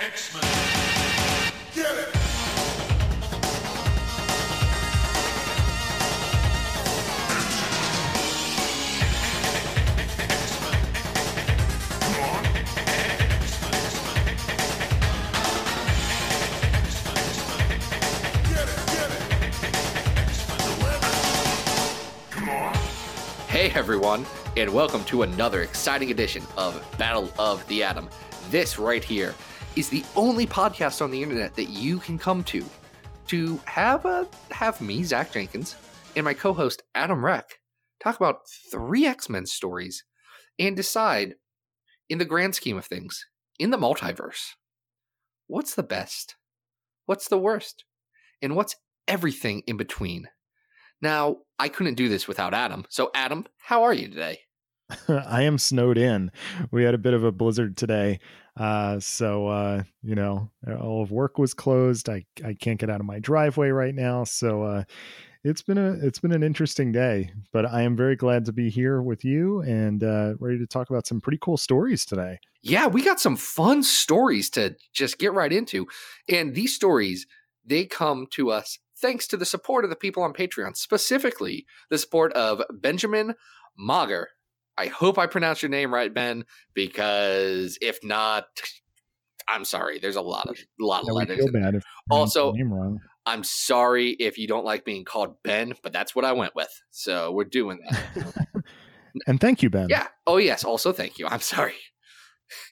X-Men. 0.00 0.42
Get 1.74 1.98
it! 1.98 2.14
Hey 23.48 23.72
everyone, 23.74 24.24
and 24.56 24.72
welcome 24.72 25.02
to 25.06 25.22
another 25.22 25.62
exciting 25.62 26.12
edition 26.12 26.44
of 26.56 26.86
Battle 26.98 27.32
of 27.36 27.66
the 27.66 27.82
Atom. 27.82 28.08
This 28.50 28.78
right 28.78 29.02
here 29.02 29.34
is 29.78 29.88
the 29.88 30.04
only 30.16 30.44
podcast 30.44 31.00
on 31.00 31.12
the 31.12 31.22
internet 31.22 31.54
that 31.54 31.68
you 31.68 32.00
can 32.00 32.18
come 32.18 32.42
to 32.42 32.64
to 33.28 33.60
have 33.64 34.04
a 34.06 34.26
have 34.50 34.80
me, 34.80 35.04
Zach 35.04 35.30
Jenkins, 35.30 35.76
and 36.16 36.24
my 36.24 36.34
co-host 36.34 36.82
Adam 36.96 37.24
Reck 37.24 37.60
talk 38.02 38.16
about 38.16 38.40
three 38.72 39.06
X-Men 39.06 39.46
stories 39.46 40.02
and 40.58 40.74
decide, 40.74 41.36
in 42.08 42.18
the 42.18 42.24
grand 42.24 42.56
scheme 42.56 42.76
of 42.76 42.86
things, 42.86 43.24
in 43.60 43.70
the 43.70 43.76
multiverse, 43.76 44.48
what's 45.46 45.76
the 45.76 45.84
best, 45.84 46.34
what's 47.06 47.28
the 47.28 47.38
worst, 47.38 47.84
and 48.42 48.56
what's 48.56 48.74
everything 49.06 49.62
in 49.68 49.76
between. 49.76 50.26
Now, 51.00 51.36
I 51.56 51.68
couldn't 51.68 51.94
do 51.94 52.08
this 52.08 52.26
without 52.26 52.52
Adam. 52.52 52.84
So, 52.88 53.12
Adam, 53.14 53.46
how 53.58 53.84
are 53.84 53.94
you 53.94 54.08
today? 54.08 54.40
I 55.08 55.42
am 55.42 55.58
snowed 55.58 55.98
in. 55.98 56.30
We 56.70 56.84
had 56.84 56.94
a 56.94 56.98
bit 56.98 57.14
of 57.14 57.22
a 57.22 57.30
blizzard 57.30 57.76
today. 57.76 58.18
Uh, 58.58 58.98
so, 58.98 59.46
uh, 59.46 59.82
you 60.02 60.14
know, 60.14 60.50
all 60.80 61.02
of 61.02 61.12
work 61.12 61.38
was 61.38 61.54
closed. 61.54 62.08
I, 62.08 62.24
I 62.44 62.54
can't 62.54 62.80
get 62.80 62.90
out 62.90 63.00
of 63.00 63.06
my 63.06 63.20
driveway 63.20 63.68
right 63.68 63.94
now. 63.94 64.24
So, 64.24 64.62
uh, 64.62 64.84
it's 65.44 65.62
been 65.62 65.78
a 65.78 65.92
it's 65.92 66.18
been 66.18 66.32
an 66.32 66.42
interesting 66.42 66.90
day, 66.92 67.30
but 67.52 67.64
I 67.64 67.82
am 67.82 67.96
very 67.96 68.16
glad 68.16 68.44
to 68.46 68.52
be 68.52 68.70
here 68.70 69.00
with 69.00 69.24
you 69.24 69.60
and 69.60 70.02
uh, 70.02 70.34
ready 70.40 70.58
to 70.58 70.66
talk 70.66 70.90
about 70.90 71.06
some 71.06 71.20
pretty 71.20 71.38
cool 71.40 71.56
stories 71.56 72.04
today. 72.04 72.40
Yeah, 72.62 72.88
we 72.88 73.04
got 73.04 73.20
some 73.20 73.36
fun 73.36 73.82
stories 73.84 74.50
to 74.50 74.74
just 74.92 75.18
get 75.18 75.32
right 75.32 75.52
into, 75.52 75.86
and 76.28 76.54
these 76.54 76.74
stories 76.74 77.26
they 77.64 77.84
come 77.84 78.26
to 78.32 78.50
us 78.50 78.78
thanks 79.00 79.26
to 79.28 79.36
the 79.36 79.44
support 79.44 79.84
of 79.84 79.90
the 79.90 79.96
people 79.96 80.22
on 80.22 80.32
Patreon, 80.32 80.76
specifically 80.76 81.66
the 81.90 81.98
support 81.98 82.32
of 82.32 82.62
Benjamin 82.72 83.34
Mager. 83.78 84.26
I 84.78 84.86
hope 84.86 85.18
I 85.18 85.26
pronounced 85.26 85.62
your 85.62 85.70
name 85.70 85.92
right, 85.92 86.12
Ben, 86.12 86.44
because 86.74 87.76
if 87.80 87.98
not, 88.04 88.44
I'm 89.48 89.64
sorry. 89.64 89.98
There's 89.98 90.16
a 90.16 90.22
lot 90.22 90.48
of 90.48 90.56
a 90.80 90.84
lot 90.84 91.00
of 91.02 91.06
Yeah, 91.08 91.12
we 91.14 91.18
letters. 91.18 91.36
feel 91.38 91.52
bad 91.52 91.80
Also- 92.10 92.54
your 92.54 92.64
name 92.64 92.72
wrong. 92.72 92.98
I'm 93.26 93.44
sorry 93.44 94.10
if 94.18 94.38
you 94.38 94.46
don't 94.48 94.64
like 94.64 94.86
being 94.86 95.04
called 95.04 95.34
Ben, 95.44 95.74
but 95.82 95.92
that's 95.92 96.14
what 96.16 96.24
I 96.24 96.32
went 96.32 96.54
with. 96.54 96.70
So 96.90 97.30
we're 97.32 97.44
doing 97.44 97.80
that. 97.90 98.46
And 99.26 99.40
thank 99.40 99.62
you, 99.62 99.70
Ben. 99.70 99.88
yeah. 99.90 100.06
Oh 100.26 100.36
yes. 100.36 100.62
Also, 100.64 100.92
thank 100.92 101.18
you. 101.18 101.26
I'm 101.26 101.40
sorry. 101.40 101.74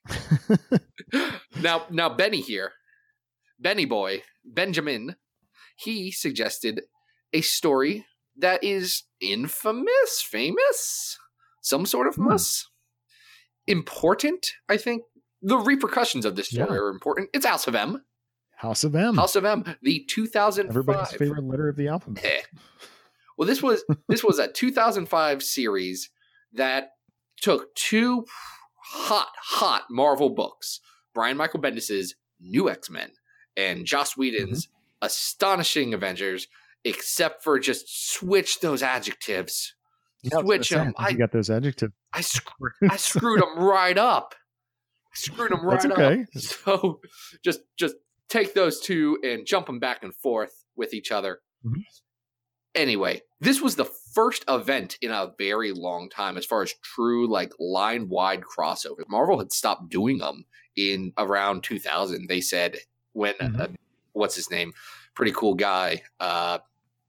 now, 1.61 1.87
now 1.91 2.09
Benny 2.09 2.41
here, 2.41 2.73
Benny 3.59 3.85
boy, 3.85 4.23
Benjamin, 4.45 5.17
he 5.77 6.11
suggested 6.13 6.83
a 7.33 7.41
story 7.41 8.07
that 8.37 8.63
is 8.63 9.05
infamous, 9.21 10.23
famous, 10.23 11.19
some 11.67 11.85
sort 11.85 12.07
of 12.07 12.15
Hmm. 12.15 12.25
muss, 12.29 12.71
important. 13.67 14.53
I 14.69 14.77
think 14.77 15.03
the 15.43 15.59
repercussions 15.59 16.25
of 16.25 16.37
this 16.37 16.49
story 16.49 16.69
Yeah. 16.71 16.77
are 16.77 16.89
important. 16.91 17.31
It's 17.33 17.45
House 17.47 17.67
of 17.67 17.75
M. 17.75 18.05
House 18.59 18.85
of 18.85 18.95
M. 18.95 19.17
House 19.17 19.35
of 19.37 19.45
M, 19.45 19.65
the 19.83 20.05
2005. 20.09 20.71
Everybody's 20.71 21.13
favorite 21.19 21.45
letter 21.45 21.69
of 21.69 21.77
the 21.77 21.89
alphabet. 21.89 22.25
Eh. 22.25 22.43
Well, 23.39 23.47
this 23.47 23.63
was 23.63 23.85
this 24.09 24.25
was 24.25 24.39
a 24.39 24.51
2005 24.51 25.43
series 25.43 26.09
that 26.55 26.93
took 27.39 27.75
two 27.75 28.25
hot, 28.83 29.29
hot 29.39 29.85
Marvel 29.91 30.31
books: 30.31 30.81
Brian 31.13 31.37
Michael 31.37 31.61
Bendis's 31.61 32.15
New 32.41 32.71
X 32.71 32.89
Men 32.89 33.13
and 33.55 33.85
Joss 33.85 34.17
Whedon's 34.17 34.69
astonishing 35.03 35.93
Avengers, 35.93 36.49
except 36.83 37.45
for 37.45 37.59
just 37.59 38.11
switch 38.11 38.61
those 38.61 38.83
adjectives. 38.83 39.75
Switch 40.31 40.69
them. 40.71 40.95
I 40.97 41.11
you 41.11 41.19
got 41.19 41.33
those 41.33 41.51
adjectives. 41.51 41.93
I, 42.13 42.21
sc- 42.21 42.49
I 42.91 42.97
screwed 42.97 43.41
them 43.43 43.59
right 43.59 43.97
up. 43.99 44.35
I 45.13 45.15
screwed 45.15 45.51
them 45.53 45.65
right 45.65 45.81
That's 45.81 45.93
okay. 45.93 46.21
up. 46.23 46.27
So 46.43 47.01
just 47.45 47.61
just 47.79 47.97
take 48.29 48.55
those 48.55 48.81
two 48.81 49.19
and 49.25 49.47
jump 49.47 49.67
them 49.67 49.79
back 49.79 50.03
and 50.03 50.15
forth 50.15 50.65
with 50.77 50.93
each 50.95 51.11
other. 51.13 51.41
Mhm. 51.65 51.83
Anyway, 52.75 53.23
this 53.41 53.63
was 53.63 53.77
the 53.77 53.87
first 53.87 54.45
event 54.49 54.99
in 55.01 55.11
a 55.11 55.33
very 55.39 55.73
long 55.73 56.11
time 56.11 56.37
as 56.37 56.45
far 56.45 56.63
as 56.63 56.75
true 56.83 57.27
like 57.27 57.53
line 57.59 58.09
wide 58.09 58.43
crossovers. 58.43 59.09
Marvel 59.09 59.39
had 59.39 59.51
stopped 59.53 59.89
doing 59.89 60.19
them 60.19 60.45
in 60.77 61.13
around 61.17 61.63
2000. 61.63 62.27
They 62.29 62.43
said 62.43 62.77
when 63.13 63.35
Mhm. 63.37 63.61
uh, 63.61 63.69
what's 64.13 64.35
his 64.35 64.51
name, 64.51 64.75
pretty 65.15 65.33
cool 65.33 65.55
guy, 65.55 66.03
uh, 66.21 66.59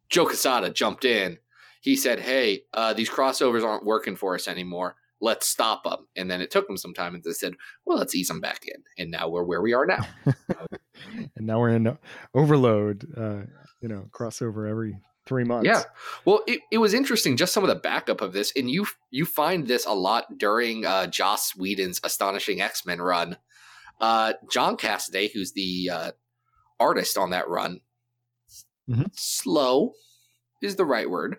Joe 0.09 0.25
Quesada 0.25 0.69
jumped 0.69 1.03
in. 1.03 1.37
He 1.87 1.95
said, 1.95 2.19
"Hey, 2.19 2.63
uh, 2.73 2.93
these 2.93 3.09
crossovers 3.09 3.63
aren't 3.63 3.85
working 3.85 4.15
for 4.17 4.35
us 4.35 4.47
anymore. 4.47 4.95
Let's 5.21 5.47
stop 5.47 5.83
them." 5.83 6.07
And 6.15 6.29
then 6.29 6.41
it 6.41 6.51
took 6.51 6.67
them 6.67 6.77
some 6.77 6.93
time, 6.93 7.15
and 7.15 7.23
they 7.23 7.31
said, 7.31 7.53
"Well, 7.85 7.97
let's 7.97 8.13
ease 8.13 8.27
them 8.27 8.41
back 8.41 8.65
in." 8.67 8.83
And 8.97 9.09
now 9.11 9.29
we're 9.29 9.43
where 9.45 9.61
we 9.61 9.73
are 9.73 9.85
now. 9.85 10.05
and 11.35 11.47
now 11.47 11.59
we're 11.59 11.69
in 11.69 11.97
overload. 12.33 13.07
Uh, 13.15 13.41
you 13.81 13.87
know, 13.87 14.09
crossover 14.11 14.69
every 14.69 14.99
three 15.27 15.43
months. 15.43 15.65
Yeah. 15.65 15.83
Well, 16.25 16.41
it, 16.47 16.61
it 16.71 16.79
was 16.79 16.93
interesting 16.93 17.37
just 17.37 17.53
some 17.53 17.63
of 17.63 17.69
the 17.69 17.75
backup 17.75 18.21
of 18.21 18.33
this, 18.33 18.51
and 18.55 18.69
you 18.69 18.85
you 19.11 19.25
find 19.25 19.67
this 19.67 19.85
a 19.85 19.93
lot 19.93 20.37
during 20.37 20.85
uh, 20.85 21.07
Joss 21.07 21.55
Whedon's 21.55 22.01
astonishing 22.03 22.59
X 22.61 22.85
Men 22.85 23.01
run. 23.01 23.37
Uh, 24.01 24.33
John 24.51 24.75
Cassaday, 24.77 25.31
who's 25.31 25.53
the 25.53 25.89
uh, 25.91 26.11
artist 26.79 27.17
on 27.17 27.29
that 27.31 27.47
run, 27.47 27.79
Mhm. 28.89 29.07
slow 29.13 29.93
is 30.61 30.75
the 30.75 30.85
right 30.85 31.09
word, 31.09 31.37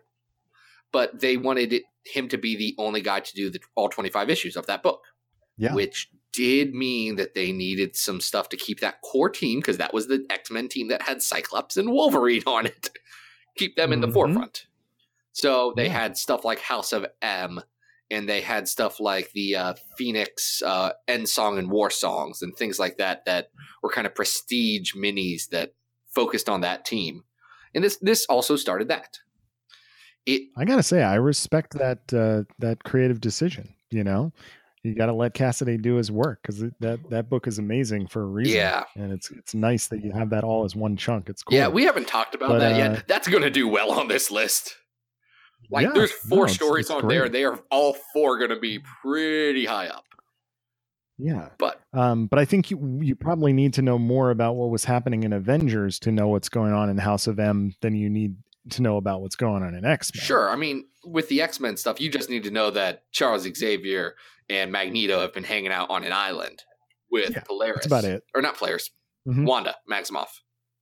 but 0.93 1.21
they 1.21 1.37
wanted 1.37 1.73
it, 1.73 1.83
him 2.05 2.29
to 2.29 2.39
be 2.39 2.57
the 2.57 2.75
only 2.79 3.01
guy 3.01 3.21
to 3.21 3.35
do 3.35 3.51
the, 3.51 3.61
all 3.75 3.89
twenty 3.89 4.11
five 4.11 4.31
issues 4.31 4.57
of 4.57 4.67
that 4.67 4.83
book, 4.83 5.03
Yeah. 5.57 5.75
which 5.75 6.11
did 6.33 6.75
mean 6.75 7.17
that 7.17 7.35
they 7.35 7.53
needed 7.53 7.97
some 7.97 8.21
stuff 8.21 8.49
to 8.51 8.57
keep 8.57 8.81
that 8.81 9.01
core 9.03 9.31
team 9.31 9.61
because 9.61 9.79
that 9.79 9.95
was 9.95 10.07
the 10.09 10.25
X 10.31 10.51
Men 10.51 10.69
team 10.69 10.89
that 10.89 11.03
had 11.03 11.23
Cyclops 11.23 11.77
and 11.77 11.91
Wolverine 11.91 12.43
on 12.47 12.67
it. 12.67 12.91
keep 13.57 13.75
them 13.77 13.93
in 13.93 14.01
the 14.01 14.07
Mhm. 14.07 14.13
forefront. 14.13 14.67
So 15.33 15.73
they 15.77 15.87
Yeah. 15.87 16.01
had 16.03 16.17
stuff 16.17 16.45
like 16.45 16.61
House 16.61 16.93
of 16.93 17.07
M, 17.23 17.61
and 18.11 18.29
they 18.29 18.41
had 18.41 18.69
stuff 18.69 19.01
like 19.01 19.33
the 19.33 19.57
uh, 19.57 19.75
Phoenix 19.97 20.63
uh, 20.63 20.93
End 21.09 21.29
Song 21.29 21.59
and 21.59 21.71
War 21.71 21.91
Songs 21.91 22.41
and 22.43 22.57
things 22.57 22.79
like 22.79 22.99
that 22.99 23.25
that 23.25 23.51
were 23.83 23.91
kind 23.91 24.07
of 24.07 24.15
prestige 24.15 24.95
minis 24.95 25.49
that 25.51 25.75
focused 26.15 26.49
on 26.49 26.61
that 26.63 26.85
team. 26.85 27.25
And 27.75 27.83
this 27.85 27.97
this 28.01 28.25
also 28.27 28.57
started 28.57 28.89
that. 28.89 29.19
It 30.29 30.43
I 30.57 30.65
gotta 30.65 30.83
say, 30.83 31.03
I 31.03 31.15
respect 31.17 31.75
that 31.79 32.01
uh, 32.13 32.45
that 32.59 32.85
creative 32.85 33.21
decision. 33.21 33.75
You 33.91 34.05
know, 34.05 34.33
you 34.83 34.95
got 34.95 35.07
to 35.07 35.13
let 35.15 35.33
Cassaday 35.35 35.81
do 35.81 35.95
his 35.97 36.11
work 36.13 36.41
because 36.43 36.61
that 36.81 37.01
that 37.11 37.29
book 37.31 37.47
is 37.47 37.59
amazing 37.59 38.07
for 38.09 38.23
a 38.23 38.27
reason. 38.27 38.55
yeah 38.57 38.85
and 38.97 39.13
it's 39.13 39.31
it's 39.31 39.55
nice 39.55 39.87
that 39.89 40.05
you 40.05 40.13
have 40.13 40.31
that 40.31 40.45
all 40.45 40.65
as 40.65 40.77
one 40.77 40.97
chunk. 40.97 41.29
It's 41.29 41.43
cool. 41.43 41.57
yeah 41.57 41.69
we 41.69 41.85
haven't 41.85 42.07
talked 42.07 42.35
about 42.35 42.51
But, 42.51 42.59
that 42.61 42.73
uh, 42.75 42.77
yet. 42.95 43.09
That's 43.09 43.27
going 43.29 43.43
to 43.45 43.51
do 43.51 43.67
well 43.67 43.91
on 43.93 44.09
this 44.09 44.31
list. 44.31 44.77
Like 45.71 45.87
Yeah, 45.87 45.93
there's 45.95 46.13
no, 46.25 46.37
four 46.37 46.45
it's- 46.45 46.55
stories 46.57 46.85
it's 46.87 46.91
on 46.91 47.01
great. 47.03 47.15
there. 47.17 47.29
They 47.29 47.45
are 47.45 47.59
all 47.71 47.97
four 48.13 48.39
going 48.39 48.51
to 48.51 48.61
be 48.61 48.79
pretty 49.03 49.65
high 49.65 49.89
up. 49.89 50.05
yeah. 51.19 51.49
But 51.59 51.81
Um, 51.93 52.27
but 52.27 52.39
I 52.39 52.45
think 52.45 52.71
you 52.71 53.01
you 53.03 53.15
probably 53.17 53.53
need 53.53 53.73
to 53.75 53.83
know 53.83 53.99
more 53.99 54.31
about 54.31 54.55
what 54.57 54.71
was 54.71 54.85
happening 54.85 55.23
in 55.25 55.33
Avengers 55.33 55.99
to 56.01 56.13
know 56.13 56.29
what's 56.29 56.49
going 56.49 56.73
on 56.73 56.89
in 56.91 56.99
House 56.99 57.27
of 57.27 57.39
M 57.39 57.75
than 57.81 57.95
you 57.95 58.09
need 58.11 58.37
to 58.71 58.83
know 58.83 58.97
about 58.97 59.21
what's 59.21 59.37
going 59.37 59.63
on 59.63 59.75
in 59.75 59.85
X 59.85 60.11
Men. 60.15 60.23
Sure. 60.25 60.49
I 60.51 60.57
mean, 60.57 60.85
with 61.05 61.29
the 61.29 61.41
X 61.43 61.61
Men 61.61 61.77
stuff, 61.77 62.01
you 62.01 62.11
just 62.11 62.29
need 62.31 62.45
to 62.45 62.51
know 62.51 62.71
that 62.71 63.03
Charles 63.13 63.43
Xavier 63.57 64.15
and 64.51 64.71
Magneto 64.73 65.21
have 65.21 65.33
been 65.35 65.45
hanging 65.45 65.73
out 65.73 65.91
on 65.91 66.05
an 66.05 66.13
island 66.13 66.63
with 67.11 67.31
Yeah, 67.31 67.41
Polaris. 67.47 67.77
that's 67.77 67.87
about 67.87 68.05
it. 68.05 68.23
Or 68.35 68.43
not 68.43 68.57
Polaris, 68.57 68.91
Mhm. 69.27 69.47
Wanda 69.47 69.77
Maximoff, 69.91 70.29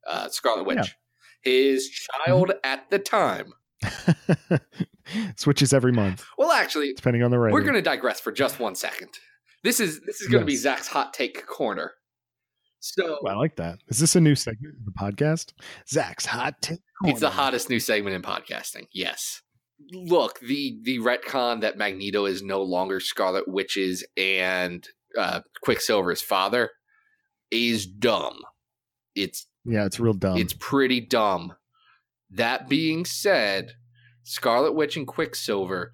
uh, 0.07 0.29
Scarlet 0.29 0.65
Witch. 0.65 0.77
Yeah. 0.77 0.83
Mm-hmm. 0.85 1.51
His 1.51 1.89
child 1.89 2.53
at 2.65 2.91
the 2.91 2.99
time. 2.99 3.53
Switches 5.37 5.73
every 5.73 5.93
month 5.93 6.25
Well, 6.37 6.51
actually, 6.51 6.93
depending 6.95 7.23
on 7.23 7.31
the 7.31 7.39
rating. 7.39 7.55
we're 7.55 7.63
going 7.63 7.75
to 7.75 7.83
digress 7.83 8.19
for 8.21 8.33
just 8.33 8.59
one 8.59 8.75
second. 8.75 9.11
This 9.63 9.79
is 9.81 10.01
this 10.07 10.21
is 10.21 10.29
going 10.29 10.41
to 10.43 10.47
be 10.47 10.57
Zach's 10.57 10.89
hot 10.89 11.15
take 11.15 11.47
corner. 11.47 11.93
So 12.81 13.19
Well, 13.23 13.35
I 13.35 13.37
like 13.39 13.57
that. 13.57 13.79
Is 13.89 13.99
this 14.01 14.17
a 14.17 14.21
new 14.21 14.35
segment 14.35 14.75
of 14.79 14.85
the 14.85 14.93
podcast? 14.93 15.53
Zach's 15.89 16.27
hot 16.27 16.61
take. 16.63 16.81
It's 17.05 17.21
the 17.21 17.31
hottest 17.31 17.69
new 17.69 17.81
segment 17.81 18.17
in 18.17 18.23
podcasting. 18.23 18.87
Yes. 18.93 19.43
Look, 19.93 20.41
the 20.41 20.79
the 20.83 20.99
retcon 21.01 21.61
that 21.61 21.77
Magneto 21.77 22.25
is 22.25 22.43
no 22.43 22.63
longer 22.63 22.99
Scarlet 23.01 23.47
Witch's 23.47 24.05
and 24.17 24.87
uh, 25.19 25.41
Quicksilver's 25.63 26.23
father. 26.23 26.71
is 27.51 27.87
dumb. 27.87 28.39
It's 29.15 29.47
Yeah, 29.65 29.85
it's 29.85 30.01
real 30.01 30.15
dumb. 30.15 30.37
it's 30.39 30.55
pretty 30.59 31.01
dumb. 31.01 31.55
That 32.31 32.69
being 32.69 33.05
said, 33.05 33.75
Scarlet 34.25 34.73
Witch 34.75 34.97
and 34.97 35.07
Quicksilver, 35.07 35.93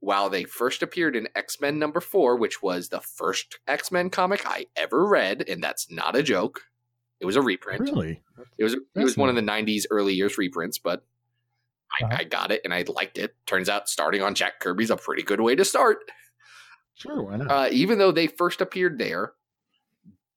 while 0.00 0.28
they 0.30 0.44
first 0.44 0.82
appeared 0.82 1.16
in 1.16 1.28
X 1.34 1.60
Men 1.60 1.78
number 1.78 2.00
four, 2.00 2.36
which 2.36 2.62
was 2.62 2.88
the 2.90 3.00
first 3.00 3.58
X 3.66 3.90
Men 3.90 4.10
comic 4.10 4.42
I 4.46 4.66
ever 4.76 5.06
read, 5.06 5.48
and 5.48 5.62
that's 5.62 5.90
not 5.90 6.14
a 6.16 6.22
joke. 6.22 6.60
It 7.22 7.26
was 7.26 7.36
a 7.36 7.40
reprint. 7.42 7.80
really 7.82 8.20
It 8.58 8.64
was 8.64 8.74
it 8.74 8.80
That's 8.94 9.04
was 9.04 9.16
one 9.16 9.28
of 9.30 9.36
the 9.36 9.42
'90s 9.42 9.84
early 9.90 10.12
years 10.12 10.36
reprints, 10.36 10.78
but 10.78 11.04
I, 12.00 12.04
Uh-huh. 12.04 12.16
I 12.20 12.24
got 12.24 12.50
it 12.50 12.60
and 12.64 12.74
I 12.74 12.84
liked 12.88 13.16
it. 13.16 13.34
Turns 13.46 13.68
out 13.68 13.88
starting 13.88 14.22
on 14.22 14.34
Jack 14.34 14.60
Kirby's 14.60 14.90
a 14.90 14.96
pretty 14.96 15.22
good 15.22 15.40
way 15.40 15.54
to 15.54 15.64
start. 15.64 15.98
sure. 16.94 17.22
Why 17.22 17.36
not? 17.36 17.50
Uh, 17.50 17.68
even 17.70 17.98
though 17.98 18.12
they 18.12 18.26
first 18.26 18.60
appeared 18.60 18.98
there, 18.98 19.32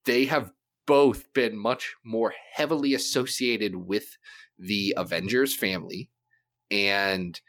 they 0.06 0.26
have 0.26 0.52
both 0.86 1.34
been 1.34 1.58
much 1.58 1.96
more 2.04 2.34
heavily 2.54 2.94
associated 2.94 3.76
with 3.76 4.18
the 4.60 4.94
Avengers 4.96 5.56
family. 5.56 6.10
And 6.70 7.40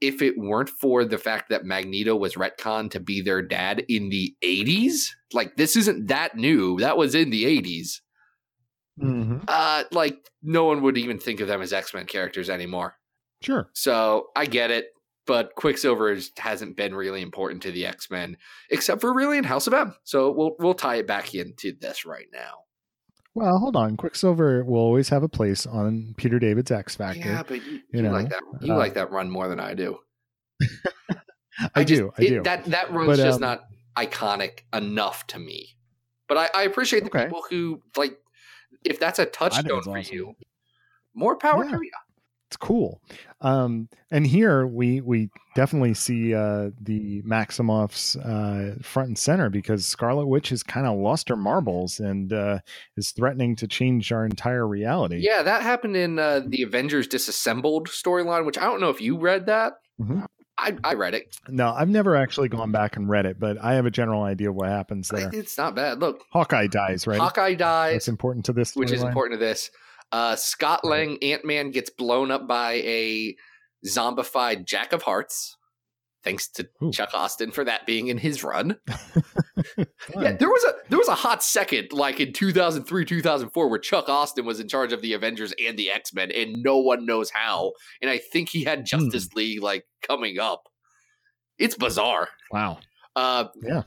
if 0.00 0.22
it 0.22 0.34
weren't 0.38 0.68
for 0.70 1.04
the 1.04 1.18
fact 1.18 1.48
that 1.48 1.64
Magneto 1.64 2.14
was 2.14 2.34
retconned 2.34 2.90
to 2.92 3.00
be 3.00 3.20
their 3.20 3.42
dad 3.42 3.84
in 3.88 4.10
the 4.10 4.36
80s, 4.44 5.08
like 5.32 5.56
this 5.56 5.74
isn't 5.76 6.06
that 6.08 6.36
new. 6.36 6.78
That 6.78 6.96
was 6.98 7.14
in 7.14 7.30
the 7.30 7.44
80s. 7.44 8.00
Mhm. 9.00 9.44
Uh, 9.46 9.84
like 9.92 10.18
no 10.42 10.64
one 10.64 10.82
would 10.82 10.96
even 10.98 11.18
think 11.18 11.40
of 11.40 11.48
them 11.48 11.60
as 11.62 11.72
X 11.72 11.92
Men 11.94 12.06
characters 12.06 12.48
anymore. 12.50 12.96
Sure. 13.42 13.68
So 13.74 14.28
I 14.34 14.46
get 14.46 14.70
it, 14.70 14.86
but 15.26 15.54
Quicksilver 15.56 16.10
is, 16.12 16.30
hasn't 16.38 16.76
been 16.76 16.94
really 16.94 17.20
important 17.20 17.62
to 17.64 17.70
the 17.72 17.84
X 17.86 18.10
Men, 18.10 18.36
except 18.70 19.00
for 19.02 19.12
really 19.12 19.36
in 19.38 19.44
House 19.44 19.66
of 19.66 19.74
M. 19.74 19.94
So 20.04 20.30
we'll 20.32 20.56
we'll 20.58 20.74
tie 20.74 20.96
it 20.96 21.06
back 21.06 21.34
into 21.34 21.72
this 21.78 22.06
right 22.06 22.26
now. 22.32 22.60
Well, 23.34 23.58
hold 23.58 23.76
on. 23.76 23.98
Quicksilver 23.98 24.64
will 24.64 24.80
always 24.80 25.10
have 25.10 25.22
a 25.22 25.28
place 25.28 25.66
on 25.66 26.14
Peter 26.16 26.38
David's 26.38 26.70
X 26.70 26.96
Factor. 26.96 27.20
Yeah, 27.20 27.42
but 27.46 27.62
you, 27.66 27.72
you 27.72 27.80
you 27.92 28.02
know, 28.02 28.10
like 28.12 28.30
that 28.30 28.42
you 28.62 28.72
uh, 28.72 28.76
like 28.78 28.94
that 28.94 29.10
run 29.10 29.28
more 29.28 29.46
than 29.48 29.60
I 29.60 29.74
do. 29.74 29.98
I, 31.74 31.84
just- 31.84 32.00
do. 32.00 32.12
I 32.18 32.22
it- 32.22 32.28
do. 32.28 32.42
That 32.42 32.64
that 32.66 32.90
run's 32.92 33.08
But, 33.08 33.16
just 33.16 33.36
um, 33.36 33.40
not 33.42 33.64
iconic 33.96 34.60
enough 34.74 35.26
to 35.28 35.38
me. 35.38 35.76
But 36.28 36.38
I, 36.38 36.50
I 36.54 36.62
appreciate 36.64 37.00
the 37.00 37.06
Okay. 37.10 37.24
people 37.26 37.44
who 37.48 37.82
like 37.96 38.18
if 38.86 38.98
that's 39.00 39.18
a 39.18 39.26
touchstone 39.26 39.82
for 39.82 39.98
awesome. 39.98 40.14
you. 40.14 40.36
More 41.14 41.36
power 41.36 41.64
Yeah. 41.64 41.70
to 41.72 41.84
you. 41.84 41.90
it's 42.48 42.56
cool. 42.56 43.00
Um, 43.40 43.88
and 44.12 44.24
here 44.26 44.66
we 44.66 45.00
we 45.00 45.30
definitely 45.56 45.94
see 45.94 46.32
uh, 46.34 46.70
the 46.80 47.20
Maximoffs 47.22 48.16
uh, 48.24 48.76
front 48.82 49.08
and 49.08 49.18
center 49.18 49.50
because 49.50 49.84
Scarlet 49.84 50.26
Witch 50.26 50.50
has 50.50 50.62
kind 50.62 50.86
of 50.86 50.96
lost 50.96 51.28
her 51.28 51.36
marbles 51.36 51.98
and 51.98 52.32
uh, 52.32 52.60
is 52.96 53.10
threatening 53.10 53.56
to 53.56 53.66
change 53.66 54.12
our 54.12 54.24
entire 54.24 54.66
reality. 54.66 55.18
Yeah, 55.20 55.42
that 55.42 55.62
happened 55.62 55.96
in 55.96 56.18
uh, 56.20 56.42
the 56.46 56.62
Avengers 56.62 57.08
Disassembled 57.08 57.88
storyline, 57.88 58.46
which 58.46 58.58
I 58.58 58.64
don't 58.64 58.80
know 58.80 58.90
if 58.90 59.00
you 59.00 59.18
read 59.18 59.46
that. 59.46 59.74
Mhm. 60.00 60.24
I, 60.58 60.76
I 60.82 60.94
read 60.94 61.14
it. 61.14 61.36
No, 61.48 61.68
I've 61.70 61.88
never 61.88 62.16
actually 62.16 62.48
gone 62.48 62.72
back 62.72 62.96
and 62.96 63.08
read 63.08 63.26
it, 63.26 63.38
but 63.38 63.58
I 63.62 63.74
have 63.74 63.84
a 63.86 63.90
general 63.90 64.22
idea 64.22 64.48
of 64.50 64.56
what 64.56 64.68
happens 64.70 65.08
there. 65.08 65.30
It's 65.32 65.58
not 65.58 65.74
bad. 65.74 66.00
Look, 66.00 66.22
Hawkeye 66.32 66.68
dies, 66.68 67.06
right? 67.06 67.18
Hawkeye 67.20 67.54
dies, 67.54 67.96
It's 67.96 68.08
important 68.08 68.46
to 68.46 68.52
this, 68.54 68.74
which 68.74 68.90
is 68.90 69.02
storyline? 69.02 69.08
important 69.08 69.40
to 69.40 69.44
this. 69.46 69.70
Uh, 70.12 70.34
Scott 70.36 70.84
Lang, 70.84 71.18
Ant 71.22 71.44
Man, 71.44 71.70
gets 71.72 71.90
blown 71.90 72.30
up 72.30 72.46
by 72.48 72.74
a 72.74 73.36
zombified 73.86 74.64
Jack 74.64 74.92
of 74.92 75.02
Hearts. 75.02 75.56
Thanks 76.26 76.48
to 76.48 76.68
Ooh. 76.82 76.90
Chuck 76.90 77.10
Austin 77.14 77.52
for 77.52 77.62
that 77.64 77.86
being 77.86 78.08
in 78.08 78.18
his 78.18 78.42
run. 78.44 78.76
Yeah, 80.14 80.32
there 80.32 80.48
was 80.48 80.64
a 80.64 80.72
there 80.90 80.98
was 80.98 81.08
a 81.08 81.14
hot 81.14 81.42
second, 81.42 81.92
like 81.92 82.20
in 82.20 82.32
two 82.32 82.52
thousand 82.52 82.84
three, 82.84 83.04
two 83.04 83.20
thousand 83.22 83.50
four, 83.50 83.68
where 83.68 83.78
Chuck 83.78 84.08
Austin 84.08 84.44
was 84.44 84.60
in 84.60 84.68
charge 84.68 84.92
of 84.92 85.02
the 85.02 85.12
Avengers 85.14 85.52
and 85.64 85.76
the 85.78 85.90
X 85.90 86.12
Men, 86.14 86.30
and 86.30 86.62
no 86.62 86.78
one 86.78 87.04
knows 87.06 87.30
how. 87.30 87.72
And 88.00 88.10
I 88.10 88.18
think 88.18 88.48
he 88.50 88.64
had 88.64 88.86
Justice 88.86 89.32
League 89.34 89.62
like 89.62 89.84
coming 90.06 90.38
up. 90.38 90.64
It's 91.58 91.74
bizarre. 91.74 92.28
Wow. 92.52 92.78
Uh, 93.16 93.46
yeah. 93.62 93.82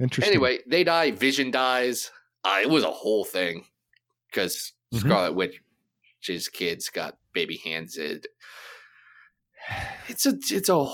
Interesting. 0.00 0.32
anyway, 0.34 0.58
they 0.66 0.82
die. 0.84 1.10
Vision 1.12 1.50
dies. 1.50 2.10
Uh, 2.44 2.58
it 2.62 2.70
was 2.70 2.82
a 2.84 2.90
whole 2.90 3.24
thing 3.24 3.64
because 4.30 4.72
Mhm. 4.94 5.00
Scarlet 5.00 5.34
Witch's 5.34 6.48
kids 6.48 6.88
got 6.88 7.18
baby 7.32 7.58
hands. 7.62 7.96
It, 9.68 9.86
it's 10.08 10.26
a 10.26 10.38
it's 10.50 10.68
a 10.68 10.86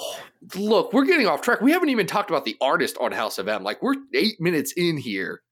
look. 0.54 0.92
We're 0.92 1.04
getting 1.04 1.26
off 1.26 1.42
track. 1.42 1.60
We 1.60 1.72
haven't 1.72 1.88
even 1.88 2.06
talked 2.06 2.30
about 2.30 2.44
the 2.44 2.56
artist 2.60 2.96
on 3.00 3.12
House 3.12 3.38
of 3.38 3.48
M. 3.48 3.62
Like 3.62 3.82
we're 3.82 3.94
eight 4.14 4.40
minutes 4.40 4.72
in 4.76 4.96
here. 4.96 5.42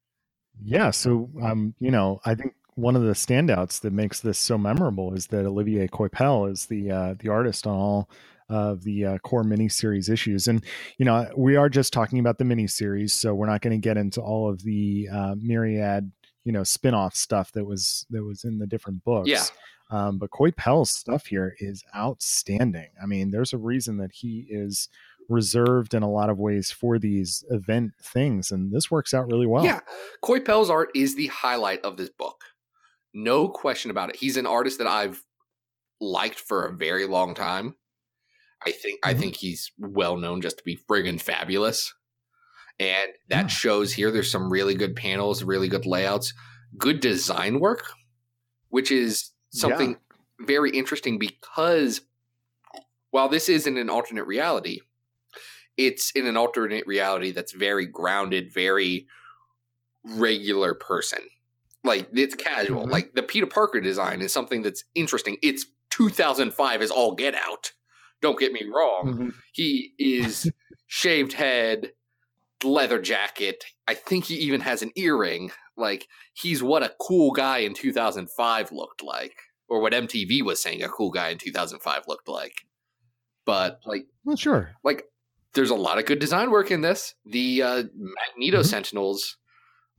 Yeah, 0.62 0.90
so 0.90 1.30
um, 1.42 1.74
you 1.80 1.90
know, 1.90 2.20
I 2.24 2.34
think 2.34 2.54
one 2.74 2.96
of 2.96 3.02
the 3.02 3.12
standouts 3.12 3.80
that 3.80 3.92
makes 3.92 4.20
this 4.20 4.38
so 4.38 4.58
memorable 4.58 5.14
is 5.14 5.28
that 5.28 5.46
Olivier 5.46 5.88
Coipel 5.88 6.50
is 6.50 6.66
the 6.66 6.90
uh, 6.90 7.14
the 7.18 7.28
artist 7.28 7.66
on 7.66 7.74
all 7.74 8.10
of 8.48 8.84
the 8.84 9.06
uh, 9.06 9.18
core 9.18 9.42
miniseries 9.42 10.10
issues, 10.10 10.46
and 10.48 10.64
you 10.98 11.04
know, 11.04 11.28
we 11.36 11.56
are 11.56 11.68
just 11.68 11.92
talking 11.92 12.18
about 12.18 12.38
the 12.38 12.44
miniseries, 12.44 13.10
so 13.10 13.34
we're 13.34 13.46
not 13.46 13.62
going 13.62 13.80
to 13.80 13.82
get 13.82 13.96
into 13.96 14.20
all 14.20 14.48
of 14.50 14.62
the 14.62 15.08
uh, 15.12 15.34
myriad 15.38 16.12
you 16.44 16.52
know 16.52 16.62
spin-off 16.62 17.14
stuff 17.14 17.52
that 17.52 17.64
was 17.64 18.06
that 18.10 18.22
was 18.22 18.44
in 18.44 18.58
the 18.58 18.66
different 18.66 19.02
books. 19.04 19.28
Yeah. 19.28 19.44
Um, 19.90 20.18
but 20.18 20.30
Coipel's 20.30 20.90
stuff 20.90 21.26
here 21.26 21.54
is 21.58 21.84
outstanding. 21.94 22.88
I 23.02 23.06
mean, 23.06 23.30
there's 23.30 23.52
a 23.52 23.58
reason 23.58 23.98
that 23.98 24.12
he 24.12 24.46
is 24.48 24.88
reserved 25.28 25.94
in 25.94 26.02
a 26.02 26.10
lot 26.10 26.30
of 26.30 26.38
ways 26.38 26.70
for 26.70 26.98
these 26.98 27.44
event 27.50 27.92
things, 28.00 28.50
and 28.50 28.72
this 28.72 28.90
works 28.90 29.14
out 29.14 29.26
really 29.26 29.46
well. 29.46 29.64
Yeah, 29.64 29.80
Coipel's 30.22 30.70
art 30.70 30.90
is 30.94 31.14
the 31.16 31.28
highlight 31.28 31.82
of 31.84 31.96
this 31.96 32.10
book. 32.10 32.42
No 33.12 33.48
question 33.48 33.90
about 33.90 34.10
it. 34.10 34.16
He's 34.16 34.36
an 34.36 34.46
artist 34.46 34.78
that 34.78 34.86
I've 34.86 35.22
liked 36.00 36.40
for 36.40 36.66
a 36.66 36.74
very 36.76 37.06
long 37.06 37.34
time. 37.34 37.76
I 38.66 38.72
think 38.72 39.00
I 39.04 39.14
Mhm. 39.14 39.18
think 39.18 39.36
he's 39.36 39.70
well 39.78 40.16
known 40.16 40.40
just 40.40 40.58
to 40.58 40.64
be 40.64 40.76
friggin' 40.76 41.20
fabulous. 41.20 41.92
And 42.80 43.12
that 43.28 43.42
Yeah. 43.42 43.46
shows 43.48 43.92
here 43.92 44.10
there's 44.10 44.30
some 44.30 44.50
really 44.50 44.74
good 44.74 44.96
panels, 44.96 45.44
really 45.44 45.68
good 45.68 45.86
layouts, 45.86 46.32
good 46.76 47.00
design 47.00 47.60
work, 47.60 47.92
which 48.68 48.90
is 48.90 49.30
something 49.58 49.96
very 50.40 50.70
interesting 50.70 51.18
because 51.18 52.00
while 53.10 53.28
this 53.28 53.48
isn't 53.48 53.76
an 53.76 53.88
alternate 53.88 54.26
reality, 54.26 54.80
it's 55.76 56.10
in 56.12 56.26
an 56.26 56.36
alternate 56.36 56.86
reality 56.86 57.30
that's 57.32 57.52
very 57.52 57.86
grounded, 57.86 58.52
very 58.52 59.06
regular 60.04 60.74
person. 60.74 61.20
Like 61.82 62.08
it's 62.12 62.34
casual. 62.34 62.86
Mhm. 62.86 62.90
Like 62.90 63.14
the 63.14 63.22
Peter 63.22 63.46
Parker 63.46 63.80
design 63.80 64.22
is 64.22 64.32
something 64.32 64.62
that's 64.62 64.84
interesting. 64.94 65.36
It's 65.42 65.66
2005 65.90 66.82
is 66.82 66.90
all 66.90 67.14
get 67.14 67.34
out. 67.34 67.72
Don't 68.20 68.38
get 68.38 68.52
me 68.52 68.64
wrong. 68.64 69.04
Mhm. 69.06 69.34
He 69.52 69.92
is 69.98 70.50
shaved 70.86 71.34
head, 71.34 71.92
leather 72.64 73.00
jacket. 73.00 73.64
I 73.86 73.94
think 73.94 74.24
he 74.26 74.34
even 74.36 74.60
has 74.62 74.82
an 74.82 74.92
earring. 74.96 75.50
Like 75.76 76.08
he's 76.34 76.62
what 76.62 76.82
a 76.82 76.94
cool 77.00 77.32
guy 77.32 77.58
in 77.58 77.74
2005 77.74 78.72
looked 78.72 79.02
like, 79.02 79.34
or 79.68 79.80
what 79.80 79.92
MTV 79.92 80.42
was 80.42 80.62
saying 80.62 80.82
a 80.82 80.88
cool 80.88 81.10
guy 81.10 81.28
in 81.30 81.38
2005 81.38 82.02
looked 82.08 82.28
like. 82.28 82.54
But 83.44 83.80
like, 83.84 84.06
Well, 84.24 84.36
sure. 84.36 84.72
like 84.82 85.04
there's 85.54 85.70
a 85.70 85.74
lot 85.74 85.98
of 85.98 86.06
good 86.06 86.18
design 86.18 86.50
work 86.50 86.70
in 86.70 86.80
this. 86.80 87.14
The 87.26 87.62
uh, 87.62 87.82
Magneto 87.96 88.60
Mhm. 88.60 88.66
Sentinels 88.66 89.36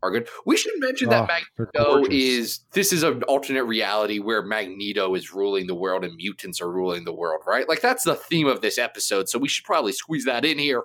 are 0.03 0.11
good. 0.11 0.27
We 0.45 0.57
should 0.57 0.73
mention 0.77 1.07
Oh, 1.07 1.11
that 1.11 1.27
Magneto 1.57 2.05
is 2.11 2.59
this 2.73 2.91
is 2.91 3.03
an 3.03 3.23
alternate 3.23 3.63
reality 3.65 4.19
where 4.19 4.41
Magneto 4.43 5.13
is 5.15 5.33
ruling 5.33 5.67
the 5.67 5.75
world 5.75 6.03
and 6.03 6.15
mutants 6.15 6.61
are 6.61 6.71
ruling 6.71 7.05
the 7.05 7.13
world, 7.13 7.41
right? 7.47 7.67
Like 7.69 7.81
that's 7.81 8.03
the 8.03 8.15
theme 8.15 8.47
of 8.47 8.61
this 8.61 8.77
episode, 8.77 9.29
so 9.29 9.39
we 9.39 9.47
should 9.47 9.65
probably 9.65 9.91
squeeze 9.93 10.25
that 10.25 10.45
in 10.45 10.57
here. 10.59 10.83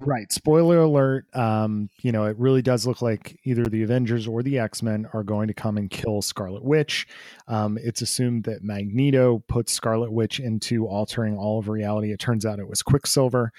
Right. 0.00 0.30
Spoiler 0.30 0.78
alert. 0.78 1.26
Um, 1.34 1.90
you 2.02 2.12
know, 2.12 2.24
it 2.26 2.38
really 2.38 2.62
does 2.62 2.86
look 2.86 3.02
like 3.02 3.36
either 3.42 3.64
the 3.64 3.82
Avengers 3.82 4.28
or 4.28 4.44
the 4.44 4.60
X 4.60 4.80
Men 4.80 5.08
are 5.12 5.24
going 5.24 5.48
to 5.48 5.54
come 5.54 5.76
and 5.76 5.90
kill 5.90 6.22
Scarlet 6.22 6.62
Witch. 6.62 7.08
Um, 7.48 7.78
it's 7.82 8.00
assumed 8.00 8.44
that 8.44 8.62
Magneto 8.62 9.42
puts 9.48 9.72
Scarlet 9.72 10.12
Witch 10.12 10.38
into 10.38 10.86
altering 10.86 11.36
all 11.36 11.58
of 11.58 11.68
reality. 11.68 12.12
It 12.12 12.20
turns 12.20 12.46
out 12.46 12.60
it 12.60 12.68
was 12.68 12.80
Quicksilver. 12.80 13.52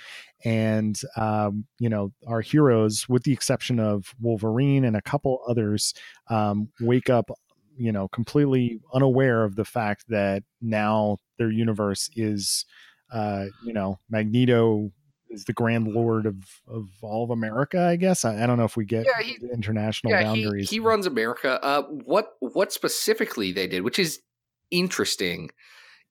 And, 0.46 0.98
um, 1.17 1.65
you 1.77 1.89
know, 1.89 2.13
our 2.25 2.39
heroes, 2.39 3.10
with 3.10 3.24
the 3.24 3.34
exception 3.34 3.77
of 3.77 4.15
Wolverine 4.22 4.86
and 4.86 4.96
a 4.96 5.01
couple 5.01 5.41
others, 5.46 5.93
um, 6.29 6.69
wake 6.79 7.10
up, 7.10 7.29
you 7.75 7.91
know, 7.91 8.08
completely 8.08 8.79
unaware 8.93 9.43
of 9.43 9.58
the 9.58 9.65
fact 9.65 10.05
that 10.08 10.43
now 10.62 11.17
their 11.38 11.51
universe 11.51 12.10
is, 12.15 12.65
uh, 13.12 13.48
you 13.65 13.74
know, 13.74 14.00
Magneto 14.10 14.91
is 15.30 15.46
the 15.46 15.54
grand 15.54 15.88
lord 15.88 16.26
of 16.26 16.36
of 16.68 16.90
all 17.02 17.24
of 17.24 17.30
America. 17.30 17.80
I 17.82 17.96
guess 17.96 18.26
I, 18.26 18.44
I 18.44 18.48
don't 18.48 18.58
know 18.58 18.64
if 18.66 18.76
we 18.78 18.86
get 18.86 19.06
Yeah, 19.06 19.22
he- 19.24 19.38
international 19.54 20.12
yeah, 20.12 20.24
boundaries. 20.24 20.70
he 20.70 20.80
runs 20.80 21.06
America. 21.06 21.64
Uh, 21.64 21.84
what 21.84 22.34
what 22.40 22.72
specifically 22.74 23.52
they 23.52 23.68
did, 23.68 23.84
which 23.84 24.00
is 24.00 24.20
interesting, 24.72 25.50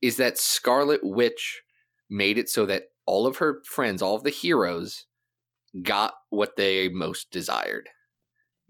is 0.03 0.17
that 0.17 0.39
Scarlet 0.39 1.01
Witch 1.03 1.63
made 2.11 2.39
it 2.39 2.49
so 2.49 2.67
that 2.67 2.85
all 3.07 3.27
of 3.27 3.39
her 3.39 3.61
friends, 3.65 4.03
all 4.03 4.15
of 4.17 4.23
the 4.23 4.31
heroes, 4.31 5.07
got 5.83 6.15
what 6.31 6.57
they 6.57 6.89
most 6.89 7.31
desired. 7.31 7.89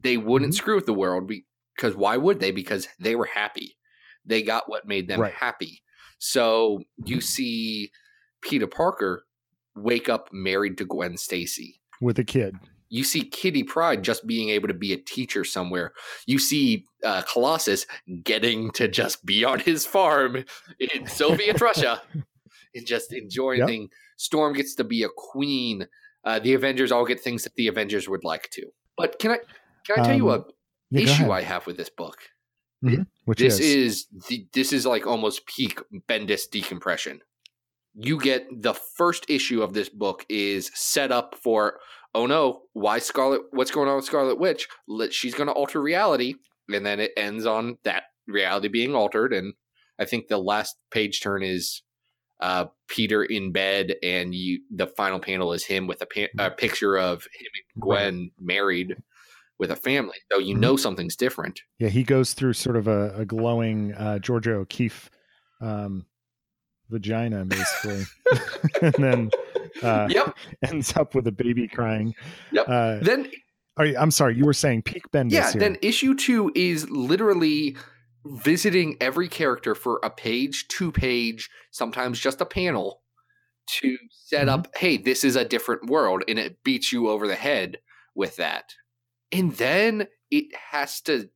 They 0.00 0.16
wouldn't 0.16 0.52
Mhm. 0.52 0.56
screw 0.56 0.74
with 0.76 0.86
the 0.86 0.94
world. 0.94 1.30
Because 1.76 1.94
why 1.94 2.16
would 2.16 2.40
they? 2.40 2.50
Because 2.50 2.88
they 2.98 3.14
were 3.14 3.26
happy. 3.26 3.76
They 4.24 4.42
got 4.42 4.68
what 4.68 4.86
made 4.86 5.08
them 5.08 5.20
Right. 5.20 5.32
happy. 5.32 5.82
So 6.18 6.82
you 7.04 7.20
see 7.20 7.90
Peter 8.42 8.66
Parker 8.66 9.24
wake 9.82 10.08
up 10.08 10.28
married 10.32 10.78
to 10.78 10.84
Gwen 10.84 11.16
Stacy. 11.16 11.80
with 12.00 12.18
a 12.18 12.24
kid. 12.24 12.56
You 12.90 13.04
see 13.04 13.22
Kitty 13.22 13.64
Pryde 13.64 14.02
just 14.02 14.26
being 14.26 14.48
able 14.48 14.68
to 14.68 14.74
be 14.74 14.94
a 14.94 14.96
teacher 14.96 15.44
somewhere. 15.44 15.92
You 16.26 16.38
see 16.38 16.86
uh, 17.04 17.20
Colossus 17.30 17.86
getting 18.24 18.70
to 18.72 18.88
just 18.88 19.26
be 19.26 19.44
on 19.44 19.60
his 19.60 19.84
farm 19.84 20.44
in 20.80 21.06
Soviet 21.06 21.60
Russia 21.60 22.00
and 22.74 22.86
just 22.86 23.12
enjoying 23.12 23.58
Yep. 23.58 23.68
things. 23.68 23.90
Storm 24.16 24.54
gets 24.54 24.74
to 24.76 24.84
be 24.84 25.02
a 25.02 25.08
queen. 25.14 25.86
Uh, 26.24 26.38
the 26.38 26.54
Avengers 26.54 26.90
all 26.90 27.04
get 27.04 27.20
things 27.20 27.44
that 27.44 27.54
the 27.56 27.68
Avengers 27.68 28.08
would 28.08 28.24
like 28.24 28.48
to. 28.52 28.66
But 28.96 29.18
can 29.18 29.32
I 29.32 29.38
can 29.86 30.00
I 30.00 30.06
tell 30.06 30.16
you 30.16 30.30
Um, 30.30 30.40
a 30.40 30.44
Yeah, 30.90 31.02
issue. 31.02 31.30
I 31.30 31.42
have 31.42 31.66
with 31.66 31.76
this 31.76 31.90
book? 31.90 32.16
Which 32.80 33.38
this 33.38 33.60
is, 33.60 33.60
is 33.60 34.06
the, 34.28 34.46
this 34.54 34.72
is 34.72 34.86
like 34.86 35.06
almost 35.06 35.46
peak 35.46 35.80
Bendis 36.08 36.48
decompression. 36.50 37.20
You 38.00 38.20
get 38.20 38.46
the 38.62 38.74
first 38.74 39.26
issue 39.28 39.62
of 39.62 39.72
this 39.74 39.88
book 39.88 40.24
is 40.28 40.70
set 40.74 41.10
up 41.10 41.34
for 41.42 41.78
oh 42.14 42.26
no, 42.26 42.62
why 42.72 42.98
Scarlet? 43.00 43.42
What's 43.50 43.70
going 43.70 43.88
on 43.88 43.96
with 43.96 44.04
Scarlet 44.04 44.38
Witch? 44.38 44.68
Let, 44.86 45.12
she's 45.12 45.34
going 45.34 45.48
to 45.48 45.52
alter 45.52 45.80
reality, 45.80 46.34
and 46.68 46.86
then 46.86 47.00
it 47.00 47.12
ends 47.16 47.44
on 47.46 47.78
that 47.84 48.04
reality 48.26 48.68
being 48.68 48.94
altered. 48.94 49.32
And 49.32 49.54
I 49.98 50.04
think 50.04 50.28
the 50.28 50.38
last 50.38 50.76
page 50.90 51.20
turn 51.20 51.42
is 51.42 51.82
uh, 52.40 52.66
Peter 52.88 53.24
in 53.24 53.50
bed, 53.52 53.96
and 54.02 54.34
you 54.34 54.60
the 54.70 54.86
final 54.86 55.18
panel 55.18 55.52
is 55.52 55.64
him 55.64 55.86
with 55.86 56.00
a, 56.02 56.06
pa- 56.06 56.44
a 56.44 56.50
picture 56.50 56.96
of 56.96 57.24
him 57.24 57.50
and 57.74 57.82
Gwen 57.82 58.30
married 58.40 58.96
with 59.58 59.72
a 59.72 59.76
family. 59.76 60.16
So 60.30 60.38
you 60.38 60.54
Mhm. 60.54 60.60
know 60.60 60.76
something's 60.76 61.16
different. 61.16 61.60
yeah, 61.80 61.88
he 61.88 62.04
goes 62.04 62.32
through 62.32 62.52
sort 62.52 62.76
of 62.76 62.86
a, 62.86 63.12
a 63.16 63.24
glowing 63.24 63.92
uh, 63.94 64.20
Georgia 64.20 64.52
O'Keeffe 64.54 65.10
um, 65.60 66.06
vagina, 66.90 67.44
basically, 67.44 68.04
and 68.82 68.94
then 68.98 69.30
uh, 69.82 70.08
Yep. 70.10 70.36
ends 70.62 70.96
up 70.96 71.14
with 71.14 71.26
a 71.26 71.32
baby 71.32 71.68
crying. 71.68 72.14
Yep. 72.52 72.68
Uh, 72.68 72.98
Then 73.02 73.24
you- 73.80 73.96
I'm 73.98 74.10
sorry, 74.10 74.34
you 74.36 74.44
were 74.44 74.52
saying 74.54 74.82
peak 74.82 75.08
Bendis 75.12 75.30
Yeah, 75.32 75.52
here. 75.52 75.60
then 75.60 75.78
issue 75.82 76.14
two 76.16 76.50
is 76.56 76.90
literally 76.90 77.76
visiting 78.26 78.96
every 79.00 79.28
character 79.28 79.74
for 79.76 80.00
a 80.02 80.10
page, 80.10 80.66
two 80.68 80.90
page, 80.90 81.48
sometimes 81.70 82.18
just 82.18 82.40
a 82.40 82.44
panel 82.46 83.02
to 83.78 83.96
set 84.10 84.46
Mm-hmm. 84.48 84.48
up, 84.54 84.68
hey, 84.76 84.96
this 84.96 85.22
is 85.22 85.36
a 85.36 85.44
different 85.44 85.86
world, 85.88 86.24
and 86.26 86.38
it 86.38 86.64
beats 86.64 86.92
you 86.92 87.08
over 87.08 87.28
the 87.28 87.36
head 87.36 87.78
with 88.16 88.34
that. 88.36 88.72
And 89.30 89.52
then 89.52 90.08
it 90.30 90.46
has 90.72 91.00
to 91.02 91.28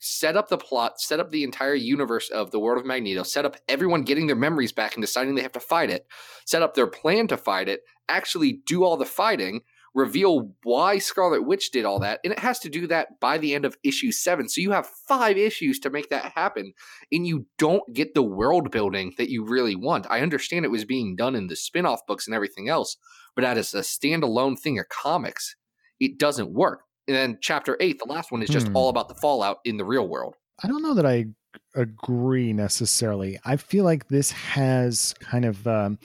set 0.00 0.36
up 0.36 0.48
the 0.48 0.58
plot, 0.58 1.00
set 1.00 1.20
up 1.20 1.30
the 1.30 1.44
entire 1.44 1.74
universe 1.74 2.30
of 2.30 2.50
the 2.50 2.58
world 2.58 2.80
of 2.80 2.86
Magneto, 2.86 3.22
set 3.22 3.44
up 3.44 3.56
everyone 3.68 4.02
getting 4.02 4.26
their 4.26 4.34
memories 4.34 4.72
back 4.72 4.94
and 4.94 5.02
deciding 5.02 5.34
they 5.34 5.42
have 5.42 5.52
to 5.52 5.60
fight 5.60 5.90
it, 5.90 6.06
set 6.46 6.62
up 6.62 6.74
their 6.74 6.86
plan 6.86 7.28
to 7.28 7.36
fight 7.36 7.68
it, 7.68 7.82
actually 8.08 8.60
do 8.66 8.82
all 8.82 8.96
the 8.96 9.04
fighting, 9.04 9.60
reveal 9.94 10.52
why 10.62 10.98
Scarlet 10.98 11.46
Witch 11.46 11.70
did 11.70 11.84
all 11.84 11.98
that, 11.98 12.20
and 12.24 12.32
it 12.32 12.38
has 12.38 12.58
to 12.60 12.70
do 12.70 12.86
that 12.86 13.20
by 13.20 13.38
the 13.38 13.54
end 13.54 13.64
of 13.64 13.76
issue 13.82 14.10
seven. 14.10 14.48
So 14.48 14.60
you 14.60 14.70
have 14.70 14.88
five 15.06 15.36
issues 15.36 15.78
to 15.80 15.90
make 15.90 16.08
that 16.10 16.32
happen, 16.34 16.72
and 17.12 17.26
you 17.26 17.46
don't 17.58 17.82
get 17.92 18.14
the 18.14 18.22
world 18.22 18.70
building 18.70 19.12
that 19.18 19.30
you 19.30 19.44
really 19.44 19.76
want. 19.76 20.06
I 20.08 20.20
understand 20.20 20.64
it 20.64 20.70
was 20.70 20.84
being 20.84 21.16
done 21.16 21.34
in 21.34 21.48
the 21.48 21.56
spin 21.56 21.86
off 21.86 22.06
books 22.06 22.26
and 22.26 22.34
everything 22.34 22.68
else, 22.68 22.96
but 23.34 23.44
as 23.44 23.74
a 23.74 23.80
standalone 23.80 24.58
thing 24.58 24.78
of 24.78 24.88
comics, 24.88 25.56
it 25.98 26.18
doesn't 26.18 26.52
work. 26.52 26.82
And 27.08 27.16
then 27.16 27.38
chapter 27.40 27.76
eight, 27.80 27.98
the 27.98 28.10
last 28.10 28.30
one, 28.30 28.42
is 28.42 28.48
just 28.48 28.68
Hmm. 28.68 28.76
all 28.76 28.88
about 28.88 29.08
the 29.08 29.14
fallout 29.14 29.58
in 29.64 29.76
the 29.76 29.84
real 29.84 30.06
world. 30.08 30.34
I 30.62 30.68
don't 30.68 30.82
know 30.82 30.94
that 30.94 31.06
I 31.06 31.26
agree 31.74 32.52
necessarily. 32.52 33.38
I 33.44 33.56
feel 33.56 33.84
like 33.84 34.08
this 34.08 34.30
has 34.32 35.14
kind 35.20 35.44
of. 35.44 35.66
Um, 35.66 35.98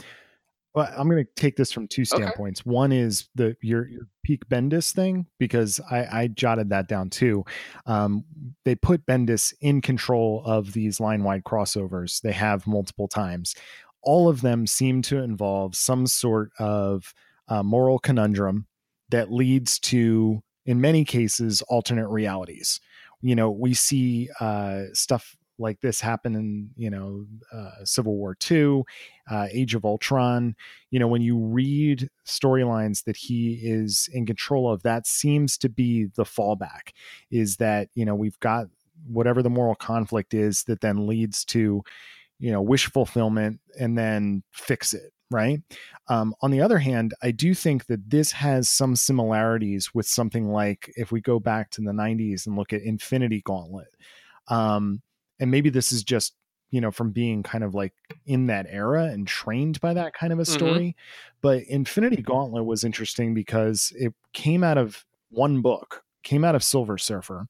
well, 0.73 0.91
I'm 0.97 1.07
going 1.09 1.23
to 1.23 1.31
take 1.41 1.55
this 1.55 1.71
from 1.71 1.87
two 1.87 2.03
standpoints. 2.03 2.65
One 2.65 2.91
is 2.91 3.29
the 3.33 3.55
your, 3.61 3.87
your 3.87 4.07
peak 4.23 4.47
Bendis 4.49 4.91
thing 4.93 5.25
because 5.39 5.79
I, 5.89 6.05
I 6.23 6.27
jotted 6.27 6.69
that 6.71 6.89
down 6.89 7.09
too. 7.09 7.45
Um, 7.85 8.25
they 8.65 8.75
put 8.75 9.05
Bendis 9.05 9.53
in 9.61 9.79
control 9.79 10.43
of 10.45 10.73
these 10.73 10.99
line 10.99 11.23
wide 11.23 11.45
crossovers. 11.45 12.19
They 12.21 12.33
have 12.33 12.67
multiple 12.67 13.07
times. 13.07 13.55
All 14.01 14.27
of 14.27 14.41
them 14.41 14.67
seem 14.67 15.01
to 15.03 15.19
involve 15.19 15.75
some 15.75 16.07
sort 16.07 16.51
of 16.59 17.13
uh, 17.47 17.63
moral 17.63 17.97
conundrum 17.97 18.67
that 19.11 19.31
leads 19.31 19.79
to, 19.79 20.43
in 20.65 20.81
many 20.81 21.05
cases, 21.05 21.61
alternate 21.63 22.07
realities. 22.07 22.79
You 23.21 23.35
know 23.35 23.49
we 23.49 23.73
see 23.73 24.29
uh 24.39 24.83
stuff 24.93 25.35
like 25.57 25.79
this 25.81 26.01
happen 26.01 26.35
in 26.35 26.69
you 26.75 26.89
know 26.89 27.25
uh, 27.53 27.83
civil 27.83 28.15
war 28.15 28.35
2 28.35 28.83
uh, 29.29 29.47
age 29.51 29.75
of 29.75 29.85
ultron. 29.85 30.55
You 30.91 30.99
know 30.99 31.07
when 31.07 31.21
you 31.21 31.37
read 31.37 32.09
storylines 32.25 33.03
that 33.05 33.17
he 33.17 33.59
is 33.63 34.09
in 34.13 34.25
control 34.25 34.71
of 34.71 34.83
that 34.83 35.07
seems 35.07 35.57
to 35.59 35.69
be 35.69 36.05
the 36.15 36.25
fallback 36.25 36.91
is 37.31 37.57
that 37.57 37.89
you 37.95 38.05
know 38.05 38.15
we've 38.15 38.39
got 38.39 38.67
whatever 39.07 39.41
the 39.41 39.49
moral 39.49 39.75
conflict 39.75 40.33
is 40.33 40.63
that 40.63 40.81
then 40.81 41.07
leads 41.07 41.45
to 41.45 41.83
you 42.39 42.51
know 42.51 42.61
wish 42.61 42.91
fulfillment 42.91 43.59
and 43.79 43.97
then 43.97 44.43
fix 44.51 44.93
it 44.93 45.13
right 45.31 45.61
um, 46.07 46.35
on 46.41 46.51
the 46.51 46.61
other 46.61 46.77
hand 46.77 47.13
i 47.23 47.31
do 47.31 47.53
think 47.53 47.85
that 47.87 48.09
this 48.09 48.31
has 48.31 48.69
some 48.69 48.95
similarities 48.95 49.93
with 49.93 50.05
something 50.05 50.49
like 50.49 50.91
if 50.95 51.11
we 51.11 51.19
go 51.21 51.39
back 51.39 51.69
to 51.71 51.81
the 51.81 51.93
90s 51.93 52.45
and 52.45 52.55
look 52.55 52.73
at 52.73 52.81
infinity 52.81 53.41
gauntlet 53.41 53.87
um, 54.47 55.01
and 55.39 55.49
maybe 55.49 55.69
this 55.69 55.91
is 55.91 56.03
just 56.03 56.35
you 56.69 56.79
know 56.81 56.91
from 56.91 57.11
being 57.11 57.41
kind 57.43 57.63
of 57.63 57.73
like 57.73 57.93
in 58.25 58.47
that 58.47 58.65
era 58.69 59.05
and 59.05 59.27
trained 59.27 59.79
by 59.81 59.93
that 59.93 60.13
kind 60.13 60.31
of 60.33 60.39
a 60.39 60.43
Mhm. 60.43 60.47
story 60.47 60.95
but 61.41 61.63
infinity 61.63 62.21
gauntlet 62.21 62.65
was 62.65 62.83
interesting 62.83 63.33
because 63.33 63.91
it 63.95 64.13
came 64.33 64.63
out 64.63 64.77
of 64.77 65.05
one 65.29 65.61
book 65.61 66.03
came 66.23 66.43
out 66.43 66.55
of 66.55 66.63
silver 66.63 66.97
surfer 66.97 67.47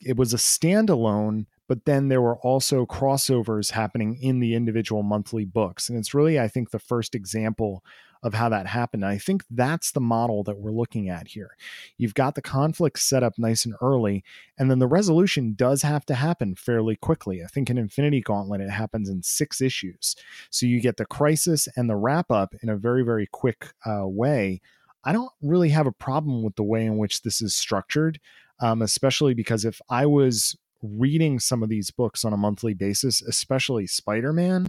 it 0.00 0.16
was 0.16 0.32
a 0.32 0.38
standalone 0.38 1.46
but 1.70 1.84
then 1.84 2.08
there 2.08 2.20
were 2.20 2.36
also 2.38 2.84
crossovers 2.84 3.70
happening 3.70 4.18
in 4.20 4.40
the 4.40 4.56
individual 4.56 5.04
monthly 5.04 5.44
books 5.44 5.88
and 5.88 5.96
it's 5.96 6.12
really 6.12 6.40
i 6.40 6.48
think 6.48 6.70
the 6.70 6.80
first 6.80 7.14
example 7.14 7.84
of 8.24 8.34
how 8.34 8.48
that 8.48 8.66
happened 8.66 9.04
and 9.04 9.12
i 9.12 9.16
think 9.16 9.44
that's 9.50 9.92
the 9.92 10.00
model 10.00 10.42
that 10.42 10.58
we're 10.58 10.72
looking 10.72 11.08
at 11.08 11.28
here. 11.28 11.56
You've 11.96 12.14
got 12.14 12.34
the 12.34 12.42
conflict 12.42 12.98
set 12.98 13.22
up 13.22 13.34
nice 13.38 13.64
and 13.64 13.74
early 13.80 14.24
and 14.58 14.68
then 14.68 14.80
the 14.80 14.88
resolution 14.88 15.54
does 15.54 15.82
have 15.82 16.04
to 16.06 16.14
happen 16.14 16.56
fairly 16.56 16.96
quickly. 16.96 17.40
I 17.42 17.46
think 17.46 17.70
in 17.70 17.78
infinity 17.78 18.20
gauntlet 18.20 18.60
it 18.60 18.70
happens 18.70 19.08
in 19.08 19.22
six 19.22 19.60
issues. 19.60 20.16
So 20.50 20.66
you 20.66 20.80
get 20.80 20.96
the 20.96 21.06
crisis 21.06 21.68
and 21.76 21.88
the 21.88 21.96
wrap 21.96 22.30
up 22.30 22.54
in 22.62 22.68
a 22.68 22.76
very 22.76 23.04
very 23.04 23.28
quick 23.30 23.72
uh, 23.86 24.08
way. 24.08 24.60
I 25.04 25.12
don't 25.12 25.32
really 25.40 25.70
have 25.70 25.86
a 25.86 25.92
problem 25.92 26.42
with 26.42 26.56
the 26.56 26.64
way 26.64 26.84
in 26.84 26.98
which 26.98 27.22
this 27.22 27.40
is 27.40 27.54
structured 27.54 28.18
um, 28.60 28.82
especially 28.82 29.34
because 29.34 29.64
if 29.64 29.80
I 29.88 30.04
was 30.06 30.56
reading 30.82 31.38
some 31.38 31.62
of 31.62 31.68
these 31.68 31.90
books 31.90 32.24
on 32.24 32.32
a 32.32 32.36
monthly 32.36 32.74
basis, 32.74 33.22
especially 33.22 33.86
Spider 33.86 34.32
Man, 34.32 34.68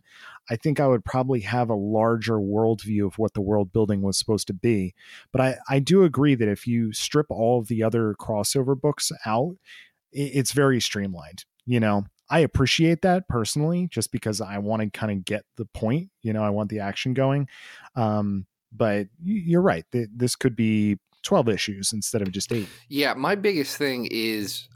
I 0.49 0.55
think 0.55 0.79
I 0.79 0.87
would 0.87 1.05
probably 1.05 1.41
have 1.41 1.69
a 1.69 1.75
larger 1.75 2.37
worldview 2.37 3.05
of 3.05 3.17
what 3.17 3.33
the 3.33 3.41
world 3.41 3.71
building 3.71 4.01
was 4.01 4.17
supposed 4.17 4.47
to 4.47 4.53
be. 4.53 4.93
But 5.31 5.41
I, 5.41 5.55
I 5.69 5.79
do 5.79 6.03
agree 6.03 6.35
that 6.35 6.49
if 6.49 6.67
you 6.67 6.93
strip 6.93 7.27
all 7.29 7.59
of 7.59 7.67
the 7.67 7.83
other 7.83 8.15
crossover 8.19 8.79
books 8.79 9.11
out, 9.25 9.55
it, 10.11 10.31
it's 10.33 10.51
very 10.51 10.81
streamlined. 10.81 11.45
You 11.65 11.79
know, 11.79 12.05
I 12.29 12.39
appreciate 12.39 13.01
that 13.03 13.27
personally, 13.27 13.87
just 13.89 14.11
because 14.11 14.41
I 14.41 14.57
want 14.57 14.81
to 14.81 14.89
kind 14.89 15.11
of 15.11 15.25
get 15.25 15.45
the 15.57 15.65
point. 15.65 16.09
You 16.21 16.33
know, 16.33 16.43
I 16.43 16.49
want 16.49 16.69
the 16.69 16.79
action 16.79 17.13
going. 17.13 17.47
Um, 17.95 18.45
but 18.71 19.07
you're 19.21 19.61
right. 19.61 19.85
This 19.91 20.35
could 20.35 20.55
be 20.55 20.97
12 21.23 21.49
issues 21.49 21.93
instead 21.93 22.21
of 22.21 22.31
just 22.31 22.51
eight. 22.51 22.69
Yeah, 22.87 23.13
my 23.13 23.35
biggest 23.35 23.77
thing 23.77 24.07
is 24.09 24.67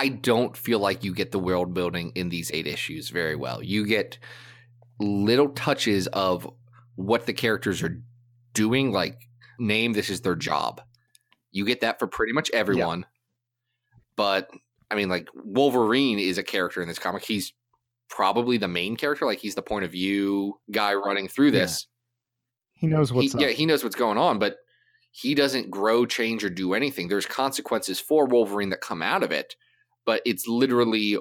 I 0.00 0.08
don't 0.08 0.56
feel 0.56 0.78
like 0.78 1.04
you 1.04 1.12
get 1.12 1.30
the 1.30 1.38
world 1.38 1.74
building 1.74 2.12
in 2.14 2.30
these 2.30 2.50
eight 2.54 2.66
issues 2.66 3.10
very 3.10 3.36
well. 3.36 3.62
You 3.62 3.86
get 3.86 4.16
little 4.98 5.50
touches 5.50 6.06
of 6.06 6.50
what 6.94 7.26
the 7.26 7.34
characters 7.34 7.82
are 7.82 8.00
doing, 8.54 8.92
like 8.92 9.28
name 9.58 9.92
this 9.92 10.08
is 10.08 10.22
their 10.22 10.36
job. 10.36 10.80
You 11.52 11.66
get 11.66 11.82
that 11.82 11.98
for 11.98 12.06
pretty 12.06 12.32
much 12.32 12.50
everyone. 12.52 13.04
But 14.16 14.48
I 14.90 14.94
mean, 14.94 15.10
like 15.10 15.28
Wolverine 15.34 16.18
is 16.18 16.38
a 16.38 16.42
character 16.42 16.80
in 16.80 16.88
this 16.88 16.98
comic. 16.98 17.22
He's 17.22 17.52
probably 18.08 18.56
the 18.56 18.68
main 18.68 18.96
character, 18.96 19.26
like 19.26 19.40
he's 19.40 19.54
the 19.54 19.60
point 19.60 19.84
of 19.84 19.92
view 19.92 20.58
guy 20.70 20.94
running 20.94 21.28
through 21.28 21.50
this. 21.50 21.86
He 22.72 22.86
knows 22.86 23.12
what's 23.12 23.32
he, 23.32 23.38
up. 23.38 23.40
yeah, 23.42 23.48
he 23.48 23.66
knows 23.66 23.84
what's 23.84 23.96
going 23.96 24.16
on, 24.16 24.38
but 24.38 24.56
he 25.10 25.34
doesn't 25.34 25.70
grow, 25.70 26.06
change, 26.06 26.42
or 26.42 26.48
do 26.48 26.72
anything. 26.72 27.08
There's 27.08 27.26
consequences 27.26 28.00
for 28.00 28.24
Wolverine 28.24 28.70
that 28.70 28.80
come 28.80 29.02
out 29.02 29.22
of 29.22 29.30
it, 29.30 29.56
but 30.10 30.22
it's 30.24 30.48
literally 30.48 31.16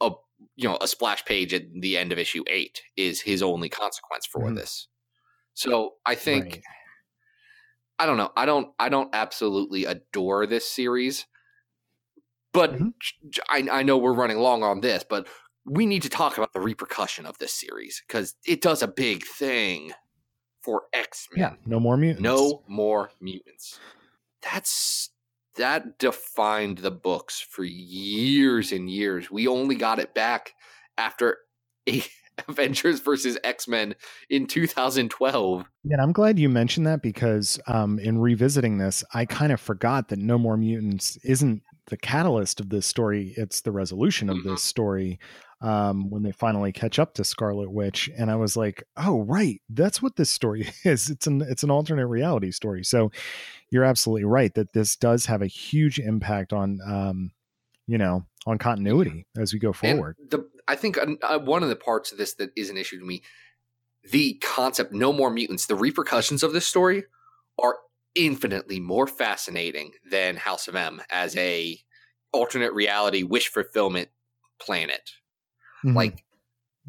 a 0.00 0.10
you 0.56 0.66
know 0.66 0.78
a 0.80 0.88
splash 0.88 1.22
page 1.26 1.52
at 1.52 1.64
the 1.82 1.98
end 1.98 2.12
of 2.12 2.18
issue 2.18 2.42
eight 2.48 2.80
is 2.96 3.20
his 3.20 3.42
only 3.42 3.68
consequence 3.68 4.24
for 4.24 4.48
Mhm. 4.48 4.56
this. 4.56 4.88
So 5.52 5.96
I 6.06 6.14
think 6.14 6.44
Right. 6.46 6.62
I 7.98 8.06
don't 8.06 8.16
know. 8.16 8.32
I 8.34 8.46
don't 8.46 8.72
I 8.78 8.88
don't 8.88 9.14
absolutely 9.14 9.84
adore 9.84 10.46
this 10.46 10.66
series, 10.66 11.26
But 12.54 12.72
Mhm. 12.72 12.94
j- 13.28 13.42
I, 13.50 13.68
I 13.70 13.82
know 13.82 13.98
we're 13.98 14.14
running 14.14 14.38
long 14.38 14.62
on 14.62 14.80
this, 14.80 15.04
but 15.08 15.28
we 15.66 15.84
need 15.84 16.02
to 16.02 16.08
talk 16.08 16.38
about 16.38 16.52
the 16.54 16.60
repercussion 16.60 17.26
of 17.26 17.36
this 17.38 17.52
series 17.52 18.02
because 18.06 18.34
it 18.46 18.62
does 18.62 18.82
a 18.82 18.88
big 18.88 19.26
thing 19.26 19.92
for 20.62 20.84
X 20.94 21.28
Men. 21.32 21.40
Yeah, 21.40 21.56
no 21.66 21.78
more 21.80 21.96
mutants. 21.98 22.22
No 22.22 22.62
more 22.66 23.10
mutants. 23.20 23.78
That's 24.40 25.10
that 25.56 25.98
defined 25.98 26.78
the 26.78 26.90
books 26.90 27.40
for 27.40 27.64
years 27.64 28.72
and 28.72 28.88
years. 28.90 29.30
We 29.30 29.46
only 29.48 29.74
got 29.74 29.98
it 29.98 30.14
back 30.14 30.54
after 30.98 31.38
a 31.88 32.02
Avengers 32.48 33.00
versus 33.00 33.36
X 33.44 33.68
Men 33.68 33.94
in 34.30 34.46
2012. 34.46 35.64
Yeah, 35.84 35.92
and 35.92 36.00
I'm 36.00 36.12
glad 36.12 36.38
you 36.38 36.48
mentioned 36.48 36.86
that 36.86 37.02
because 37.02 37.60
um, 37.66 37.98
in 37.98 38.18
revisiting 38.18 38.78
this, 38.78 39.04
I 39.12 39.26
kind 39.26 39.52
of 39.52 39.60
forgot 39.60 40.08
that 40.08 40.18
No 40.18 40.38
More 40.38 40.56
Mutants 40.56 41.18
isn't 41.24 41.62
the 41.88 41.96
catalyst 41.98 42.58
of 42.58 42.70
this 42.70 42.86
story. 42.86 43.34
It's 43.36 43.60
the 43.60 43.72
resolution 43.72 44.30
of 44.30 44.38
Mhm. 44.38 44.44
this 44.44 44.62
story 44.62 45.18
um, 45.62 46.10
when 46.10 46.22
they 46.22 46.32
finally 46.32 46.72
catch 46.72 46.98
up 46.98 47.14
to 47.14 47.24
Scarlet 47.24 47.70
Witch. 47.70 48.10
And 48.16 48.30
I 48.30 48.36
was 48.36 48.56
like, 48.56 48.82
oh, 48.96 49.22
right, 49.22 49.60
that's 49.70 50.02
what 50.02 50.16
this 50.16 50.30
story 50.30 50.68
is. 50.84 51.08
It's 51.08 51.26
an 51.26 51.42
it's 51.42 51.62
an 51.62 51.70
alternate 51.70 52.06
reality 52.06 52.50
story. 52.50 52.84
So 52.84 53.10
you're 53.70 53.84
absolutely 53.84 54.24
right 54.24 54.52
that 54.54 54.72
this 54.72 54.96
does 54.96 55.26
have 55.26 55.40
a 55.40 55.46
huge 55.46 55.98
impact 55.98 56.52
on 56.52 56.80
um, 56.86 57.30
you 57.86 57.96
know 57.96 58.26
on 58.46 58.58
continuity 58.58 59.26
as 59.38 59.52
we 59.52 59.58
go 59.58 59.72
forward. 59.72 60.16
the 60.28 60.48
I 60.66 60.76
think 60.76 60.98
uh, 60.98 61.38
one 61.38 61.62
of 61.62 61.68
the 61.68 61.76
parts 61.76 62.12
of 62.12 62.18
this 62.18 62.34
that 62.34 62.50
is 62.56 62.70
an 62.70 62.76
issue 62.76 62.98
to 62.98 63.04
me, 63.04 63.22
the 64.10 64.34
concept 64.34 64.92
no 64.92 65.12
more 65.12 65.30
mutants, 65.30 65.66
the 65.66 65.74
repercussions 65.74 66.42
of 66.42 66.52
this 66.52 66.66
story 66.66 67.04
are 67.58 67.78
infinitely 68.14 68.80
more 68.80 69.06
fascinating 69.06 69.92
than 70.08 70.36
House 70.36 70.68
of 70.68 70.74
M 70.74 71.02
as 71.10 71.36
a 71.36 71.78
alternate 72.32 72.72
reality 72.72 73.22
wish 73.22 73.48
fulfillment 73.48 74.08
planet. 74.60 75.10
Mhm. 75.84 75.94
Like 75.94 76.24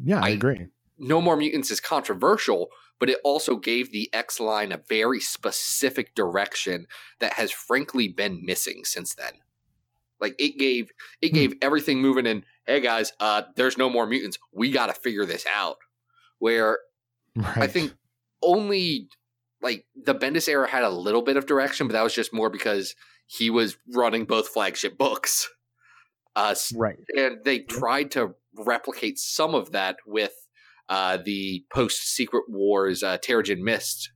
yeah, 0.02 0.20
I 0.20 0.26
I- 0.26 0.30
agree. 0.30 0.66
No 0.96 1.20
More 1.20 1.36
Mutants 1.36 1.72
is 1.72 1.80
controversial, 1.80 2.68
but 3.00 3.10
it 3.10 3.18
also 3.24 3.56
gave 3.56 3.90
the 3.90 4.08
X 4.14 4.38
line 4.38 4.70
a 4.70 4.80
very 4.88 5.18
specific 5.20 6.14
direction 6.14 6.86
that 7.18 7.32
has 7.34 7.50
frankly 7.50 8.06
been 8.06 8.44
missing 8.44 8.84
since 8.84 9.12
then. 9.14 9.32
Like 10.20 10.36
it 10.38 10.56
gave 10.56 10.90
it 11.20 11.30
Hmm. 11.30 11.34
gave 11.34 11.54
everything 11.60 12.00
moving 12.00 12.26
in, 12.26 12.44
hey 12.66 12.80
guys, 12.80 13.12
uh 13.20 13.42
there's 13.56 13.76
no 13.76 13.90
more 13.90 14.06
mutants. 14.06 14.38
We 14.52 14.70
got 14.70 14.86
to 14.86 14.92
figure 14.94 15.26
this 15.26 15.44
out. 15.52 15.78
Where 16.38 16.78
Right. 17.36 17.58
I 17.58 17.66
think 17.66 17.94
only 18.42 19.08
like 19.60 19.86
the 19.96 20.14
Bendis 20.14 20.48
era 20.48 20.68
had 20.68 20.84
a 20.84 20.90
little 20.90 21.22
bit 21.22 21.36
of 21.36 21.46
direction, 21.46 21.88
but 21.88 21.94
that 21.94 22.02
was 22.04 22.14
just 22.14 22.32
more 22.32 22.50
because 22.50 22.94
he 23.26 23.50
was 23.50 23.76
running 23.94 24.24
both 24.26 24.48
flagship 24.48 24.96
books. 24.96 25.50
Uh 26.36 26.54
right. 26.76 26.98
and 27.16 27.44
they 27.44 27.58
tried 27.60 28.12
to 28.12 28.34
replicate 28.56 29.18
some 29.18 29.54
of 29.54 29.72
that 29.72 29.96
with 30.06 30.32
uh, 30.88 31.16
the 31.24 31.64
post 31.72 32.02
Secret 32.14 32.44
Wars 32.48 33.02
uh, 33.02 33.18
Terrigen 33.18 33.60
Mist 33.60 34.10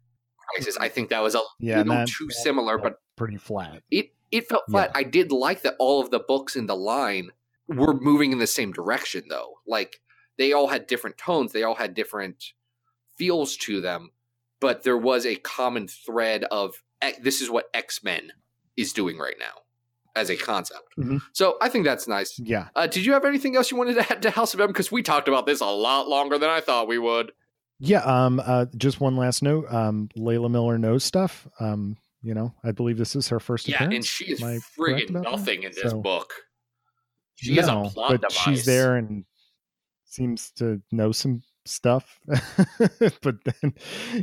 crisis. 0.54 0.76
I 0.78 0.88
think 0.88 1.10
that 1.10 1.22
was 1.22 1.34
a 1.34 1.40
Yeah, 1.60 1.78
little 1.78 1.94
that- 1.94 2.08
too 2.08 2.30
similar, 2.30 2.78
but 2.78 2.94
pretty 3.16 3.36
flat. 3.36 3.82
it 3.90 4.10
it 4.30 4.46
felt 4.48 4.64
flat. 4.70 4.90
I 4.94 5.02
did 5.04 5.32
like 5.32 5.62
that 5.62 5.74
all 5.78 6.00
of 6.02 6.10
the 6.10 6.18
books 6.20 6.54
in 6.56 6.66
the 6.66 6.76
line 6.76 7.30
were 7.66 7.94
moving 7.94 8.32
in 8.32 8.38
the 8.38 8.46
same 8.46 8.72
direction, 8.72 9.24
though. 9.30 9.54
Like 9.66 10.00
they 10.36 10.52
all 10.52 10.68
had 10.68 10.86
different 10.86 11.16
tones, 11.18 11.52
they 11.52 11.62
all 11.62 11.74
had 11.76 11.94
different 11.94 12.44
feels 13.16 13.56
to 13.56 13.80
them, 13.80 14.10
but 14.60 14.84
there 14.84 14.96
was 14.98 15.24
a 15.26 15.36
common 15.36 15.88
thread 15.88 16.44
of 16.44 16.82
"Eh, 17.00 17.14
this 17.22 17.40
is 17.40 17.50
what 17.50 17.68
X 17.74 18.02
Men 18.04 18.32
is 18.76 18.92
doing 18.92 19.18
right 19.18 19.36
now 19.40 19.62
as 20.18 20.30
a 20.30 20.36
concept. 20.36 20.82
Mhm. 20.98 21.20
So 21.32 21.56
I 21.60 21.68
think 21.68 21.84
that's 21.84 22.06
nice. 22.08 22.38
Yeah. 22.38 22.68
Uh, 22.76 22.86
did 22.86 23.04
you 23.06 23.12
have 23.12 23.24
anything 23.24 23.56
else 23.56 23.70
you 23.70 23.76
wanted 23.76 23.94
to 23.94 24.12
add 24.12 24.22
to 24.22 24.30
House 24.30 24.52
of 24.54 24.60
M? 24.60 24.66
Because 24.68 24.90
we 24.92 25.02
talked 25.02 25.28
about 25.28 25.46
this 25.46 25.60
a 25.60 25.66
lot 25.66 26.08
longer 26.08 26.38
than 26.38 26.50
I 26.50 26.60
thought 26.60 26.88
we 26.88 26.98
would. 26.98 27.32
Yeah, 27.80 28.00
um, 28.00 28.40
uh, 28.44 28.66
just 28.76 29.00
one 29.00 29.16
last 29.16 29.42
note. 29.42 29.66
Um, 29.72 30.08
Layla 30.16 30.50
Miller 30.50 30.78
knows 30.78 31.04
stuff. 31.04 31.46
Um, 31.60 31.96
you 32.22 32.34
know, 32.34 32.52
I 32.64 32.72
believe 32.72 32.98
this 32.98 33.14
is 33.14 33.28
her 33.28 33.38
first 33.38 33.68
Yeah, 33.68 33.76
appearance. 33.76 33.94
and 33.94 34.04
she 34.04 34.24
is 34.32 34.40
friggin' 34.40 35.10
about 35.10 35.22
that? 35.24 35.30
nothing 35.30 35.62
in 35.62 35.70
this 35.72 35.92
So- 35.92 36.00
book. 36.00 36.32
She 37.36 37.56
is 37.56 37.68
a 37.68 37.70
plot 37.72 37.94
but 38.10 38.20
device. 38.22 38.32
she's 38.36 38.64
there 38.64 38.96
and 38.96 39.24
seems 40.04 40.50
to 40.56 40.82
know 40.90 41.12
some 41.12 41.42
stuff. 41.68 42.20
but 43.22 43.36
then, 43.44 43.74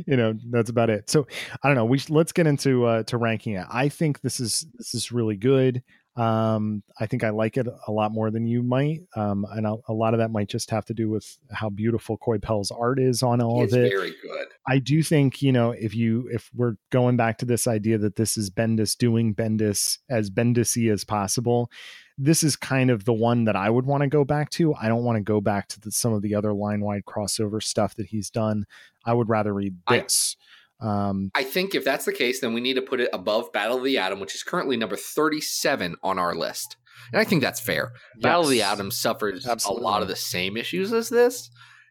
you 0.06 0.16
know, 0.16 0.34
that's 0.50 0.70
about 0.70 0.90
it. 0.90 1.08
So 1.10 1.26
I 1.62 1.68
don't 1.68 1.76
know. 1.76 1.84
We 1.84 2.00
let's 2.08 2.32
get 2.32 2.46
into 2.46 2.84
uh, 2.84 3.02
to 3.04 3.16
ranking 3.16 3.54
it. 3.54 3.66
I 3.70 3.88
think 3.88 4.20
this 4.20 4.40
is 4.40 4.66
this 4.76 4.94
is 4.94 5.12
really 5.12 5.36
good. 5.36 5.82
Um, 6.16 6.82
I 6.98 7.04
think 7.06 7.24
I 7.24 7.30
like 7.30 7.58
it 7.58 7.66
a 7.86 7.92
lot 7.92 8.10
more 8.10 8.30
than 8.30 8.46
you 8.46 8.62
might, 8.62 9.00
um, 9.16 9.44
and 9.50 9.66
a, 9.66 9.76
a 9.88 9.92
lot 9.92 10.14
of 10.14 10.18
that 10.18 10.30
might 10.30 10.48
just 10.48 10.70
have 10.70 10.86
to 10.86 10.94
do 10.94 11.10
with 11.10 11.36
how 11.52 11.68
beautiful 11.68 12.16
Coipel's 12.16 12.70
art 12.70 12.98
is 12.98 13.22
on 13.22 13.42
all 13.42 13.62
It's 13.62 13.74
of 13.74 13.80
it. 13.80 13.90
very 13.90 14.14
good. 14.22 14.46
I 14.66 14.78
do 14.78 15.02
think, 15.02 15.42
you 15.42 15.52
know, 15.52 15.72
if 15.72 15.94
you 15.94 16.28
if 16.32 16.50
we're 16.54 16.76
going 16.90 17.16
back 17.18 17.36
to 17.38 17.44
this 17.44 17.66
idea 17.66 17.98
that 17.98 18.16
this 18.16 18.38
is 18.38 18.50
Bendis 18.50 18.96
doing 18.96 19.34
Bendis 19.34 19.98
as 20.08 20.30
Bendisy 20.30 20.90
as 20.90 21.04
possible, 21.04 21.70
this 22.16 22.42
is 22.42 22.56
kind 22.56 22.90
of 22.90 23.04
the 23.04 23.12
one 23.12 23.44
that 23.44 23.54
I 23.56 23.68
would 23.68 23.84
want 23.84 24.00
to 24.02 24.08
go 24.08 24.24
back 24.24 24.48
to. 24.52 24.74
I 24.74 24.88
don't 24.88 25.04
want 25.04 25.16
to 25.16 25.22
go 25.22 25.42
back 25.42 25.68
to 25.68 25.80
the, 25.80 25.90
some 25.90 26.14
of 26.14 26.22
the 26.22 26.34
other 26.34 26.54
line 26.54 26.80
wide 26.80 27.04
crossover 27.04 27.62
stuff 27.62 27.94
that 27.96 28.06
he's 28.06 28.30
done. 28.30 28.64
I 29.04 29.12
would 29.12 29.28
rather 29.28 29.52
read 29.52 29.76
I- 29.86 29.98
this. 29.98 30.36
Um, 30.80 31.30
I 31.34 31.42
think 31.42 31.74
if 31.74 31.84
that's 31.84 32.04
the 32.04 32.12
case, 32.12 32.40
then 32.40 32.52
we 32.54 32.60
need 32.60 32.74
to 32.74 32.82
put 32.82 33.00
it 33.00 33.08
above 33.12 33.52
Battle 33.52 33.78
of 33.78 33.84
the 33.84 33.98
Atom, 33.98 34.20
which 34.20 34.34
is 34.34 34.42
currently 34.42 34.76
number 34.76 34.96
37 34.96 35.96
on 36.02 36.18
our 36.18 36.34
list. 36.34 36.76
And 37.12 37.20
I 37.20 37.24
think 37.24 37.42
that's 37.42 37.60
fair. 37.60 37.92
Battle 38.20 38.42
of 38.44 38.50
the. 38.50 38.62
Atom 38.62 38.90
suffers 38.90 39.46
a 39.46 39.72
lot 39.72 40.02
of 40.02 40.08
the 40.08 40.16
same 40.16 40.56
issues 40.56 40.92
as 40.92 41.08
this. 41.08 41.50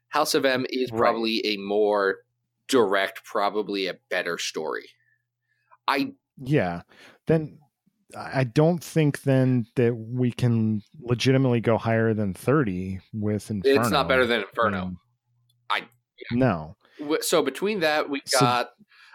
House 0.10 0.34
of 0.34 0.46
M 0.46 0.66
is 0.70 0.92
Right. 0.92 1.00
probably 1.00 1.46
a 1.46 1.58
more 1.58 2.18
direct, 2.68 3.24
probably 3.26 3.88
a 3.88 3.96
better 4.10 4.38
story. 4.38 4.86
I 5.88 6.14
Yeah. 6.38 6.82
Then 7.28 7.60
I 8.18 8.44
don't 8.46 8.84
think 8.84 9.24
then 9.24 9.66
that 9.76 9.94
we 9.96 10.32
can 10.32 10.82
legitimately 11.00 11.60
go 11.62 11.78
higher 11.78 12.14
than 12.14 12.34
30 12.34 13.00
with 13.14 13.50
Inferno. 13.52 13.82
it's 13.82 13.90
not 13.90 14.08
better 14.08 14.26
than 14.26 14.42
Inferno. 14.42 14.80
Um, 14.82 15.00
I- 15.70 15.90
No. 16.32 16.78
So 17.22 17.42
between 17.42 17.82
that, 17.82 18.10
we 18.10 18.22
got 18.40 18.70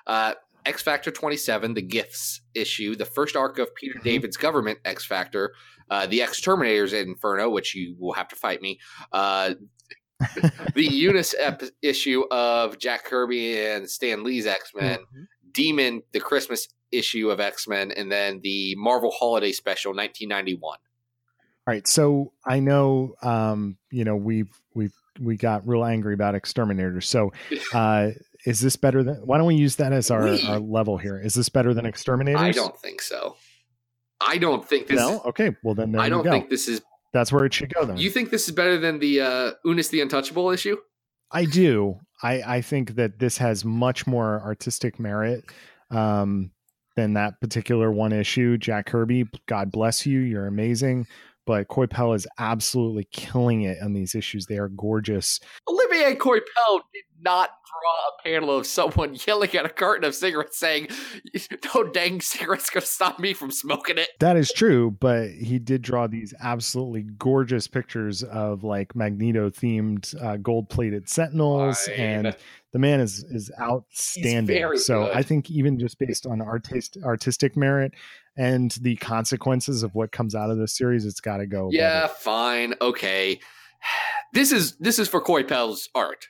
uh, 0.07 0.35
X 0.67 0.83
Factor 0.83 1.11
27, 1.11 1.75
the 1.75 1.83
Gifts 1.83 2.43
issue, 2.55 2.95
the 2.95 3.05
first 3.05 3.37
arc 3.37 3.59
of 3.59 3.75
Peter 3.75 3.99
Mhm. 3.99 4.03
David's 4.05 4.37
government 4.37 4.79
X 4.85 5.05
Factor, 5.07 5.55
uh, 5.91 6.07
the 6.07 6.21
Exterminators 6.23 6.93
Inferno, 6.93 7.49
which 7.51 7.75
you 7.75 7.97
will 7.99 8.13
have 8.13 8.29
to 8.29 8.37
fight 8.37 8.61
me, 8.61 8.79
uh, 9.13 9.55
the 10.75 10.85
Unus 10.85 11.35
ep- 11.39 11.63
issue 11.83 12.25
of 12.31 12.79
Jack 12.79 13.05
Kirby 13.05 13.59
and 13.59 13.89
Stan 13.89 14.23
Lee's 14.23 14.47
X 14.47 14.73
Men, 14.75 14.99
Mhm. 15.01 15.27
Demon, 15.53 16.03
the 16.13 16.21
Christmas 16.21 16.69
issue 16.93 17.31
of 17.31 17.41
X 17.41 17.67
Men, 17.67 17.91
and 17.93 18.13
then 18.13 18.41
the 18.43 18.75
Marvel 18.77 19.11
Holiday 19.11 19.53
Special 19.53 19.95
1991. 19.95 20.79
All 21.67 21.75
right, 21.75 21.87
so 21.87 22.33
I 22.45 22.61
know 22.61 23.15
um, 23.23 23.79
you 23.91 24.05
know 24.05 24.17
we've 24.17 24.61
we've 24.75 24.93
we 25.21 25.37
got 25.37 25.67
real 25.67 25.85
angry 25.85 26.15
about 26.15 26.35
exterminators. 26.35 27.09
So 27.09 27.33
uh 27.75 28.11
is 28.47 28.61
this 28.61 28.77
better 28.77 29.03
than 29.03 29.17
why 29.17 29.37
don't 29.39 29.47
we 29.47 29.57
use 29.57 29.77
that 29.77 29.93
as 29.93 30.11
our, 30.11 30.25
We- 30.25 30.43
our 30.47 30.59
level 30.59 30.97
here? 30.97 31.19
Is 31.21 31.35
this 31.35 31.49
better 31.49 31.75
than 31.75 31.85
exterminators? 31.87 32.41
I 32.41 32.53
don't 32.53 32.79
think 32.79 33.03
so. 33.03 33.37
I 34.21 34.39
don't 34.39 34.67
think 34.67 34.87
this. 34.87 34.99
No? 34.99 35.21
Okay, 35.27 35.55
well 35.63 35.75
then 35.75 35.95
I 35.99 36.09
don't 36.09 36.25
think 36.25 36.51
this 36.51 36.69
is. 36.69 36.83
That's 37.13 37.33
where 37.33 37.45
it 37.45 37.53
should 37.53 37.75
go 37.75 37.85
then. 37.85 37.97
You 37.97 38.09
think 38.11 38.31
this 38.31 38.49
is 38.49 38.55
better 38.55 38.79
than 38.79 38.99
the 39.01 39.21
uh, 39.21 39.51
Unus 39.65 39.89
the 39.89 40.01
Untouchable 40.01 40.53
issue? 40.55 40.77
I 41.33 41.45
do. 41.45 41.99
I, 42.23 42.43
I 42.43 42.61
think 42.61 42.97
that 42.97 43.19
this 43.19 43.39
has 43.39 43.65
much 43.65 44.07
more 44.07 44.41
artistic 44.43 45.01
merit 45.01 45.45
um, 45.91 46.51
than 46.97 47.15
that 47.15 47.41
particular 47.41 47.91
one 47.91 48.13
issue. 48.13 48.59
Jack 48.59 48.87
Kirby, 48.87 49.27
God 49.47 49.73
bless 49.73 50.07
you. 50.07 50.21
You're 50.21 50.47
amazing. 50.47 51.07
But 51.51 51.67
Coipel 51.67 52.15
is 52.15 52.29
absolutely 52.39 53.09
killing 53.11 53.63
it 53.63 53.79
on 53.83 53.93
these 53.93 54.15
issues. 54.15 54.47
They 54.47 54.59
are 54.59 54.69
gorgeous. 54.69 55.41
Olivier 55.69 56.15
Coipel 56.15 56.83
did 56.95 57.03
not 57.23 57.51
draw 57.71 58.09
a 58.09 58.23
panel 58.41 58.57
of 58.57 58.67
someone 58.67 59.17
yelling 59.27 59.55
at 59.55 59.65
a 59.65 59.69
carton 59.69 60.05
of 60.05 60.15
cigarettes 60.15 60.59
saying, 60.59 60.89
No 61.75 61.85
dang 61.85 62.21
cigarette's 62.21 62.71
to 62.71 62.81
stop 62.81 63.19
me 63.19 63.35
from 63.35 63.51
smoking 63.51 63.99
it. 63.99 64.09
That 64.21 64.37
is 64.37 64.53
true, 64.53 64.91
but 64.91 65.31
he 65.31 65.59
did 65.59 65.83
draw 65.83 66.07
these 66.07 66.35
absolutely 66.41 67.03
gorgeous 67.03 67.67
pictures 67.67 68.23
of 68.23 68.65
like 68.65 68.95
Magneto 68.95 69.51
themed 69.51 70.21
uh, 70.23 70.37
gold 70.37 70.69
plated 70.69 71.09
sentinels. 71.09 71.87
Fine. 71.87 71.97
And 71.97 72.37
the 72.73 72.79
man 72.79 73.01
is 73.01 73.25
is 73.25 73.51
outstanding. 73.61 74.77
so 74.79 75.07
good. 75.07 75.17
I 75.17 75.23
think 75.23 75.51
even 75.51 75.79
just 75.79 75.99
based 75.99 76.27
on 76.27 76.41
artist, 76.41 76.97
artistic 77.03 77.57
merit 77.57 77.93
and 78.37 78.71
the 78.81 78.97
consequences 78.97 79.83
of 79.83 79.95
what 79.95 80.13
comes 80.13 80.35
out 80.35 80.51
of 80.51 80.59
this 80.59 80.77
series, 80.77 81.05
it's 81.05 81.21
got 81.21 81.39
to 81.39 81.47
go. 81.47 81.69
Yeah, 81.73 82.05
it. 82.05 82.11
fine. 82.13 82.75
Okay. 82.81 83.41
This 84.33 84.53
is 84.53 84.77
this 84.77 85.01
is 85.01 85.09
for 85.09 85.21
Coipel's 85.21 85.89
art. 85.93 86.29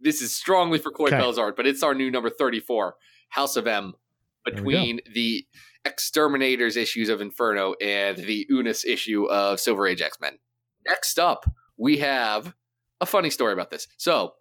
This 0.00 0.20
is 0.20 0.34
strongly 0.34 0.78
for 0.78 0.90
Coipel's 0.90 1.38
art, 1.38 1.56
but 1.56 1.66
it's 1.66 1.82
our 1.82 1.94
new 1.94 2.10
number 2.10 2.30
34, 2.30 2.96
House 3.30 3.56
of 3.56 3.66
M. 3.66 3.94
between 4.44 5.00
the 5.12 5.46
Exterminators 5.86 6.76
issues 6.76 7.08
of 7.08 7.20
Inferno 7.20 7.74
and 7.80 8.16
the 8.16 8.46
Unus 8.48 8.84
issue 8.84 9.26
of 9.26 9.60
Silver 9.60 9.86
Age 9.86 10.00
X 10.02 10.18
Men. 10.20 10.38
Next 10.86 11.18
up, 11.18 11.44
we 11.76 11.98
have 11.98 12.54
a 13.00 13.06
funny 13.06 13.30
story 13.30 13.52
about 13.52 13.70
this. 13.70 13.86
So, 13.96 14.34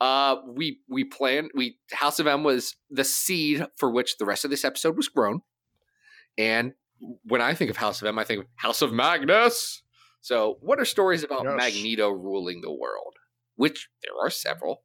uh, 0.00 0.36
we 0.46 0.80
we 0.88 1.04
planned 1.04 1.50
we 1.54 1.78
House 1.92 2.18
of 2.18 2.26
M 2.26 2.42
was 2.44 2.76
the 2.90 3.04
seed 3.04 3.66
for 3.76 3.90
which 3.90 4.18
the 4.18 4.24
rest 4.24 4.44
of 4.44 4.50
this 4.50 4.64
episode 4.64 4.96
was 4.96 5.08
grown, 5.08 5.42
and 6.38 6.72
when 7.24 7.40
I 7.40 7.54
think 7.54 7.70
of 7.70 7.76
House 7.76 8.00
of 8.00 8.08
M, 8.08 8.18
I 8.18 8.24
think 8.24 8.40
of 8.42 8.46
House 8.56 8.82
of 8.82 8.92
Magnus. 8.92 9.82
So, 10.20 10.58
what 10.60 10.80
are 10.80 10.84
stories 10.84 11.22
about 11.22 11.44
Yes. 11.44 11.56
Magneto 11.56 12.08
ruling 12.10 12.60
the 12.60 12.72
world? 12.72 13.16
Which 13.56 13.88
there 14.02 14.12
are 14.24 14.30
several. 14.30 14.82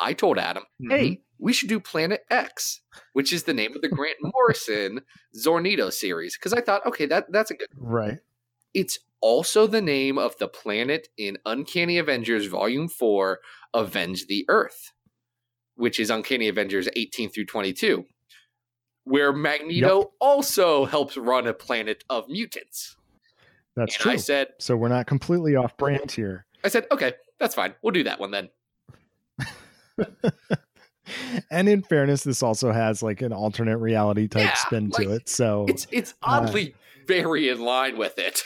I 0.00 0.12
told 0.12 0.38
Adam, 0.38 0.64
Mhm. 0.80 0.90
hey, 0.90 1.22
we 1.38 1.52
should 1.52 1.68
do 1.68 1.80
Planet 1.80 2.24
X, 2.30 2.80
which 3.12 3.32
is 3.32 3.44
the 3.44 3.54
name 3.54 3.74
of 3.74 3.82
the 3.82 3.88
Grant 3.88 4.18
Morrison 4.22 5.00
Zornito 5.36 5.92
series. 5.92 6.36
Because 6.36 6.52
I 6.52 6.60
thought, 6.60 6.84
okay, 6.86 7.06
that 7.06 7.30
that's 7.32 7.50
a 7.50 7.54
good. 7.54 7.68
Right. 7.76 8.18
It's 8.74 8.98
also 9.20 9.66
the 9.66 9.80
name 9.82 10.18
of 10.18 10.36
the 10.38 10.46
planet 10.48 11.08
in 11.16 11.38
Uncanny 11.46 11.98
Avengers 11.98 12.46
Volume 12.46 12.88
Four, 12.88 13.40
Avenge 13.74 14.26
the 14.26 14.44
Earth, 14.48 14.92
which 15.74 15.98
is 15.98 16.10
Uncanny 16.10 16.48
Avengers 16.48 16.88
18 16.94 17.30
through 17.30 17.46
22, 17.46 18.04
where 19.04 19.32
Magneto 19.32 20.12
also 20.20 20.84
helps 20.84 21.16
run 21.16 21.46
a 21.46 21.54
planet 21.54 22.04
of 22.10 22.28
mutants. 22.28 22.96
That's 23.74 23.94
and 23.96 24.02
true. 24.02 24.12
I 24.12 24.16
said, 24.16 24.48
so 24.58 24.76
we're 24.76 24.88
not 24.88 25.06
completely 25.06 25.56
off 25.56 25.76
brand 25.76 26.12
here. 26.12 26.46
I 26.62 26.68
said, 26.68 26.86
okay, 26.92 27.14
that's 27.40 27.54
fine. 27.54 27.74
We'll 27.82 27.92
do 27.92 28.04
that 28.04 28.20
one 28.20 28.30
then. 28.32 28.50
and 31.50 31.68
in 31.68 31.82
fairness, 31.82 32.22
this 32.24 32.42
also 32.42 32.72
has 32.72 33.02
like 33.02 33.22
an 33.22 33.32
alternate 33.32 33.78
reality 33.78 34.28
type 34.28 34.44
Yeah, 34.44 34.54
spin 34.54 34.90
to 34.92 35.12
it. 35.14 35.28
So 35.28 35.66
It's 35.68 35.86
it's 35.90 36.12
Uh, 36.22 36.42
oddly 36.42 36.74
very 37.06 37.48
in 37.48 37.60
line 37.60 37.96
with 37.98 38.18
it. 38.18 38.42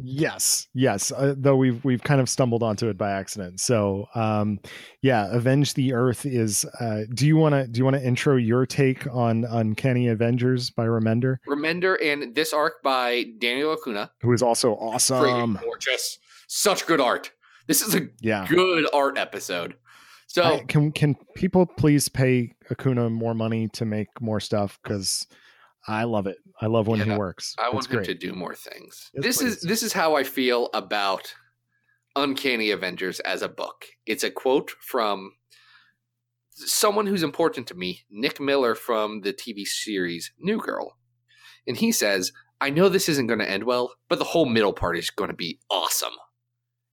Yes, 0.00 0.68
yes. 0.74 1.10
Uh, 1.10 1.34
though 1.36 1.56
we've 1.56 1.84
we've 1.84 2.04
kind 2.04 2.20
of 2.20 2.28
stumbled 2.28 2.62
onto 2.62 2.88
it 2.88 2.96
by 2.96 3.10
accident. 3.10 3.58
So, 3.60 4.06
um, 4.14 4.60
yeah, 5.02 5.26
Avenge 5.34 5.74
the 5.74 5.92
Earth 5.92 6.24
is. 6.24 6.64
Uh, 6.78 7.00
do 7.12 7.26
you 7.26 7.36
want 7.36 7.56
to 7.56 7.66
do 7.66 7.78
you 7.78 7.84
want 7.84 7.96
to 7.96 8.04
intro 8.06 8.36
your 8.36 8.64
take 8.64 9.12
on 9.12 9.44
Uncanny 9.44 10.06
Avengers 10.06 10.70
by 10.70 10.84
Remender, 10.86 11.38
Remender 11.48 11.96
and 12.00 12.32
this 12.36 12.52
arc 12.52 12.80
by 12.84 13.24
Daniel 13.40 13.72
Acuna. 13.72 14.12
who 14.20 14.32
is 14.32 14.40
also 14.40 14.74
awesome? 14.74 15.58
gorgeous. 15.60 16.20
Such 16.46 16.86
good 16.86 17.00
art. 17.00 17.32
This 17.66 17.82
is 17.82 17.96
a 17.96 18.02
Yeah. 18.20 18.46
good 18.48 18.86
art 18.94 19.18
episode. 19.18 19.74
So 20.28 20.42
I- 20.44 20.64
can 20.68 20.92
can 20.92 21.16
people 21.34 21.66
please 21.66 22.08
pay 22.08 22.54
Acuna 22.70 23.10
more 23.10 23.34
money 23.34 23.68
to 23.74 23.84
make 23.84 24.08
more 24.20 24.40
stuff? 24.40 24.78
Because 24.82 25.26
I 25.86 26.04
love 26.04 26.26
it. 26.26 26.36
I 26.60 26.66
love 26.66 26.86
when 26.86 27.00
he 27.00 27.10
works. 27.10 27.54
I 27.58 27.66
it's 27.66 27.74
want 27.74 27.86
him 27.86 27.96
great. 27.96 28.06
to 28.06 28.14
do 28.14 28.32
more 28.34 28.54
things. 28.54 29.10
Yes, 29.14 29.24
this 29.24 29.40
is 29.42 29.60
this 29.62 29.82
is 29.82 29.92
how 29.92 30.16
I 30.16 30.22
feel 30.24 30.68
about 30.74 31.34
Uncanny 32.14 32.70
Avengers 32.70 33.20
as 33.20 33.42
a 33.42 33.48
book. 33.48 33.86
It's 34.06 34.22
a 34.22 34.30
quote 34.30 34.70
from 34.80 35.32
someone 36.52 37.06
who's 37.06 37.22
important 37.22 37.66
to 37.68 37.74
me, 37.74 38.00
Nick 38.10 38.40
Miller 38.40 38.74
from 38.74 39.22
the 39.22 39.32
TV 39.32 39.64
series 39.64 40.32
New 40.38 40.58
Girl. 40.58 40.98
And 41.66 41.76
he 41.76 41.92
says, 41.92 42.32
I 42.60 42.70
know 42.70 42.88
this 42.88 43.08
isn't 43.08 43.28
going 43.28 43.38
to 43.38 43.48
end 43.48 43.64
well, 43.64 43.94
but 44.08 44.18
the 44.18 44.24
whole 44.24 44.46
middle 44.46 44.72
part 44.72 44.98
is 44.98 45.10
going 45.10 45.30
to 45.30 45.36
be 45.36 45.60
awesome. 45.70 46.14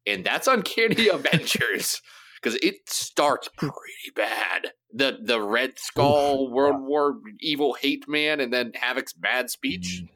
And 0.06 0.24
that's 0.24 0.48
Uncanny 0.48 1.08
Avengers 1.14 2.02
because 2.46 2.60
it 2.62 2.88
starts 2.88 3.50
pretty 3.58 4.12
bad. 4.16 4.68
The 4.94 5.18
the 5.22 5.42
Red 5.42 5.74
Skull 5.80 6.52
World 6.52 6.82
War 6.82 7.20
evil 7.42 7.74
hate 7.74 8.08
man 8.08 8.40
and 8.40 8.54
then 8.54 8.72
Havoc's 8.76 9.14
bad 9.14 9.50
speech, 9.50 10.04
Mm, 10.04 10.10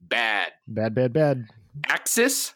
bad. 0.00 0.52
bad, 0.66 0.94
bad, 0.94 1.12
bad. 1.12 1.44
Axis, 1.86 2.54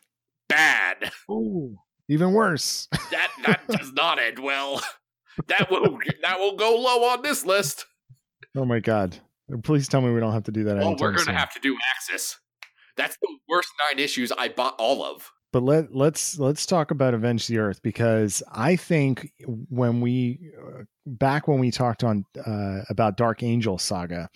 bad. 0.48 1.12
Ooh, 1.30 1.76
even 2.08 2.32
worse. 2.32 2.88
That 3.10 3.30
that 3.46 3.60
does 3.68 3.92
not 3.92 4.18
end 4.18 4.38
well. 4.38 4.82
That 5.46 5.70
will 5.70 5.98
that 6.22 6.38
will 6.40 6.56
go 6.56 6.74
low 6.76 7.04
on 7.10 7.22
this 7.22 7.44
list. 7.46 7.84
oh 8.56 8.64
my 8.64 8.80
god! 8.80 9.18
Please 9.62 9.86
tell 9.88 10.00
me 10.00 10.10
we 10.12 10.20
don't 10.20 10.32
have 10.32 10.44
to 10.44 10.52
do 10.52 10.64
that. 10.64 10.78
Oh, 10.78 10.88
anytime 10.88 10.96
we're 11.00 11.10
gonna 11.12 11.24
soon. 11.26 11.34
have 11.34 11.52
to 11.54 11.60
do 11.60 11.76
Axis. 11.94 12.38
That's 12.96 13.16
the 13.22 13.28
worst 13.48 13.68
nine 13.88 14.02
issues 14.02 14.32
I 14.32 14.48
bought 14.48 14.74
all 14.78 15.04
of. 15.04 15.30
But 15.52 15.62
let 15.62 15.94
let's 15.94 16.38
let's 16.38 16.66
talk 16.66 16.90
about 16.90 17.14
avenge 17.14 17.46
the 17.46 17.58
earth 17.58 17.80
because 17.82 18.42
i 18.52 18.76
think 18.76 19.32
when 19.70 20.00
we 20.00 20.38
uh, 20.62 20.82
back 21.06 21.48
when 21.48 21.58
we 21.58 21.70
talked 21.70 22.04
on 22.04 22.24
uh, 22.46 22.82
about 22.90 23.16
dark 23.16 23.42
angel 23.42 23.78
saga 23.78 24.28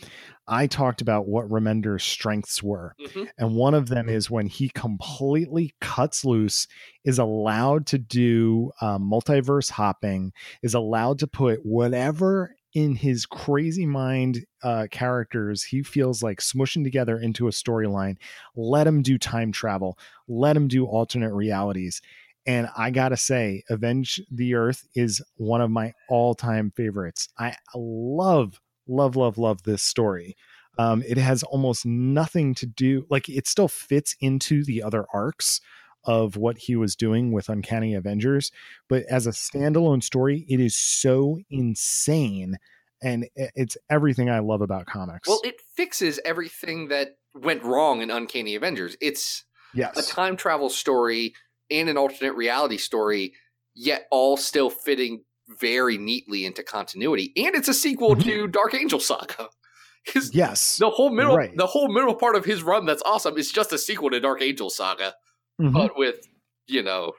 i 0.49 0.67
talked 0.67 1.01
about 1.03 1.27
what 1.29 1.49
remender's 1.51 2.03
strengths 2.03 2.63
were 2.63 2.95
Mhm. 3.01 3.29
and 3.39 3.55
one 3.55 3.75
of 3.75 3.89
them 3.89 4.09
is 4.09 4.31
when 4.31 4.47
he 4.47 4.69
completely 4.71 5.75
cuts 5.81 6.25
loose 6.25 6.67
is 7.05 7.19
allowed 7.19 7.87
to 7.89 7.99
do 7.99 8.71
um, 8.81 9.03
multiverse 9.11 9.71
hopping 9.71 10.33
is 10.63 10.75
allowed 10.75 11.19
to 11.19 11.27
put 11.27 11.61
whatever 11.65 12.55
in 12.75 12.95
his 12.95 13.27
crazy 13.27 13.87
mind 13.87 14.45
uh, 14.63 14.87
characters 14.91 15.63
he 15.63 15.83
feels 15.83 16.23
like 16.23 16.41
smushing 16.41 16.85
together 16.85 17.19
into 17.19 17.49
a 17.49 17.51
storyline 17.51 18.17
let 18.57 18.87
him 18.87 19.03
do 19.03 19.19
time 19.19 19.53
travel 19.53 19.99
let 20.29 20.57
him 20.57 20.69
do 20.69 20.87
alternate 20.87 21.35
realities 21.35 22.01
and 22.47 22.69
i 22.77 22.91
gotta 22.91 23.17
say 23.17 23.63
avenge 23.69 24.21
the 24.31 24.55
earth 24.55 24.87
is 24.95 25.23
one 25.37 25.61
of 25.61 25.71
my 25.71 25.93
all-time 26.09 26.73
favorites. 26.77 27.29
I 27.39 27.55
love 27.75 28.61
love 28.87 29.17
love 29.17 29.39
love 29.39 29.63
this 29.63 29.83
story. 29.83 30.37
Um, 30.79 31.03
it 31.07 31.19
has 31.19 31.43
almost 31.43 31.85
nothing 31.85 32.55
to 32.57 32.67
do 32.67 33.07
like 33.11 33.29
it 33.29 33.47
still 33.47 33.69
fits 33.69 34.17
into 34.21 34.65
the 34.65 34.83
other 34.83 35.07
arcs 35.13 35.61
of 36.05 36.37
what 36.37 36.59
he 36.59 36.77
was 36.77 36.97
doing 36.97 37.31
with 37.33 37.49
uncanny 37.49 37.95
avengers 37.95 38.51
but 38.89 39.05
as 39.11 39.27
a 39.27 39.31
standalone 39.31 40.03
story 40.03 40.45
it 40.49 40.59
is 40.61 40.77
so 40.77 41.39
insane 41.51 42.57
and 43.03 43.27
it's 43.37 43.77
everything 43.91 44.29
i 44.31 44.39
love 44.39 44.61
about 44.63 44.87
comics 44.87 45.29
Well, 45.29 45.41
it 45.45 45.61
fixes 45.77 46.21
everything 46.25 46.89
that 46.89 47.17
went 47.35 47.63
wrong 47.65 48.03
in 48.03 48.11
Uncanny 48.11 48.55
Avengers. 48.57 48.95
It's 49.01 49.45
yes 49.75 49.97
a 49.97 50.07
time 50.13 50.37
travel 50.37 50.69
story 50.69 51.33
and 51.71 51.89
an 51.89 51.97
alternate 51.97 52.35
reality 52.35 52.77
story, 52.77 53.33
yet 53.75 54.05
all 54.11 54.37
still 54.37 54.69
fitting 54.69 55.25
very 55.59 55.97
neatly 55.97 56.45
into 56.45 56.63
continuity. 56.63 57.33
And 57.37 57.55
it's 57.55 57.69
a 57.69 57.75
sequel 57.75 58.17
Mhm. 58.17 58.25
to 58.25 58.47
Dark 58.49 58.75
Angel 58.75 59.01
Saga. 59.01 59.49
His, 60.05 60.35
yes 60.35 60.77
the 60.77 60.91
whole 60.91 61.11
middle, 61.11 61.37
Right. 61.37 61.57
the 61.57 61.67
whole 61.67 61.89
middle 61.89 62.15
part 62.15 62.37
of 62.37 62.45
his 62.45 62.63
run 62.63 62.85
that's 62.87 63.03
awesome 63.07 63.39
is 63.39 63.51
just 63.51 63.73
a 63.73 63.79
sequel 63.79 64.11
to 64.11 64.21
Dark 64.21 64.43
Angel 64.43 64.69
Saga, 64.69 65.15
Mhm. 65.61 65.73
but 65.73 65.97
with 65.97 66.27
you 66.67 66.83
know 66.83 67.13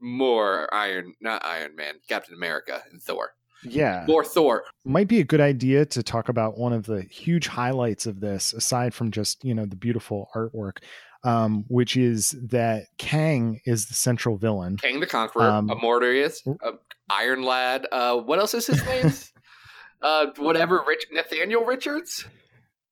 more 0.00 0.72
Iron, 0.74 1.14
not 1.20 1.44
Iron 1.44 1.76
Man, 1.76 1.94
Captain 2.08 2.34
America, 2.34 2.82
and 2.90 3.02
Thor. 3.02 3.32
yeah 3.62 4.04
More 4.08 4.24
Thor. 4.24 4.64
might 4.86 5.06
be 5.08 5.20
a 5.20 5.24
good 5.24 5.40
idea 5.42 5.84
to 5.84 6.02
talk 6.02 6.30
about 6.30 6.56
one 6.56 6.72
of 6.72 6.86
the 6.86 7.02
huge 7.02 7.46
highlights 7.46 8.06
of 8.06 8.20
this 8.20 8.54
aside 8.54 8.94
from 8.94 9.10
just 9.10 9.44
you 9.44 9.54
know 9.54 9.66
the 9.66 9.76
beautiful 9.76 10.30
artwork 10.34 10.78
um, 11.24 11.66
which 11.68 11.98
is 11.98 12.30
that 12.48 12.84
kang 12.96 13.60
is 13.66 13.84
the 13.88 13.92
central 13.94 14.38
villain 14.38 14.78
Kang 14.78 15.00
the 15.00 15.06
Conqueror, 15.06 15.42
Um, 15.50 15.68
Immortus, 15.68 16.38
uh, 16.64 16.72
Iron 17.10 17.42
Lad. 17.42 17.86
Uh, 17.92 18.16
what 18.16 18.38
else 18.38 18.54
is 18.54 18.66
his 18.68 18.82
name? 18.86 19.12
uh, 20.02 20.28
whatever, 20.38 20.82
Rich 20.88 21.08
Nathaniel 21.12 21.66
Richards. 21.66 22.24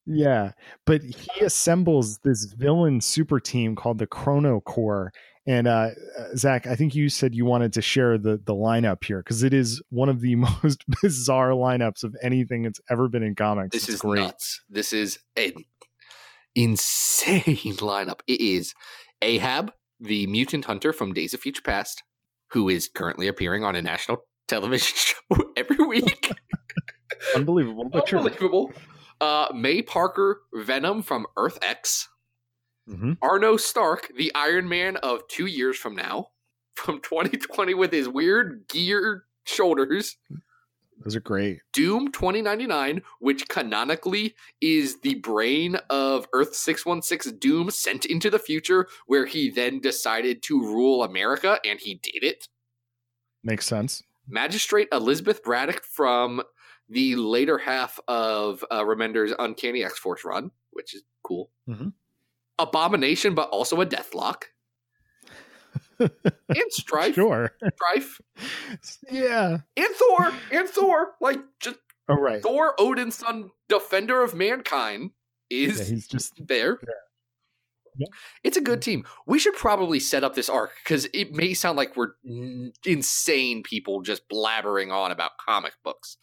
Yeah 0.08 0.52
but 0.86 1.02
he 1.02 1.44
assembles 1.44 2.18
this 2.18 2.44
villain 2.44 3.00
super 3.00 3.38
team 3.40 3.76
called 3.76 3.98
the 3.98 4.06
Chrono 4.06 4.60
Corps 4.60 5.12
and 5.46 5.66
uh, 5.66 5.90
uh, 6.18 6.36
zach 6.36 6.66
i 6.66 6.76
think 6.76 6.94
you 6.94 7.08
said 7.08 7.34
you 7.34 7.44
wanted 7.44 7.72
to 7.72 7.80
share 7.82 8.18
the 8.18 8.36
the 8.44 8.54
lineup 8.54 9.02
here 9.04 9.18
because 9.18 9.42
it 9.42 9.54
is 9.54 9.82
one 9.90 10.08
of 10.08 10.20
the 10.20 10.34
most 10.62 10.84
bizarre 11.02 11.50
lineups 11.50 12.04
of 12.04 12.14
anything 12.22 12.62
that's 12.62 12.80
ever 12.90 13.08
been 13.08 13.22
in 13.22 13.34
comics 13.34 13.72
This 13.72 13.84
It's 13.84 13.94
is 13.94 14.00
great 14.00 14.22
nuts. 14.22 14.60
This 14.68 14.92
is 14.92 15.18
an 15.36 15.52
insane 16.54 17.42
lineup. 17.76 18.20
It 18.26 18.40
is 18.40 18.74
Ahab, 19.22 19.72
the 20.00 20.26
mutant 20.26 20.66
hunter 20.66 20.92
from 20.92 21.12
Days 21.12 21.34
of 21.34 21.40
Future 21.40 21.62
Past, 21.62 22.02
who 22.50 22.68
is 22.68 22.88
currently 22.88 23.26
appearing 23.28 23.64
on 23.64 23.74
a 23.76 23.82
national 23.82 24.18
television 24.48 24.94
show 24.96 25.52
every 25.56 25.84
week. 25.86 26.30
unbelievable 27.34 27.90
Unbelievable. 27.92 28.72
Uh, 29.20 29.48
May 29.54 29.82
Parker, 29.82 30.42
Venom 30.52 31.02
from 31.02 31.26
Earth 31.36 31.58
X. 31.62 32.08
Mhm. 32.88 33.18
Arno 33.20 33.56
Stark, 33.56 34.10
the 34.16 34.32
Iron 34.34 34.68
Man 34.68 34.96
of 34.98 35.26
two 35.28 35.46
years 35.46 35.76
from 35.76 35.94
now, 35.94 36.30
from 36.74 37.00
2020 37.00 37.74
with 37.74 37.92
his 37.92 38.08
weird 38.08 38.66
gear 38.68 39.24
shoulders. 39.44 40.16
those 41.04 41.14
are 41.14 41.20
great 41.20 41.60
Doom 41.72 42.10
2099, 42.12 43.02
which 43.20 43.46
canonically 43.48 44.34
is 44.60 45.00
the 45.00 45.14
brain 45.16 45.76
of 45.90 46.26
Earth 46.32 46.54
616 46.54 47.38
Doom 47.38 47.70
sent 47.70 48.04
into 48.06 48.30
the 48.30 48.38
future, 48.38 48.88
where 49.06 49.26
he 49.26 49.50
then 49.50 49.80
decided 49.80 50.42
to 50.44 50.60
rule 50.60 51.02
America, 51.02 51.60
and 51.64 51.78
he 51.80 51.94
did 51.96 52.22
it. 52.24 52.48
makes 53.42 53.66
sense 53.66 54.02
Magistrate 54.26 54.88
Elizabeth 54.92 55.42
Braddock 55.42 55.84
from 55.84 56.42
the 56.88 57.16
later 57.16 57.58
half 57.58 57.98
of 58.08 58.64
uh, 58.70 58.82
Remender's 58.82 59.32
Uncanny 59.38 59.84
X 59.84 59.98
Force 59.98 60.24
run, 60.24 60.50
which 60.72 60.94
is 60.94 61.02
cool. 61.22 61.50
Mhm. 61.68 61.92
Abomination, 62.58 63.34
but 63.34 63.50
also 63.50 63.80
a 63.80 63.86
Deathlok. 63.86 64.44
and 65.98 66.10
Strife. 66.70 67.14
Sure. 67.14 67.52
Strife. 67.76 68.20
yeah. 69.10 69.58
And 69.76 69.88
Thor. 69.94 70.32
And 70.52 70.68
Thor. 70.68 71.14
Like, 71.20 71.40
just 71.60 71.76
Oh 72.08 72.14
right. 72.14 72.42
Thor, 72.42 72.74
Odin's 72.80 73.16
son, 73.16 73.50
defender 73.68 74.22
of 74.22 74.34
mankind, 74.34 75.10
Yeah, 75.50 75.68
is 75.68 75.88
he's 75.88 76.08
just 76.08 76.32
there. 76.46 76.78
Yeah. 77.98 78.06
It's 78.44 78.56
a 78.56 78.60
good 78.62 78.80
team. 78.80 79.04
We 79.26 79.38
should 79.38 79.54
probably 79.56 79.98
set 80.00 80.22
up 80.24 80.34
this 80.34 80.48
arc 80.48 80.70
because 80.82 81.06
it 81.12 81.34
may 81.34 81.52
sound 81.52 81.76
like 81.76 81.96
we're 81.96 82.12
n- 82.24 82.72
insane 82.86 83.62
people 83.64 84.02
just 84.02 84.28
blabbering 84.28 84.92
on 84.92 85.10
about 85.10 85.32
comic 85.44 85.72
books. 85.84 86.16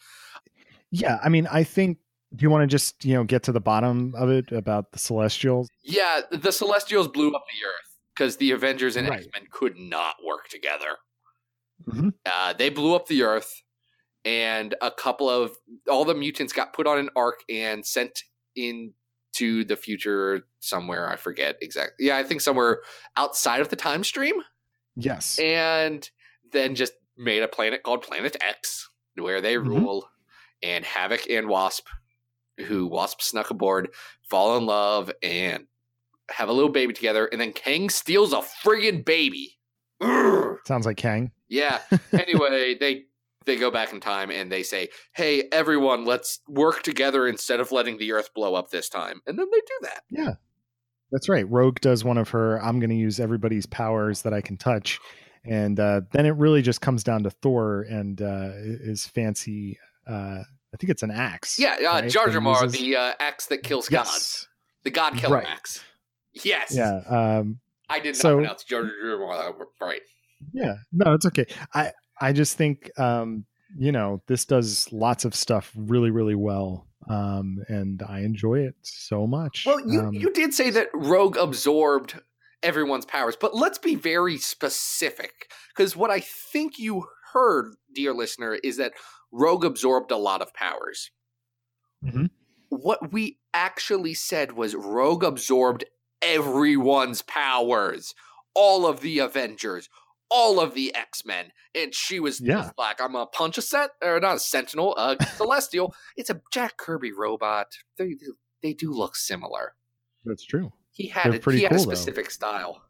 Yeah. 1.00 1.18
I 1.22 1.28
mean, 1.28 1.46
I 1.50 1.64
think. 1.64 1.98
Do 2.34 2.42
you 2.42 2.50
want 2.50 2.62
to 2.62 2.66
just 2.66 3.04
you 3.04 3.14
know 3.14 3.22
get 3.24 3.44
to 3.44 3.52
the 3.52 3.60
bottom 3.60 4.12
of 4.16 4.28
it 4.30 4.50
about 4.52 4.90
the 4.92 4.98
Celestials? 4.98 5.68
Yeah, 5.82 6.22
the 6.30 6.50
Celestials 6.50 7.06
blew 7.08 7.32
up 7.32 7.44
the 7.46 7.66
Earth 7.66 7.96
because 8.14 8.36
the 8.38 8.50
Avengers 8.50 8.96
and 8.96 9.08
Right. 9.08 9.20
X 9.20 9.28
Men 9.32 9.46
could 9.50 9.78
not 9.78 10.16
work 10.26 10.48
together. 10.48 10.96
Mhm. 11.88 12.14
Uh, 12.26 12.52
they 12.52 12.68
blew 12.68 12.94
up 12.96 13.06
the 13.06 13.22
Earth, 13.22 13.62
and 14.24 14.74
a 14.82 14.90
couple 14.90 15.30
of 15.30 15.56
all 15.88 16.04
the 16.04 16.14
mutants 16.14 16.52
got 16.52 16.72
put 16.72 16.86
on 16.88 16.98
an 16.98 17.10
arc 17.14 17.44
and 17.48 17.86
sent 17.86 18.24
into 18.56 19.64
the 19.64 19.76
future 19.76 20.46
somewhere. 20.58 21.08
I 21.08 21.16
forget 21.16 21.56
exactly. 21.62 22.06
Yeah, 22.06 22.16
I 22.16 22.24
think 22.24 22.40
somewhere 22.40 22.82
outside 23.16 23.60
of 23.60 23.68
the 23.68 23.76
time 23.76 24.02
stream, 24.02 24.42
Yes. 24.96 25.38
and 25.38 26.10
then 26.52 26.74
just 26.74 26.94
made 27.16 27.42
a 27.42 27.48
planet 27.48 27.82
called 27.84 28.02
Planet 28.02 28.36
X 28.40 28.90
where 29.14 29.40
they 29.40 29.54
Mhm. 29.54 29.66
rule. 29.68 30.10
And 30.66 30.84
Havoc 30.84 31.30
and 31.30 31.48
Wasp, 31.48 31.86
who 32.58 32.86
Wasp 32.86 33.20
snuck 33.22 33.50
aboard, 33.50 33.90
fall 34.28 34.56
in 34.56 34.66
love 34.66 35.12
and 35.22 35.66
have 36.30 36.48
a 36.48 36.52
little 36.52 36.70
baby 36.70 36.92
together. 36.92 37.26
And 37.26 37.40
then 37.40 37.52
Kang 37.52 37.88
steals 37.88 38.32
a 38.32 38.42
friggin' 38.64 39.04
baby. 39.04 39.58
Urgh. 40.02 40.58
Sounds 40.66 40.86
like 40.86 40.96
Kang. 40.96 41.30
Yeah. 41.48 41.78
Anyway, 42.12 42.76
they 42.78 43.04
they 43.44 43.56
go 43.56 43.70
back 43.70 43.92
in 43.92 44.00
time 44.00 44.30
and 44.30 44.50
they 44.50 44.62
say, 44.62 44.88
"Hey, 45.14 45.44
everyone, 45.52 46.04
let's 46.04 46.40
work 46.48 46.82
together 46.82 47.28
instead 47.28 47.60
of 47.60 47.70
letting 47.70 47.98
the 47.98 48.12
Earth 48.12 48.34
blow 48.34 48.54
up 48.54 48.70
this 48.70 48.88
time." 48.88 49.20
And 49.26 49.38
then 49.38 49.46
they 49.50 49.60
do 49.60 49.78
that. 49.82 50.02
Yeah. 50.10 50.34
That's 51.12 51.28
right. 51.28 51.48
Rogue 51.48 51.80
does 51.80 52.02
one 52.04 52.18
of 52.18 52.30
her. 52.30 52.60
I'm 52.60 52.80
going 52.80 52.90
to 52.90 52.96
use 52.96 53.20
everybody's 53.20 53.66
powers 53.66 54.22
that 54.22 54.34
I 54.34 54.40
can 54.40 54.56
touch, 54.56 54.98
and 55.44 55.78
uh, 55.78 56.00
then 56.12 56.26
it 56.26 56.34
really 56.34 56.62
just 56.62 56.80
comes 56.80 57.04
down 57.04 57.22
to 57.22 57.30
Thor 57.30 57.82
and 57.88 58.20
uh, 58.20 58.50
his 58.84 59.06
fancy. 59.06 59.78
Uh, 60.06 60.42
I 60.76 60.78
think 60.78 60.90
it's 60.90 61.02
an 61.02 61.10
axe. 61.10 61.58
Yeah, 61.58 61.76
uh, 61.80 61.84
right, 62.02 62.10
Jar 62.10 62.28
Jar 62.28 62.42
Mar, 62.42 62.64
uses? 62.64 62.78
the 62.78 62.96
uh, 62.96 63.12
axe 63.18 63.46
that 63.46 63.62
kills 63.62 63.88
gods, 63.88 64.10
Yes. 64.10 64.46
the 64.84 64.90
God 64.90 65.16
Killer 65.16 65.36
Right. 65.36 65.46
axe. 65.46 65.82
Yes. 66.44 66.74
Yeah. 66.76 66.98
Um, 67.08 67.60
I 67.88 67.98
did 67.98 68.08
not 68.10 68.16
So- 68.16 68.36
pronounce 68.36 68.64
Jar 68.64 68.82
Jar 68.82 69.18
Mar 69.18 69.54
right. 69.80 70.02
yeah. 70.52 70.74
No, 70.92 71.14
it's 71.14 71.24
okay. 71.24 71.46
I 71.72 71.92
I 72.20 72.34
just 72.34 72.58
think 72.58 72.90
um, 73.00 73.46
you 73.78 73.90
know 73.90 74.22
this 74.26 74.44
does 74.44 74.92
lots 74.92 75.24
of 75.24 75.34
stuff 75.34 75.72
really 75.74 76.10
really 76.10 76.34
well, 76.34 76.86
um, 77.08 77.64
and 77.68 78.02
I 78.06 78.20
enjoy 78.20 78.58
it 78.60 78.74
so 78.82 79.26
much. 79.26 79.64
Well, 79.64 79.80
you 79.88 80.00
Um, 80.02 80.12
you 80.12 80.30
did 80.30 80.52
say 80.52 80.68
that 80.72 80.88
Rogue 80.92 81.38
absorbed 81.38 82.20
everyone's 82.62 83.06
powers, 83.06 83.34
but 83.36 83.54
let's 83.54 83.78
be 83.78 83.94
very 83.94 84.36
specific 84.36 85.50
because 85.74 85.96
what 85.96 86.10
I 86.10 86.20
think 86.20 86.78
you 86.78 87.06
heard, 87.32 87.76
dear 87.94 88.12
listener, 88.12 88.54
is 88.62 88.76
that 88.76 88.92
Rogue 89.32 89.64
absorbed 89.64 90.10
a 90.10 90.16
lot 90.16 90.42
of 90.42 90.52
powers. 90.54 91.10
Mhm. 92.04 92.30
What 92.68 93.12
we 93.12 93.38
actually 93.54 94.14
said 94.14 94.52
was 94.52 94.74
Rogue 94.74 95.24
absorbed 95.24 95.84
everyone's 96.22 97.22
powers, 97.22 98.14
all 98.54 98.86
of 98.86 99.00
the 99.00 99.18
Avengers, 99.18 99.88
all 100.28 100.58
of 100.60 100.74
the 100.74 100.94
X 100.94 101.24
Men, 101.24 101.52
and 101.74 101.94
she 101.94 102.18
was 102.18 102.40
Yeah. 102.40 102.70
like, 102.76 103.00
"I'm 103.00 103.14
a 103.14 103.26
punch 103.26 103.58
a 103.58 103.62
set 103.62 103.90
or 104.02 104.18
not 104.20 104.36
a 104.36 104.40
Sentinel, 104.40 104.94
a 104.96 105.16
Celestial." 105.36 105.94
It's 106.16 106.30
a 106.30 106.40
Jack 106.52 106.76
Kirby 106.76 107.12
robot. 107.12 107.68
They 107.96 108.14
do- 108.14 108.36
they 108.62 108.72
do 108.72 108.90
look 108.92 109.14
similar. 109.16 109.76
that's 110.24 110.44
true. 110.44 110.72
He 110.90 111.06
had 111.08 111.40
pretty 111.40 111.58
He 111.58 111.64
had 111.64 111.72
a 111.72 111.76
cool, 111.76 111.84
though. 111.84 111.94
specific 111.94 112.32
style. 112.32 112.82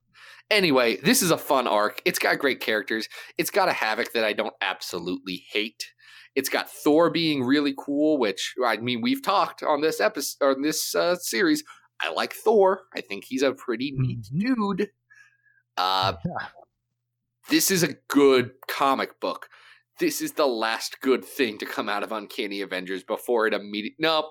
Anyway, 0.48 0.96
this 0.96 1.20
is 1.22 1.30
a 1.30 1.36
fun 1.36 1.66
arc. 1.66 2.00
It's 2.06 2.18
got 2.20 2.38
great 2.38 2.60
characters. 2.60 3.08
It's 3.36 3.50
got 3.50 3.68
a 3.68 3.72
Havoc 3.74 4.12
that 4.12 4.24
I 4.24 4.32
don't 4.32 4.54
absolutely 4.62 5.44
hate. 5.50 5.92
It's 6.36 6.48
got 6.48 6.70
Thor 6.70 7.10
being 7.10 7.42
really 7.42 7.74
cool, 7.76 8.18
which 8.18 8.54
I 8.64 8.76
mean 8.76 9.00
we've 9.02 9.22
talked 9.22 9.62
on 9.64 9.80
this 9.80 10.00
episode 10.00 10.36
or 10.44 10.56
this 10.62 10.94
uh, 10.94 11.16
series. 11.16 11.64
I 12.00 12.12
like 12.12 12.34
Thor. 12.34 12.82
I 12.94 13.00
think 13.00 13.24
he's 13.24 13.42
a 13.42 13.52
pretty 13.52 13.92
neat 13.96 14.20
Mhm. 14.32 14.38
dude. 14.76 14.90
Uh, 15.76 16.14
Yeah. 16.24 16.46
this 17.48 17.70
is 17.70 17.82
a 17.82 17.94
good 18.08 18.52
comic 18.68 19.18
book. 19.18 19.48
This 19.98 20.20
is 20.20 20.32
the 20.32 20.46
last 20.46 21.00
good 21.00 21.24
thing 21.24 21.56
to 21.58 21.66
come 21.66 21.88
out 21.88 22.02
of 22.02 22.12
Uncanny 22.12 22.60
Avengers 22.60 23.02
before 23.02 23.46
it 23.46 23.54
immediately. 23.54 23.96
No, 23.98 24.30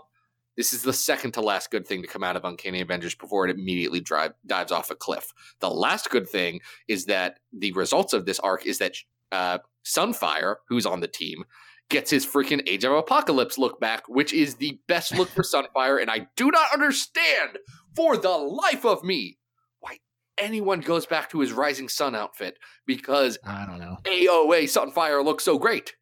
this 0.55 0.73
is 0.73 0.83
the 0.83 0.93
second 0.93 1.31
to 1.33 1.41
last 1.41 1.71
good 1.71 1.87
thing 1.87 2.03
to 2.03 2.07
come 2.07 2.23
out 2.23 2.35
of 2.35 2.45
Uncanny 2.45 2.81
Avengers 2.81 3.15
before 3.15 3.47
it 3.47 3.55
immediately 3.57 3.99
drive, 3.99 4.33
dives 4.45 4.71
off 4.71 4.91
a 4.91 4.95
cliff. 4.95 5.33
The 5.59 5.71
last 5.71 6.11
good 6.11 6.29
thing 6.29 6.61
is 6.87 7.05
that 7.05 7.39
the 7.51 7.71
results 7.71 8.13
of 8.13 8.25
this 8.27 8.39
arc 8.39 8.65
is 8.67 8.77
that 8.77 8.95
uh, 9.31 9.57
Sunfire, 9.83 10.57
who's 10.67 10.85
on 10.85 10.99
the 10.99 11.07
team, 11.07 11.45
gets 11.89 12.11
his 12.11 12.25
freaking 12.25 12.61
Age 12.67 12.83
of 12.83 12.93
Apocalypse 12.93 13.57
look 13.57 13.79
back, 13.79 14.07
which 14.07 14.33
is 14.33 14.55
the 14.55 14.79
best 14.87 15.15
look 15.17 15.29
for 15.29 15.43
Sunfire, 15.43 16.01
and 16.01 16.09
I 16.09 16.27
do 16.35 16.51
not 16.51 16.67
understand 16.73 17.57
for 17.95 18.17
the 18.17 18.29
life 18.29 18.85
of 18.85 19.03
me 19.03 19.37
why 19.79 19.97
anyone 20.37 20.81
goes 20.81 21.05
back 21.05 21.29
to 21.31 21.39
his 21.39 21.53
Rising 21.53 21.89
Sun 21.89 22.15
outfit 22.15 22.57
because 22.85 23.37
I 23.45 23.65
don't 23.65 23.79
know. 23.79 23.97
AOA 24.03 24.63
Sunfire 24.63 25.23
looks 25.23 25.43
so 25.43 25.57
great. 25.57 25.95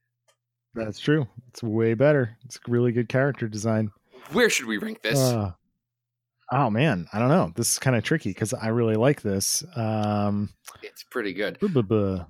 That's 0.75 0.99
true. 0.99 1.27
It's 1.49 1.61
way 1.61 1.93
better. 1.93 2.37
It's 2.45 2.59
really 2.67 2.91
good 2.91 3.07
character 3.07 3.47
design. 3.47 3.91
Where 4.31 4.49
should 4.49 4.65
we 4.65 4.77
rank 4.77 5.03
this? 5.03 5.19
Uh, 5.19 5.51
oh 6.51 6.69
man, 6.71 7.07
I 7.13 7.19
don't 7.19 7.29
know. 7.29 7.51
This 7.55 7.73
is 7.73 7.79
kind 7.79 7.95
of 7.95 8.03
tricky 8.03 8.29
because 8.29 8.53
I 8.53 8.69
really 8.69 8.95
like 8.95 9.21
this. 9.21 9.63
Um, 9.75 10.49
it's 10.81 11.03
pretty 11.03 11.33
good. 11.33 11.59
buh, 11.59 11.67
buh, 11.67 11.81
buh. 11.83 12.25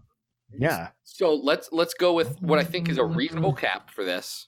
Yeah, 0.58 0.90
So 1.04 1.34
let's 1.36 1.70
let's 1.72 1.94
go 1.94 2.14
with 2.14 2.42
what 2.42 2.60
I 2.60 2.64
think 2.64 2.90
is 2.90 2.98
a 2.98 3.06
reasonable 3.06 3.54
cap 3.66 3.90
for 3.92 4.04
this. 4.04 4.48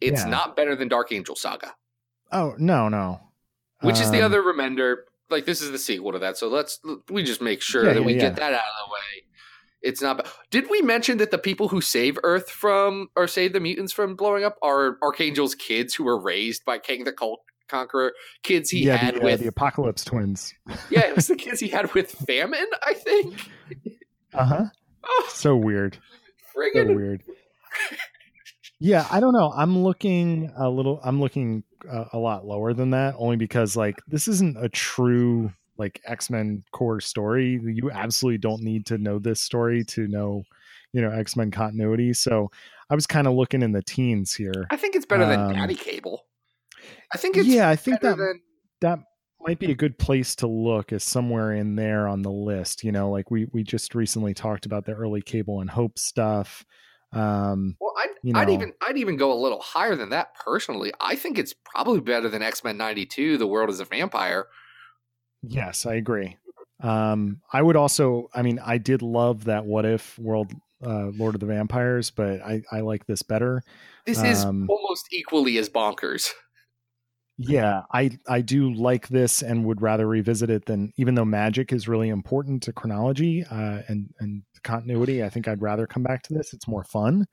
It's 0.00 0.22
Yeah. 0.22 0.30
not 0.30 0.56
better 0.56 0.74
than 0.74 0.88
Dark 0.88 1.12
Angel 1.12 1.36
Saga, 1.36 1.74
Oh 2.32 2.54
no, 2.58 2.88
no. 2.88 3.20
which 3.82 4.00
is 4.00 4.10
the 4.10 4.18
Um, 4.18 4.24
other 4.32 4.42
Remender. 4.42 4.96
Like 5.28 5.44
this 5.44 5.62
is 5.62 5.70
the 5.70 5.78
sequel 5.78 6.12
to 6.12 6.18
that. 6.20 6.36
So 6.36 6.48
let's 6.48 6.80
we 7.08 7.22
just 7.22 7.40
make 7.40 7.62
sure 7.62 7.84
Yeah, 7.84 7.92
that 7.94 8.00
yeah, 8.00 8.06
we 8.06 8.14
get 8.14 8.36
that 8.36 8.52
out 8.52 8.58
of 8.60 8.88
the 8.88 8.92
way. 8.92 9.24
It's 9.82 10.02
not. 10.02 10.18
ba- 10.18 10.24
Did 10.50 10.68
we 10.68 10.82
mention 10.82 11.18
that 11.18 11.30
the 11.30 11.38
people 11.38 11.68
who 11.68 11.80
save 11.80 12.18
Earth 12.24 12.50
from 12.50 13.08
or 13.16 13.26
save 13.28 13.52
the 13.52 13.60
mutants 13.60 13.92
from 13.92 14.16
blowing 14.16 14.44
up 14.44 14.56
are 14.62 14.98
Archangel's 15.02 15.54
kids 15.54 15.94
who 15.94 16.04
were 16.04 16.20
raised 16.20 16.64
by 16.64 16.78
Kang 16.78 17.04
the 17.04 17.12
Cult 17.12 17.40
Conqueror? 17.68 18.12
Kids 18.42 18.68
he 18.70 18.84
yeah, 18.84 18.96
had 18.96 19.14
the, 19.14 19.20
uh, 19.20 19.24
with 19.24 19.40
the 19.40 19.46
Apocalypse 19.46 20.04
Twins. 20.04 20.52
yeah, 20.90 21.06
it 21.06 21.14
was 21.16 21.28
the 21.28 21.36
kids 21.44 21.60
he 21.60 21.68
had 21.68 21.94
with 21.94 22.10
famine. 22.10 22.66
I 22.82 22.92
think. 22.94 23.48
Uh 24.34 24.44
huh. 24.44 24.64
Oh, 25.04 25.28
So 25.32 25.56
weird. 25.56 25.98
So 26.52 26.60
friggin' 26.60 26.94
weird. 26.96 27.22
Yeah, 28.78 29.06
I 29.10 29.20
don't 29.20 29.34
know. 29.34 29.52
I'm 29.54 29.78
looking 29.78 30.50
a 30.56 30.68
little. 30.68 31.00
I'm 31.04 31.20
looking 31.20 31.64
uh, 31.90 32.06
a 32.12 32.18
lot 32.18 32.46
lower 32.46 32.72
than 32.72 32.90
that, 32.90 33.14
only 33.18 33.36
because 33.36 33.76
like 33.76 33.96
this 34.08 34.26
isn't 34.26 34.56
a 34.62 34.68
true 34.70 35.52
like 35.76 36.00
X 36.06 36.30
Men 36.30 36.62
core 36.72 37.00
story. 37.00 37.60
You 37.62 37.90
absolutely 37.90 38.38
don't 38.38 38.62
need 38.62 38.86
to 38.86 38.98
know 38.98 39.18
this 39.18 39.40
story 39.40 39.84
to 39.84 40.08
know, 40.08 40.44
you 40.92 41.02
know, 41.02 41.10
X 41.10 41.36
Men 41.36 41.50
continuity. 41.50 42.14
So 42.14 42.50
I 42.88 42.94
was 42.94 43.06
kind 43.06 43.26
of 43.26 43.34
looking 43.34 43.62
in 43.62 43.72
the 43.72 43.82
teens 43.82 44.34
here. 44.34 44.66
I 44.70 44.76
think 44.76 44.96
it's 44.96 45.06
better 45.06 45.26
than 45.26 45.40
Um, 45.40 45.52
Daddy 45.52 45.74
Cable. 45.74 46.24
I 47.14 47.18
think 47.18 47.36
it's 47.36 47.46
Yeah, 47.48 47.68
I 47.68 47.76
think 47.76 48.00
that 48.00 48.16
than 48.16 48.40
that 48.80 48.98
might 49.46 49.58
be 49.58 49.70
a 49.70 49.74
good 49.74 49.98
place 49.98 50.34
to 50.36 50.46
look 50.46 50.92
is 50.92 51.02
somewhere 51.04 51.52
in 51.52 51.74
there 51.76 52.06
on 52.08 52.22
the 52.22 52.30
list 52.30 52.84
you 52.84 52.92
know 52.92 53.10
like 53.10 53.30
we 53.30 53.46
we 53.52 53.62
just 53.62 53.94
recently 53.94 54.34
talked 54.34 54.66
about 54.66 54.84
the 54.84 54.92
early 54.92 55.22
cable 55.22 55.60
and 55.60 55.70
hope 55.70 55.98
stuff 55.98 56.64
um 57.12 57.76
Well, 57.80 57.92
I'd, 57.98 58.08
you 58.22 58.32
I'd 58.36 58.50
even 58.50 58.72
I'd 58.80 58.96
even 58.98 59.16
go 59.16 59.32
a 59.32 59.40
little 59.40 59.60
higher 59.60 59.96
than 59.96 60.10
that 60.10 60.34
personally. 60.36 60.92
I 61.00 61.16
think 61.16 61.38
it's 61.38 61.54
probably 61.64 62.00
better 62.00 62.28
than 62.28 62.40
X 62.42 62.62
Men 62.62 62.76
'92. 62.76 63.36
The 63.38 63.46
World 63.48 63.68
is 63.70 63.80
a 63.80 63.84
Vampire. 63.84 64.46
yes 65.42 65.86
i 65.86 65.94
agree 65.94 66.36
um 66.82 67.40
i 67.52 67.60
would 67.62 67.76
also 67.76 68.28
i 68.34 68.42
mean 68.42 68.58
i 68.64 68.78
did 68.78 69.02
love 69.02 69.44
that 69.44 69.64
what 69.64 69.84
if 69.86 70.18
world 70.18 70.52
uh 70.84 71.06
lord 71.16 71.34
of 71.34 71.40
the 71.40 71.46
vampires 71.46 72.10
but 72.10 72.40
i 72.42 72.62
i 72.72 72.80
like 72.80 73.06
this 73.06 73.22
better 73.22 73.62
This 74.06 74.22
is 74.22 74.44
Um, 74.44 74.66
almost 74.68 75.06
equally 75.12 75.56
as 75.58 75.68
bonkers. 75.68 76.30
Yeah 77.48 77.82
i 77.92 78.10
i 78.28 78.40
do 78.40 78.72
like 78.74 79.08
this 79.08 79.40
and 79.42 79.64
would 79.64 79.80
rather 79.80 80.06
revisit 80.06 80.50
it 80.50 80.66
than 80.66 80.92
even 80.96 81.14
though 81.14 81.24
magic 81.24 81.72
is 81.72 81.88
really 81.88 82.08
important 82.10 82.62
to 82.62 82.72
chronology 82.72 83.44
uh 83.50 83.80
and 83.88 84.10
and 84.20 84.42
continuity 84.62 85.24
i 85.24 85.28
think 85.30 85.48
i'd 85.48 85.62
rather 85.62 85.86
come 85.86 86.02
back 86.02 86.22
to 86.22 86.34
this 86.34 86.52
it's 86.52 86.68
more 86.68 86.84
fun 86.84 87.26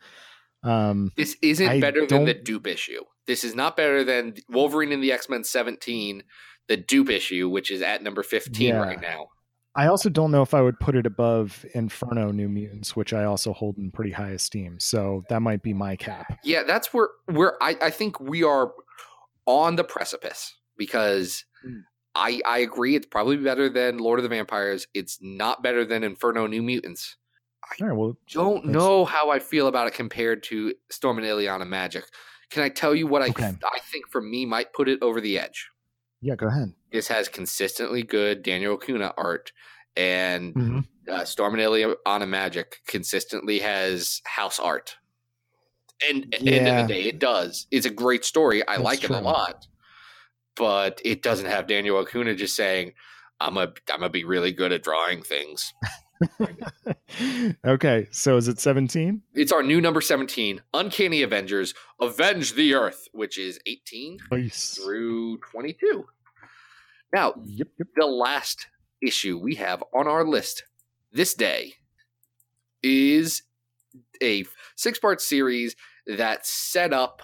Um, 0.64 1.12
This 1.16 1.36
isn't 1.42 1.68
I 1.70 1.80
better 1.80 2.06
than 2.08 2.26
the 2.26 2.34
dupe 2.34 2.68
issue. 2.68 3.04
This 3.28 3.44
is 3.44 3.54
not 3.54 3.78
better 3.78 4.04
than 4.04 4.34
Wolverine 4.50 4.92
in 4.92 5.02
the 5.02 5.12
X 5.12 5.30
Men 5.30 5.44
17, 5.44 6.24
the 6.68 6.78
dupe 6.78 7.10
issue, 7.10 7.48
which 7.48 7.70
is 7.70 7.82
at 7.82 8.02
number 8.02 8.24
15 8.24 8.68
Yeah. 8.68 8.80
right 8.82 9.00
now. 9.00 9.28
I 9.76 9.88
also 9.88 10.10
don't 10.10 10.32
know 10.32 10.42
if 10.42 10.54
I 10.56 10.62
would 10.62 10.80
put 10.80 10.96
it 10.96 11.06
above 11.06 11.64
Inferno 11.76 12.32
New 12.32 12.50
Mutants, 12.50 12.96
which 12.96 13.14
I 13.14 13.26
also 13.26 13.54
hold 13.54 13.78
in 13.78 13.92
pretty 13.92 14.12
high 14.12 14.32
esteem. 14.32 14.80
So 14.80 15.24
that 15.30 15.42
might 15.44 15.62
be 15.62 15.74
my 15.74 15.96
cap. 15.96 16.40
Yeah, 16.44 16.64
that's 16.64 16.92
where 16.94 17.10
where 17.28 17.62
I, 17.62 17.76
I 17.80 17.90
think 17.92 18.20
we 18.20 18.42
are 18.44 18.72
on 19.48 19.76
the 19.76 19.84
precipice 19.84 20.54
because 20.78 21.44
Mm. 21.66 21.82
I 22.14 22.40
I 22.46 22.60
agree 22.60 22.96
it's 22.96 23.08
probably 23.08 23.38
better 23.38 23.68
than 23.70 23.98
Lord 23.98 24.20
of 24.20 24.24
the 24.24 24.30
Vampires. 24.30 24.88
It's 24.94 25.18
not 25.22 25.64
better 25.64 25.84
than 25.86 26.04
Inferno 26.04 26.46
New 26.46 26.62
Mutants. 26.62 27.16
All 27.82 27.88
right. 27.88 27.96
Well, 27.98 28.18
Don't 28.32 28.58
That's- 28.66 28.74
know 28.74 29.06
how 29.06 29.32
I 29.32 29.40
feel 29.40 29.68
about 29.68 29.88
it 29.88 29.94
compared 29.96 30.44
to 30.44 30.74
Storm 30.90 31.18
and 31.18 31.26
Illyana 31.28 31.64
Magik. 31.68 32.04
Can 32.50 32.64
I 32.64 32.70
tell 32.70 32.94
you 32.96 33.08
what 33.08 33.22
I 33.24 33.30
Okay. 33.30 33.52
I 33.64 33.80
think 33.92 34.08
for 34.08 34.22
me 34.22 34.46
might 34.46 34.72
put 34.74 34.88
it 34.88 35.00
over 35.02 35.20
the 35.20 35.38
edge? 35.40 35.70
yeah, 36.22 36.36
go 36.36 36.48
ahead. 36.48 36.74
This 36.92 37.08
has 37.10 37.28
consistently 37.30 38.02
good 38.04 38.42
Daniel 38.44 38.76
Acuna 38.76 39.14
art, 39.18 39.52
and 39.96 40.54
Mhm. 40.56 40.88
uh, 41.10 41.26
Storm 41.26 41.54
and 41.56 41.62
Illyana 41.64 41.96
Magik 42.28 42.86
consistently 42.88 43.60
has 43.60 44.22
house 44.26 44.60
art. 44.60 44.96
And 46.08 46.34
at 46.34 46.42
the 46.42 46.54
end 46.60 46.68
of 46.68 46.88
the 46.88 46.94
day, 46.94 47.02
it 47.04 47.20
does. 47.20 47.66
It's 47.72 47.86
a 47.86 47.90
great 47.90 48.24
story. 48.26 48.62
I 48.68 48.74
That's 48.74 48.84
like 48.84 49.04
it 49.04 49.10
a 49.10 49.20
lot, 49.20 49.68
but 50.56 51.02
it 51.04 51.24
doesn't 51.24 51.48
have 51.48 51.68
Daniel 51.68 51.98
Acuna 52.00 52.36
just 52.36 52.56
saying, 52.56 52.94
"I'm 53.40 53.58
a 53.58 53.62
I'm 53.92 54.00
gonna 54.00 54.10
be 54.10 54.24
really 54.24 54.52
good 54.52 54.72
at 54.72 54.84
drawing 54.84 55.24
things." 55.24 55.74
okay. 57.66 58.08
So 58.12 58.38
is 58.38 58.48
it 58.48 58.60
17? 58.60 59.22
It's 59.34 59.52
our 59.52 59.64
new 59.64 59.82
number 59.82 60.02
seventeen, 60.02 60.62
Uncanny 60.74 61.22
Avengers: 61.24 61.74
Avenge 62.00 62.54
the 62.54 62.74
Earth, 62.74 63.08
which 63.12 63.38
is 63.38 63.60
eighteen 63.66 64.18
Nice. 64.32 64.76
through 64.76 65.38
twenty-two. 65.52 66.06
Now, 67.14 67.34
Yep. 67.46 67.68
Yep. 67.80 67.88
the 67.96 68.06
last 68.06 68.68
issue 69.02 69.38
we 69.38 69.56
have 69.56 69.84
on 69.94 70.08
our 70.08 70.26
list 70.26 70.64
this 71.12 71.34
day 71.34 71.74
is 72.84 73.44
a 74.22 74.46
six 74.76 75.00
part 75.00 75.22
series 75.22 75.76
that 76.06 76.46
set 76.46 76.94
up 76.94 77.22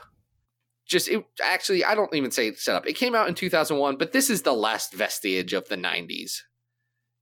just 0.86 1.08
it 1.08 1.23
actually 1.41 1.84
I 1.86 1.95
don't 1.95 2.13
even 2.13 2.32
say 2.32 2.47
it 2.47 2.60
set 2.60 2.75
up. 2.75 2.88
It 2.88 2.93
came 2.93 3.15
out 3.15 3.27
in 3.27 3.36
2001, 3.36 3.97
but 3.97 4.12
this 4.12 4.29
is 4.29 4.41
the 4.41 4.53
last 4.53 4.93
vestige 4.93 5.53
of 5.53 5.67
the 5.69 5.77
90s. 5.77 6.41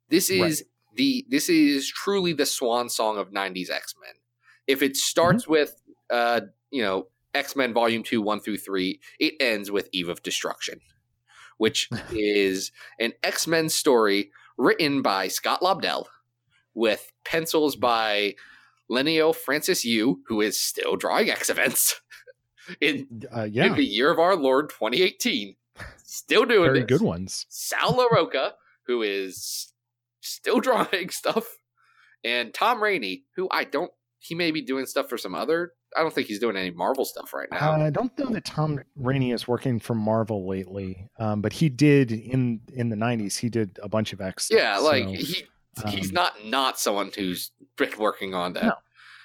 This 0.09 0.29
is 0.29 0.63
the 0.95 1.25
this 1.29 1.47
is 1.49 1.87
truly 1.87 2.33
the 2.33 2.45
swan 2.45 2.89
song 2.89 3.17
of 3.17 3.31
90s 3.31 3.69
X-Men. 3.69 4.13
If 4.67 4.81
it 4.81 4.97
starts 4.97 5.47
with 5.47 5.75
uh, 6.11 6.41
you 6.69 6.83
know, 6.83 7.07
X-Men 7.33 7.73
volume 7.73 8.03
2 8.03 8.21
1 8.21 8.41
through 8.41 8.57
3, 8.57 8.99
it 9.19 9.33
ends 9.39 9.71
with 9.71 9.89
Eve 9.91 10.09
of 10.09 10.21
Destruction, 10.21 10.81
which 11.57 11.89
is 12.11 12.71
an 12.99 13.13
X-Men 13.23 13.69
story 13.69 14.31
written 14.57 15.01
by 15.01 15.27
Scott 15.27 15.61
Lobdell 15.61 16.05
with 16.73 17.11
pencils 17.25 17.75
by 17.75 18.35
Leinil 18.91 19.33
Francis 19.35 19.85
Yu, 19.85 20.21
who 20.27 20.41
is 20.41 20.59
still 20.59 20.95
drawing 20.97 21.29
X 21.29 21.49
events 21.49 22.01
in, 22.81 23.23
Uh, 23.35 23.43
in 23.43 23.75
the 23.75 23.83
year 23.85 24.11
of 24.11 24.19
our 24.19 24.35
Lord 24.35 24.69
2018. 24.69 25.55
Still 26.03 26.45
doing 26.45 26.65
Very 26.65 26.79
this. 26.81 26.87
good 26.87 27.01
ones. 27.01 27.45
Sal 27.49 27.93
Larroca, 27.93 28.51
who 28.87 29.01
is 29.01 29.71
still 30.19 30.59
drawing 30.67 31.09
stuff, 31.09 31.45
and 32.23 32.53
Tom 32.53 32.83
Rainey, 32.83 33.23
who 33.35 33.47
I 33.49 33.63
don't, 33.63 33.91
he 34.19 34.35
may 34.35 34.51
be 34.51 34.61
doing 34.61 34.85
stuff 34.85 35.07
for 35.09 35.17
some 35.17 35.33
other. 35.33 35.71
I 35.97 36.01
don't 36.01 36.13
think 36.13 36.27
he's 36.27 36.39
doing 36.39 36.55
any 36.55 36.71
Marvel 36.71 37.03
stuff 37.05 37.33
right 37.33 37.49
now. 37.51 37.71
I 37.73 37.89
don't 37.89 38.17
know 38.17 38.29
that 38.29 38.45
Tom 38.45 38.79
Rainey 38.95 39.31
is 39.31 39.45
working 39.47 39.79
for 39.79 39.93
Marvel 39.95 40.47
lately, 40.47 41.09
um, 41.19 41.41
but 41.41 41.51
he 41.53 41.67
did 41.69 42.11
in 42.11 42.61
in 42.73 42.89
the 42.89 42.95
'90s. 42.95 43.39
He 43.39 43.49
did 43.49 43.77
a 43.81 43.89
bunch 43.89 44.13
of 44.13 44.21
X. 44.21 44.45
stuff, 44.45 44.57
yeah, 44.57 44.77
like 44.77 45.03
so, 45.05 45.09
he 45.11 45.43
he's 45.87 46.09
um, 46.09 46.13
not 46.13 46.45
not 46.45 46.79
someone 46.79 47.11
who's 47.15 47.51
been 47.77 47.91
working 47.97 48.33
on 48.33 48.53
that. 48.53 48.63
No. 48.65 48.73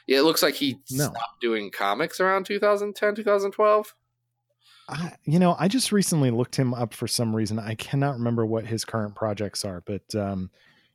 Yeah, 0.07 0.19
it 0.19 0.23
looks 0.23 0.43
like 0.43 0.55
he 0.55 0.79
No. 0.91 1.07
stopped 1.07 1.41
doing 1.41 1.71
comics 1.71 2.21
around 2.21 2.47
2010, 2.47 3.15
2012. 3.17 3.95
I, 4.89 5.13
you 5.25 5.41
know, 5.41 5.57
I 5.59 5.67
just 5.67 5.91
recently 5.91 6.31
looked 6.31 6.55
him 6.55 6.73
up 6.73 6.95
for 6.95 7.09
some 7.09 7.35
reason. 7.35 7.59
I 7.59 7.75
cannot 7.75 8.15
remember 8.19 8.47
what 8.47 8.67
his 8.67 8.85
current 8.85 9.17
projects 9.17 9.65
are, 9.65 9.83
but 9.85 10.15
um, 10.15 10.49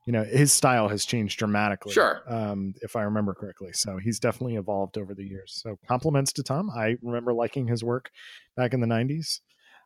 you 0.06 0.14
know, 0.14 0.24
his 0.24 0.54
style 0.54 0.88
has 0.88 1.04
changed 1.06 1.38
dramatically. 1.38 1.92
Sure. 1.92 2.22
um, 2.28 2.74
if 2.82 2.96
I 2.96 3.02
remember 3.04 3.34
correctly. 3.34 3.74
So 3.74 3.98
he's 3.98 4.20
definitely 4.20 4.56
evolved 4.56 4.98
over 4.98 5.14
the 5.14 5.26
years. 5.26 5.60
So 5.62 5.78
compliments 5.88 6.32
to 6.34 6.44
Tom. 6.44 6.70
I 6.70 6.96
remember 7.02 7.34
liking 7.34 7.68
his 7.68 7.84
work 7.84 8.10
back 8.56 8.74
in 8.74 8.80
the 8.80 8.88
'90s. 8.88 9.42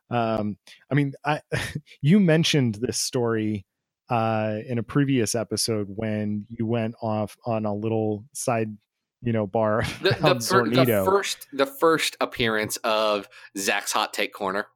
Um, 0.08 0.56
I 0.90 0.94
mean, 0.94 1.14
I 1.24 1.40
you 2.00 2.20
mentioned 2.20 2.76
this 2.76 2.98
story 2.98 3.66
uh, 4.08 4.58
in 4.66 4.78
a 4.78 4.82
previous 4.82 5.34
episode 5.34 5.88
when 5.88 6.46
you 6.48 6.66
went 6.66 6.94
off 7.02 7.36
on 7.44 7.64
a 7.64 7.74
little 7.74 8.24
side, 8.32 8.76
you 9.22 9.32
know, 9.32 9.46
bar 9.46 9.82
The, 10.02 10.10
the, 10.20 10.40
fir- 10.40 10.68
the 10.68 11.02
first 11.04 11.48
the 11.52 11.66
first 11.66 12.16
appearance 12.20 12.76
of 12.78 13.28
Zach's 13.58 13.92
hot 13.92 14.12
take 14.12 14.32
corner. 14.32 14.68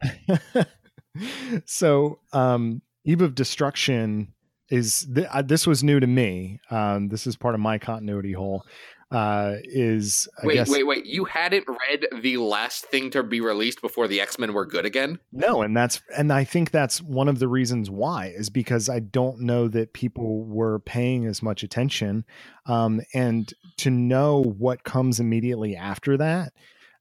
so 1.65 2.21
um 2.33 2.83
eve 3.05 3.21
of 3.21 3.35
destruction 3.35 4.33
is 4.71 5.07
th- 5.13 5.27
uh, 5.33 5.43
this 5.43 5.67
was 5.67 5.83
new 5.85 6.01
to 6.01 6.07
me. 6.07 6.61
Um 6.71 7.09
this 7.09 7.27
is 7.27 7.37
part 7.37 7.55
of 7.55 7.61
my 7.61 7.79
continuity 7.79 8.33
hole 8.33 8.65
uh 9.11 9.55
is 9.65 10.29
i 10.43 10.47
Wait, 10.47 10.55
guess 10.55 10.71
wait, 10.71 10.87
wait! 10.87 11.07
You 11.07 11.25
hadn't 11.25 11.67
read 11.69 12.07
the 12.23 12.37
last 12.37 12.87
thing 12.87 13.11
to 13.11 13.23
be 13.23 13.41
released 13.41 13.81
before 13.81 14.07
the 14.07 14.21
X 14.21 14.39
Men 14.39 14.53
were 14.53 14.67
good 14.67 14.85
again? 14.87 15.19
no 15.33 15.63
and 15.63 15.77
that's 15.77 16.01
and 16.17 16.33
i 16.33 16.45
think 16.45 16.71
that's 16.71 17.03
one 17.03 17.29
of 17.29 17.39
the 17.39 17.49
reasons 17.49 17.91
why 17.91 18.33
is 18.37 18.51
because 18.51 18.89
i 18.89 18.99
don't 18.99 19.41
know 19.41 19.69
that 19.69 19.93
people 19.93 20.45
were 20.45 20.79
paying 20.81 21.27
as 21.27 21.43
much 21.43 21.63
attention 21.63 22.25
um 22.67 23.01
and 23.15 23.53
to 23.79 23.91
know 23.91 24.43
what 24.43 24.85
comes 24.85 25.19
immediately 25.21 25.75
after 25.75 26.17
that 26.17 26.53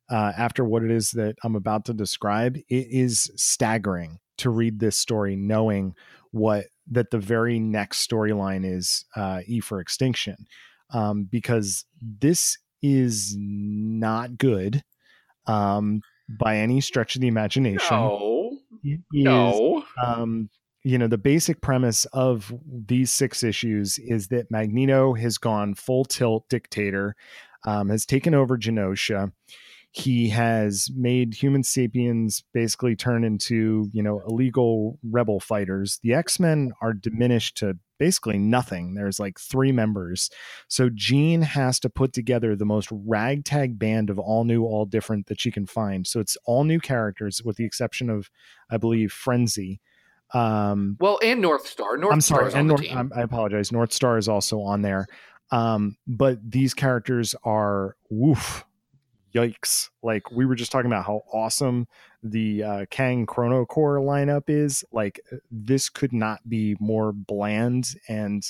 uh, 0.10 0.32
after 0.38 0.66
what 0.66 0.84
it 0.84 0.92
is 0.92 1.12
that 1.12 1.36
I'm 1.44 1.56
about 1.56 1.86
to 1.86 1.94
describe, 1.94 2.56
it 2.56 2.88
is 2.90 3.32
staggering 3.36 4.20
to 4.38 4.50
read 4.50 4.80
this 4.80 4.98
story, 4.98 5.36
knowing 5.36 5.94
what 6.32 6.66
that 6.92 7.12
the 7.12 7.20
very 7.20 7.60
next 7.60 8.08
storyline 8.08 8.66
is 8.66 9.06
uh, 9.16 9.42
E 9.46 9.60
for 9.60 9.80
Extinction, 9.80 10.48
um, 10.94 11.28
because 11.30 11.86
this 12.02 12.58
is 12.82 13.36
not 13.38 14.38
good 14.38 14.84
um, 15.48 16.02
by 16.40 16.58
any 16.58 16.82
stretch 16.82 17.16
of 17.16 17.22
the 17.22 17.28
imagination. 17.28 17.96
No, 17.96 18.58
is, 18.84 19.00
no. 19.12 19.84
um, 20.04 20.50
you 20.84 20.98
know, 20.98 21.08
the 21.08 21.18
basic 21.18 21.62
premise 21.62 22.06
of 22.06 22.54
these 22.66 23.12
six 23.12 23.44
issues 23.44 24.00
is 24.00 24.28
that 24.28 24.50
Magneto 24.50 25.14
has 25.14 25.38
gone 25.38 25.76
full 25.76 26.06
tilt 26.06 26.48
dictator, 26.50 27.16
um, 27.66 27.90
has 27.90 28.06
taken 28.06 28.34
over 28.34 28.58
Genosha. 28.58 29.32
He 29.92 30.30
has 30.30 30.90
made 30.96 31.34
human 31.34 31.64
sapiens 31.64 32.44
basically 32.54 32.96
turn 32.96 33.24
into, 33.24 33.90
you 33.92 34.04
know, 34.04 34.22
illegal 34.28 35.00
rebel 35.04 35.40
fighters. 35.40 36.00
The 36.04 36.14
X 36.14 36.40
Men 36.40 36.72
are 36.82 36.94
diminished 36.94 37.58
to 37.58 37.78
basically 38.00 38.40
nothing. 38.40 38.96
There's 38.96 39.20
like 39.20 39.40
three 39.40 39.72
members. 39.72 40.32
So 40.68 40.90
Jean 40.90 41.44
has 41.44 41.80
to 41.82 41.90
put 41.90 42.14
together 42.14 42.56
the 42.56 42.66
most 42.66 42.90
ragtag 42.92 43.78
band 43.78 44.10
of 44.10 44.18
all 44.18 44.46
new, 44.46 44.64
all 44.64 44.86
different 44.86 45.28
that 45.28 45.40
she 45.40 45.52
can 45.52 45.68
find. 45.68 46.08
So 46.08 46.20
it's 46.20 46.38
all 46.46 46.64
new 46.64 46.80
characters, 46.80 47.44
with 47.44 47.58
the 47.58 47.66
exception 47.66 48.10
of, 48.10 48.32
I 48.72 48.78
believe, 48.78 49.12
Frenzy. 49.12 49.82
Um, 50.34 50.98
Well, 51.00 51.20
and 51.24 51.42
North 51.42 51.68
Star. 51.68 51.98
North 51.98 52.14
I'm 52.14 52.22
Star 52.22 52.50
sorry, 52.50 52.60
and 52.60 52.68
North, 52.70 52.86
I 53.16 53.22
apologize. 53.22 53.72
North 53.72 53.94
Star 53.94 54.18
is 54.18 54.28
also 54.28 54.62
on 54.62 54.82
there. 54.82 55.08
Um, 55.52 55.98
but 56.08 56.38
these 56.50 56.74
characters 56.74 57.36
are 57.44 57.96
woof, 58.10 58.66
yikes! 59.34 59.90
Like 60.04 60.32
we 60.32 60.46
were 60.46 60.56
just 60.56 60.72
talking 60.72 60.92
about 60.92 61.06
how 61.06 61.24
awesome 61.34 61.88
the 62.24 62.64
uh, 62.64 62.86
Kang 62.90 63.26
Chrono 63.26 63.66
Corps 63.66 64.00
lineup 64.00 64.44
is. 64.48 64.84
Like 64.92 65.20
this 65.52 65.90
could 65.90 66.14
not 66.14 66.48
be 66.48 66.76
more 66.80 67.12
bland 67.12 67.96
and 68.08 68.44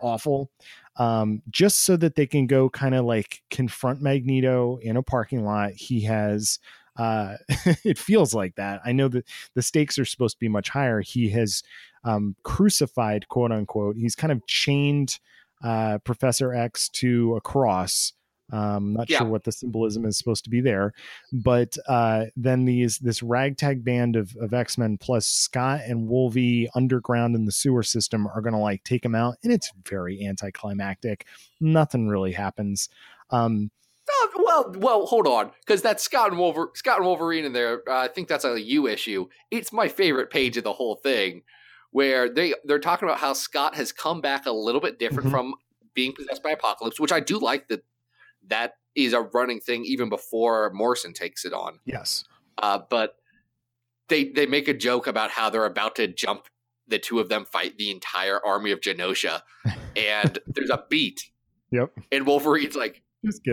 awful. 0.00 0.50
Um, 0.96 1.42
just 1.50 1.80
so 1.80 1.96
that 1.96 2.14
they 2.14 2.26
can 2.26 2.46
go 2.46 2.68
kind 2.70 2.94
of 2.94 3.04
like 3.04 3.42
confront 3.50 4.00
Magneto 4.00 4.78
in 4.82 4.96
a 4.96 5.02
parking 5.02 5.44
lot. 5.44 5.72
He 5.72 6.02
has. 6.02 6.58
Uh, 6.96 7.36
it 7.84 7.98
feels 7.98 8.32
like 8.32 8.54
that. 8.54 8.80
I 8.82 8.92
know 8.92 9.08
that 9.08 9.26
the 9.54 9.60
stakes 9.60 9.98
are 9.98 10.06
supposed 10.06 10.36
to 10.36 10.40
be 10.40 10.48
much 10.48 10.70
higher. 10.70 11.02
He 11.02 11.28
has 11.28 11.62
um, 12.04 12.36
crucified, 12.42 13.28
quote 13.28 13.52
unquote. 13.52 13.96
He's 13.96 14.14
kind 14.14 14.32
of 14.32 14.46
chained 14.46 15.18
uh, 15.62 15.98
Professor 15.98 16.54
X 16.54 16.88
to 16.90 17.36
a 17.36 17.40
cross. 17.40 18.12
Um, 18.52 18.92
not 18.92 19.10
Yeah. 19.10 19.18
sure 19.18 19.26
what 19.26 19.42
the 19.44 19.50
symbolism 19.52 20.04
is 20.04 20.16
supposed 20.16 20.44
to 20.44 20.50
be 20.50 20.60
there, 20.60 20.92
but 21.32 21.76
uh, 21.88 22.26
then 22.36 22.64
these 22.64 22.98
this 22.98 23.22
ragtag 23.22 23.84
band 23.84 24.14
of, 24.14 24.36
of 24.40 24.54
X 24.54 24.78
Men 24.78 24.98
plus 24.98 25.26
Scott 25.26 25.80
and 25.84 26.06
Wolvie 26.08 26.68
underground 26.74 27.34
in 27.34 27.44
the 27.46 27.50
sewer 27.52 27.82
system 27.82 28.26
are 28.28 28.40
going 28.40 28.52
to 28.52 28.58
like 28.60 28.84
take 28.84 29.04
him 29.04 29.14
out, 29.16 29.36
and 29.42 29.52
it's 29.52 29.72
very 29.88 30.24
anticlimactic. 30.24 31.26
Nothing 31.60 32.08
really 32.08 32.32
happens. 32.32 32.88
Um, 33.30 33.70
Oh, 34.08 34.30
well, 34.36 34.72
well, 34.78 35.06
hold 35.06 35.26
on, 35.26 35.50
because 35.66 35.82
that's 35.82 36.00
Scott 36.04 36.30
and 36.30 36.38
Wolver- 36.38 36.70
Scott 36.74 36.98
and 36.98 37.06
Wolverine 37.06 37.44
in 37.44 37.52
there. 37.52 37.82
Uh, 37.88 37.98
I 38.02 38.06
think 38.06 38.28
that's 38.28 38.44
a 38.44 38.60
you 38.60 38.86
issue. 38.86 39.26
It's 39.50 39.72
my 39.72 39.88
favorite 39.88 40.30
page 40.30 40.56
of 40.56 40.62
the 40.62 40.72
whole 40.74 40.94
thing, 40.94 41.42
where 41.90 42.28
they 42.32 42.54
they're 42.64 42.78
talking 42.78 43.08
about 43.08 43.18
how 43.18 43.32
Scott 43.32 43.74
has 43.74 43.90
come 43.90 44.20
back 44.20 44.46
a 44.46 44.52
little 44.52 44.80
bit 44.80 45.00
different 45.00 45.28
Mhm. 45.28 45.32
from 45.32 45.54
being 45.92 46.12
possessed 46.12 46.44
by 46.44 46.50
Apocalypse, 46.52 47.00
which 47.00 47.10
I 47.10 47.18
do 47.18 47.40
like 47.40 47.66
that. 47.66 47.82
That 48.48 48.74
is 48.94 49.12
a 49.12 49.20
running 49.20 49.60
thing 49.60 49.84
even 49.84 50.08
before 50.08 50.70
Morrison 50.74 51.12
takes 51.12 51.44
it 51.44 51.52
on. 51.52 51.80
Yes. 51.84 52.24
Uh, 52.58 52.78
but 52.88 53.16
they 54.08 54.24
they 54.24 54.46
make 54.46 54.68
a 54.68 54.74
joke 54.74 55.06
about 55.06 55.30
how 55.30 55.50
they're 55.50 55.64
about 55.66 55.96
to 55.96 56.06
jump. 56.06 56.46
The 56.88 56.98
two 57.00 57.18
of 57.18 57.28
them 57.28 57.44
fight 57.44 57.76
the 57.78 57.90
entire 57.90 58.38
army 58.44 58.70
of 58.70 58.80
Genosha, 58.80 59.42
and 59.96 60.38
there's 60.46 60.70
a 60.70 60.84
beat, 60.88 61.20
Yep. 61.72 61.90
and 62.12 62.26
Wolverine's 62.26 62.76
like. 62.76 63.02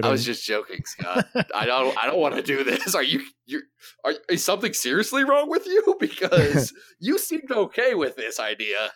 I 0.03 0.11
was 0.11 0.23
just 0.23 0.45
joking, 0.45 0.81
Scott. 0.85 1.25
I 1.55 1.65
don't. 1.65 1.97
I 1.97 2.05
don't 2.05 2.19
want 2.19 2.35
to 2.35 2.43
do 2.43 2.63
this. 2.63 2.93
Are 2.93 3.01
you? 3.01 3.21
You 3.47 3.61
are? 4.05 4.13
Is 4.29 4.43
something 4.43 4.71
seriously 4.71 5.23
wrong 5.23 5.49
with 5.49 5.65
you? 5.65 5.95
Because 5.99 6.71
you 6.99 7.17
seemed 7.17 7.49
okay 7.51 7.95
with 7.95 8.15
this 8.15 8.39
idea. 8.39 8.91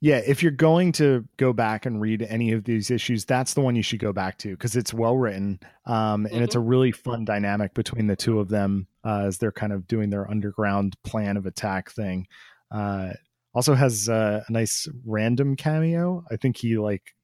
Yeah, 0.00 0.20
if 0.26 0.42
you're 0.42 0.52
going 0.52 0.92
to 0.92 1.26
go 1.36 1.52
back 1.52 1.86
and 1.86 2.00
read 2.00 2.22
any 2.22 2.52
of 2.52 2.64
these 2.64 2.90
issues, 2.90 3.24
that's 3.24 3.54
the 3.54 3.60
one 3.60 3.76
you 3.76 3.82
should 3.82 3.98
go 3.98 4.12
back 4.12 4.38
to 4.38 4.50
because 4.50 4.76
it's 4.76 4.94
well 4.94 5.16
written, 5.16 5.60
um, 5.86 6.26
and 6.26 6.42
it's 6.42 6.54
a 6.54 6.60
really 6.60 6.92
fun 6.92 7.24
dynamic 7.24 7.74
between 7.74 8.06
the 8.06 8.16
two 8.16 8.40
of 8.40 8.48
them 8.48 8.86
uh, 9.04 9.24
as 9.26 9.38
they're 9.38 9.52
kind 9.52 9.72
of 9.72 9.86
doing 9.86 10.10
their 10.10 10.30
underground 10.30 10.96
plan 11.02 11.36
of 11.36 11.46
attack 11.46 11.90
thing. 11.90 12.26
Uh, 12.70 13.10
also 13.54 13.74
has 13.74 14.08
uh, 14.08 14.42
a 14.46 14.52
nice 14.52 14.86
random 15.04 15.56
cameo. 15.56 16.24
I 16.30 16.36
think 16.36 16.58
he 16.58 16.76
like 16.76 17.14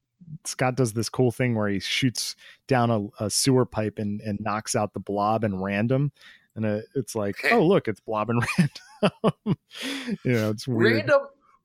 Scott 0.44 0.76
does 0.76 0.92
this 0.92 1.08
cool 1.08 1.30
thing 1.30 1.54
where 1.54 1.68
he 1.68 1.80
shoots 1.80 2.36
down 2.68 2.90
a, 2.90 3.24
a 3.24 3.30
sewer 3.30 3.66
pipe 3.66 3.98
and, 3.98 4.20
and 4.20 4.40
knocks 4.40 4.74
out 4.74 4.94
the 4.94 5.00
blob 5.00 5.44
and 5.44 5.62
random. 5.62 6.12
And 6.54 6.82
it's 6.94 7.14
like, 7.14 7.36
oh 7.50 7.66
look, 7.66 7.88
it's 7.88 8.00
blob 8.00 8.30
and 8.30 8.42
random. 8.58 8.78
you 10.24 10.32
know, 10.32 10.50
it's 10.50 10.68
weird. 10.68 10.96
Random, 10.96 11.20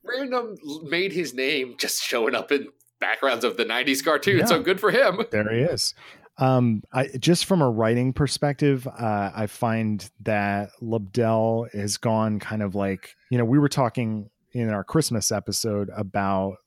random 0.08 0.58
made 0.84 1.14
his 1.14 1.34
name 1.34 1.76
just 1.78 2.02
showing 2.02 2.36
up 2.36 2.52
in 2.52 2.68
backgrounds 3.00 3.44
of 3.44 3.58
the 3.58 3.66
'90s 3.66 4.04
cartoon. 4.04 4.48
So 4.48 4.62
good 4.62 4.80
for 4.80 4.92
him. 4.92 5.26
there 5.32 5.52
he 5.52 5.62
is 5.62 5.94
um 6.40 6.84
i 6.94 7.08
just 7.20 7.46
from 7.46 7.62
a 7.62 7.70
writing 7.70 8.14
perspective 8.14 8.88
uh 8.88 9.32
i 9.36 9.48
find 9.48 10.10
that 10.22 10.70
Lobdell 10.82 11.72
has 11.74 11.98
gone 11.98 12.40
kind 12.40 12.62
of 12.62 12.76
like 12.76 13.16
you 13.30 13.38
know 13.38 13.46
we 13.46 13.58
were 13.58 13.70
talking 13.70 14.30
in 14.52 14.70
our 14.70 14.84
christmas 14.84 15.32
episode 15.32 15.90
about 15.96 16.58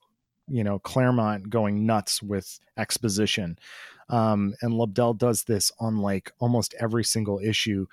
you 0.48 0.64
know 0.64 0.78
claremont 0.80 1.48
going 1.50 1.86
nuts 1.86 2.22
with 2.22 2.58
exposition 2.76 3.58
um 4.08 4.54
and 4.60 4.72
Lobdell 4.72 5.16
does 5.16 5.44
this 5.44 5.70
on 5.78 5.98
like 5.98 6.32
almost 6.40 6.74
every 6.80 7.04
single 7.04 7.38
issue 7.38 7.86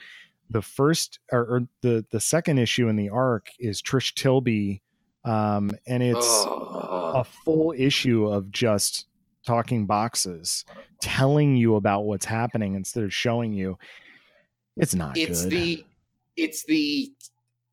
the 0.50 0.62
first 0.62 1.20
or, 1.32 1.42
or 1.42 1.62
the 1.82 2.06
the 2.10 2.20
second 2.20 2.58
issue 2.58 2.88
in 2.88 2.96
the 2.96 3.10
arc 3.10 3.50
is 3.60 3.82
trish 3.82 4.16
tilby 4.16 4.82
um 5.28 5.72
and 5.86 6.02
it's 6.04 6.26
Oh. 6.48 7.12
a 7.16 7.24
full 7.24 7.74
issue 7.78 8.28
of 8.28 8.52
just 8.52 9.06
talking 9.46 9.86
boxes, 9.86 10.66
telling 11.02 11.56
you 11.56 11.76
about 11.76 12.02
what's 12.06 12.26
happening 12.26 12.76
instead 12.76 13.04
of 13.04 13.14
showing 13.14 13.54
you. 13.54 13.78
It's 14.76 14.94
not 14.96 15.18
it's 15.18 15.44
good. 15.44 15.52
the, 15.52 15.86
it's 16.36 16.66
the, 16.66 17.12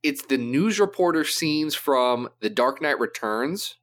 it's 0.02 0.24
the 0.26 0.38
news 0.38 0.78
reporter 0.80 1.24
scenes 1.24 1.74
from 1.74 2.28
The 2.40 2.48
Dark 2.50 2.80
Knight 2.80 2.98
Returns, 3.00 3.74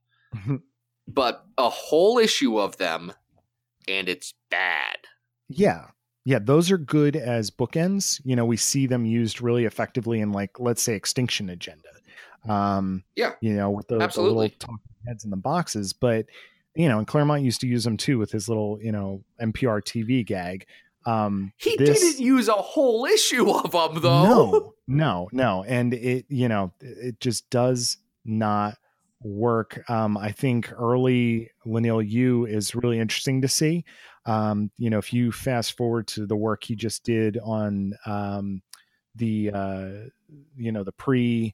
but 1.07 1.45
a 1.57 1.69
whole 1.69 2.17
issue 2.17 2.59
of 2.59 2.78
them, 2.78 3.11
and 3.88 4.07
it's 4.09 4.34
bad. 4.49 4.97
yeah. 5.49 5.88
Yeah, 6.24 6.38
those 6.38 6.69
are 6.69 6.78
good 6.78 7.15
as 7.15 7.49
bookends. 7.49 8.22
You 8.24 8.36
know, 8.36 8.45
we 8.45 8.55
see 8.55 8.86
them 8.86 9.05
used 9.07 9.41
really 9.41 9.65
effectively 9.65 10.19
in 10.19 10.32
like 10.32 10.59
let's 10.59 10.84
say 10.84 10.93
Extinction 10.93 11.49
Agenda. 11.49 11.89
Um 12.48 13.04
Yeah. 13.16 13.34
you 13.42 13.54
know, 13.54 13.70
with 13.70 13.88
the, 13.88 13.98
the 13.98 14.22
little 14.22 14.50
talking 14.60 14.80
heads 15.08 15.24
in 15.24 15.30
the 15.30 15.38
boxes, 15.38 15.94
but 15.94 16.26
you 16.76 16.88
know, 16.88 16.98
and 17.00 17.08
Claremont 17.08 17.44
used 17.44 17.62
to 17.62 17.68
use 17.68 17.84
them 17.84 17.98
too 17.98 18.18
with 18.18 18.32
his 18.32 18.48
little, 18.48 18.80
you 18.82 18.92
know, 18.92 19.24
NPR 19.42 19.82
TV 19.82 20.26
gag. 20.26 20.66
Um 21.06 21.54
He 21.58 21.76
this- 21.78 22.00
didn't 22.00 22.20
use 22.26 22.48
a 22.48 22.54
whole 22.54 23.06
issue 23.06 23.50
of 23.50 23.72
them 23.72 24.02
though. 24.02 24.24
No, 24.24 24.74
no, 24.88 25.30
no. 25.32 25.64
And 25.68 25.94
it, 25.94 26.26
you 26.30 26.48
know, 26.48 26.72
it 26.80 27.20
just 27.20 27.50
does 27.50 27.98
not 28.26 28.78
work. 29.24 29.88
Um, 29.89 30.18
I 30.18 30.32
think 30.32 30.72
early 30.74 31.52
Leinil 31.66 32.08
Yu 32.10 32.46
is 32.46 32.74
really 32.76 33.00
interesting 33.00 33.42
to 33.44 33.48
see. 33.48 33.86
Um, 34.26 34.72
you 34.78 34.89
know, 34.89 34.98
if 34.98 35.14
you 35.14 35.32
fast 35.32 35.78
forward 35.78 36.08
to 36.08 36.26
the 36.26 36.36
work 36.36 36.64
he 36.64 36.76
just 36.76 37.04
did 37.04 37.38
on 37.44 37.94
um, 38.06 38.62
the, 39.16 39.52
uh, 39.52 39.89
you 40.56 40.72
know, 40.72 40.84
the 40.84 40.92
pre 40.92 41.54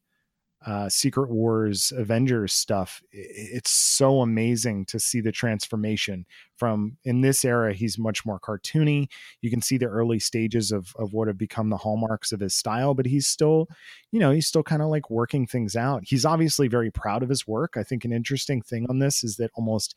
uh, 0.66 0.90
Secret 0.90 1.30
Wars 1.30 1.94
Avengers 1.96 2.54
stuff, 2.54 3.02
it's 3.12 3.72
so 3.72 4.22
amazing 4.22 4.86
to 4.86 5.00
see 5.00 5.22
the 5.22 5.32
transformation 5.32 6.26
from 6.56 6.98
in 7.04 7.22
this 7.22 7.46
era. 7.46 7.74
He's 7.74 7.98
much 7.98 8.26
more 8.26 8.40
cartoony 8.40 9.08
you 9.42 9.50
can 9.50 9.62
see 9.62 9.78
the 9.78 9.86
early 9.86 10.20
stages 10.20 10.72
of 10.72 10.94
of 10.98 11.14
what 11.14 11.28
have 11.28 11.38
become 11.38 11.70
the 11.70 11.78
hallmarks 11.78 12.32
of 12.32 12.40
his 12.40 12.54
style 12.54 12.94
but 12.94 13.06
he's 13.06 13.28
still 13.28 13.68
you 14.12 14.20
know 14.20 14.32
he's 14.32 14.48
still 14.48 14.64
kind 14.64 14.82
of 14.82 14.90
like 14.90 15.10
working 15.10 15.46
things 15.46 15.76
out 15.76 16.04
he's 16.06 16.26
obviously 16.26 16.68
very 16.68 16.92
proud 16.92 17.24
of 17.24 17.30
his 17.30 17.48
work 17.48 17.76
i 17.78 17.84
think 17.84 18.06
an 18.06 18.14
interesting 18.14 18.62
thing 18.62 18.86
on 18.90 19.00
this 19.00 19.24
is 19.24 19.38
that 19.38 19.52
almost 19.56 19.96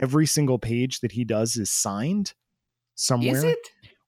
every 0.00 0.26
single 0.26 0.58
page 0.58 1.00
that 1.00 1.12
he 1.12 1.24
does 1.24 1.56
is 1.56 1.70
signed 1.70 2.34
somewhere 2.94 3.36
Is 3.36 3.44
it? 3.44 3.58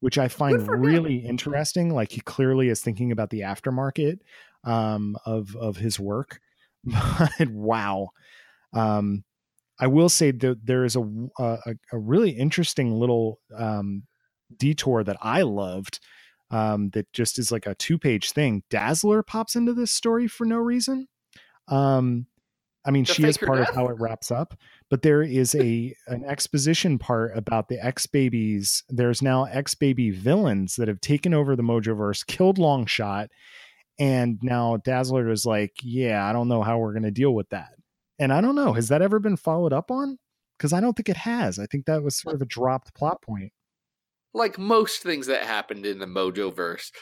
which 0.01 0.16
I 0.16 0.28
find 0.28 0.66
really 0.66 1.18
interesting. 1.18 1.92
Like 1.92 2.11
he 2.12 2.20
clearly 2.22 2.70
is 2.70 2.80
thinking 2.80 3.12
about 3.12 3.28
the 3.28 3.40
aftermarket 3.40 4.20
um, 4.64 5.16
of 5.24 5.56
of 5.56 5.76
his 5.76 5.98
work. 5.98 6.40
But 7.38 7.48
wow, 7.50 8.08
um, 8.72 9.24
I 9.78 9.86
will 9.86 10.08
say 10.08 10.30
that 10.30 10.64
there 10.64 10.84
is 10.84 10.96
a 10.96 11.02
a, 11.38 11.74
a 11.92 11.98
really 11.98 12.30
interesting 12.30 12.92
little 12.98 13.40
um, 13.56 14.04
detour 14.56 15.04
that 15.04 15.18
I 15.20 15.42
loved. 15.42 16.00
Um, 16.52 16.90
that 16.94 17.12
just 17.12 17.38
is 17.38 17.52
like 17.52 17.66
a 17.66 17.76
two 17.76 17.96
page 17.96 18.32
thing. 18.32 18.64
Dazzler 18.70 19.22
pops 19.22 19.54
into 19.54 19.72
this 19.72 19.92
story 19.92 20.26
for 20.26 20.44
no 20.44 20.56
reason. 20.56 21.06
Um, 21.68 22.26
I 22.84 22.90
mean, 22.90 23.04
To 23.04 23.12
she 23.12 23.24
is 23.24 23.36
part 23.36 23.61
of 23.61 23.68
how 23.74 23.88
it 23.88 23.96
wraps 23.98 24.30
up, 24.30 24.54
but 24.88 25.02
there 25.02 25.22
is 25.22 25.54
a 25.54 25.94
an 26.06 26.24
exposition 26.24 26.98
part 26.98 27.36
about 27.36 27.68
the 27.68 27.84
X 27.84 28.06
babies. 28.06 28.82
There's 28.88 29.20
now 29.20 29.44
X 29.44 29.74
baby 29.74 30.11
villains 30.11 30.76
that 30.76 30.88
have 30.88 31.00
taken 31.00 31.34
over 31.34 31.56
the 31.56 31.62
Mojoverse, 31.62 32.26
killed 32.26 32.56
Longshot, 32.58 33.28
and 34.01 34.38
now 34.42 34.78
Dazzler 34.78 35.30
is 35.30 35.44
like, 35.44 35.74
yeah, 35.82 36.26
I 36.26 36.32
don't 36.32 36.48
know 36.48 36.62
how 36.62 36.78
we're 36.78 36.94
going 36.94 37.03
to 37.03 37.11
deal 37.11 37.34
with 37.34 37.51
that. 37.51 37.68
And 38.18 38.32
I 38.32 38.40
don't 38.40 38.55
know, 38.55 38.72
has 38.72 38.88
that 38.88 39.03
ever 39.03 39.18
been 39.18 39.36
followed 39.36 39.74
up 39.74 39.90
on? 39.90 40.18
Because 40.59 40.72
I 40.72 40.80
don't 40.80 40.94
think 40.96 41.11
it 41.11 41.18
has. 41.18 41.59
I 41.59 41.66
think 41.66 41.84
that 41.84 42.03
was 42.03 42.16
sort 42.16 42.34
of 42.34 42.42
a 42.42 42.46
dropped 42.46 42.94
plot 42.94 43.20
point. 43.20 43.53
Like 44.32 44.59
most 44.59 45.03
things 45.03 45.26
that 45.26 45.42
happened 45.42 45.84
in 45.84 45.98
the 45.98 46.07
Mojo 46.07 46.55
verse, 46.55 46.92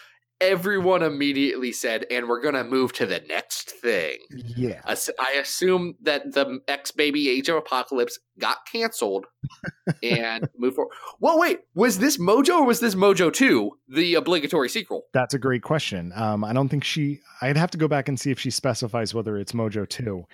everyone 0.41 1.03
immediately 1.03 1.73
said, 1.73 2.07
and 2.11 2.29
we're 2.29 2.41
gonna 2.41 2.65
move 2.65 2.93
to 2.95 3.07
the 3.07 3.21
next 3.29 3.71
thing. 3.71 4.19
Yeah. 4.31 4.81
I 4.87 5.33
assume 5.41 5.97
that 6.03 6.33
the 6.33 6.61
X 6.69 6.91
Baby 6.91 7.29
Age 7.29 7.49
of 7.49 7.57
Apocalypse 7.57 8.19
got 8.39 8.59
canceled 8.71 9.27
and 10.03 10.49
moved 10.57 10.77
forward. 10.77 10.93
Well, 11.21 11.39
wait, 11.39 11.61
was 11.75 11.99
this 11.99 12.19
Mojo 12.19 12.61
or 12.61 12.67
was 12.67 12.81
this 12.81 12.95
Mojo 12.95 13.33
2, 13.33 13.71
the 13.89 14.15
obligatory 14.15 14.69
sequel? 14.69 15.05
That's 15.13 15.35
a 15.35 15.39
great 15.39 15.63
question. 15.63 16.13
Um, 16.15 16.45
I 16.45 16.53
don't 16.53 16.69
think 16.69 16.85
she. 16.85 17.21
I'd 17.43 17.57
have 17.57 17.71
to 17.73 17.79
go 17.79 17.89
back 17.89 18.09
and 18.09 18.19
see 18.19 18.31
if 18.31 18.39
she 18.39 18.51
specifies 18.51 19.15
whether 19.15 19.37
it's 19.39 19.53
Mojo 19.53 19.89
two. 19.89 20.25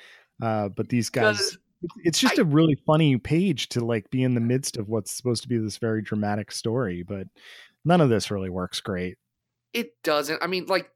Uh, 0.42 0.68
but 0.68 0.88
these 0.88 1.10
guys. 1.10 1.58
It's 2.02 2.18
just 2.18 2.38
I- 2.38 2.42
a 2.42 2.44
really 2.46 2.76
funny 2.86 3.18
page 3.18 3.68
to 3.70 3.84
like 3.84 4.10
be 4.10 4.22
in 4.22 4.34
the 4.34 4.40
midst 4.40 4.78
of 4.78 4.88
what's 4.88 5.10
supposed 5.12 5.42
to 5.42 5.48
be 5.48 5.58
this 5.58 5.76
very 5.76 6.00
dramatic 6.00 6.50
story. 6.50 7.02
But 7.02 7.26
none 7.84 8.00
of 8.00 8.08
this 8.08 8.30
really 8.30 8.48
works 8.48 8.80
great. 8.80 9.18
It 9.74 9.90
doesn't. 10.02 10.42
I 10.42 10.46
mean, 10.46 10.64
like, 10.66 10.88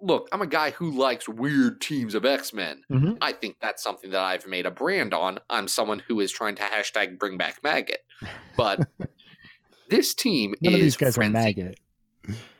look, 0.00 0.28
I'm 0.32 0.42
a 0.42 0.46
guy 0.48 0.70
who 0.70 0.90
likes 0.90 1.28
weird 1.28 1.80
teams 1.80 2.14
of 2.16 2.24
X 2.24 2.52
Men. 2.52 2.82
Mhm. 2.90 3.18
I 3.20 3.32
think 3.32 3.58
that's 3.60 3.82
something 3.82 4.10
that 4.10 4.20
I've 4.22 4.46
made 4.48 4.66
a 4.66 4.70
brand 4.72 5.14
on. 5.14 5.38
I'm 5.48 5.68
someone 5.68 6.00
who 6.08 6.18
is 6.18 6.32
trying 6.32 6.56
to 6.56 6.62
hashtag 6.62 7.18
bring 7.18 7.36
back 7.38 7.62
Maggott. 7.62 7.98
But 8.56 8.80
this 9.88 10.14
team 10.14 10.54
None 10.60 10.72
is 10.72 10.78
of 10.78 10.82
these 10.82 10.96
guys 10.96 11.14
frenzy. 11.14 11.38
are 11.38 11.42
Maggott. 11.44 11.74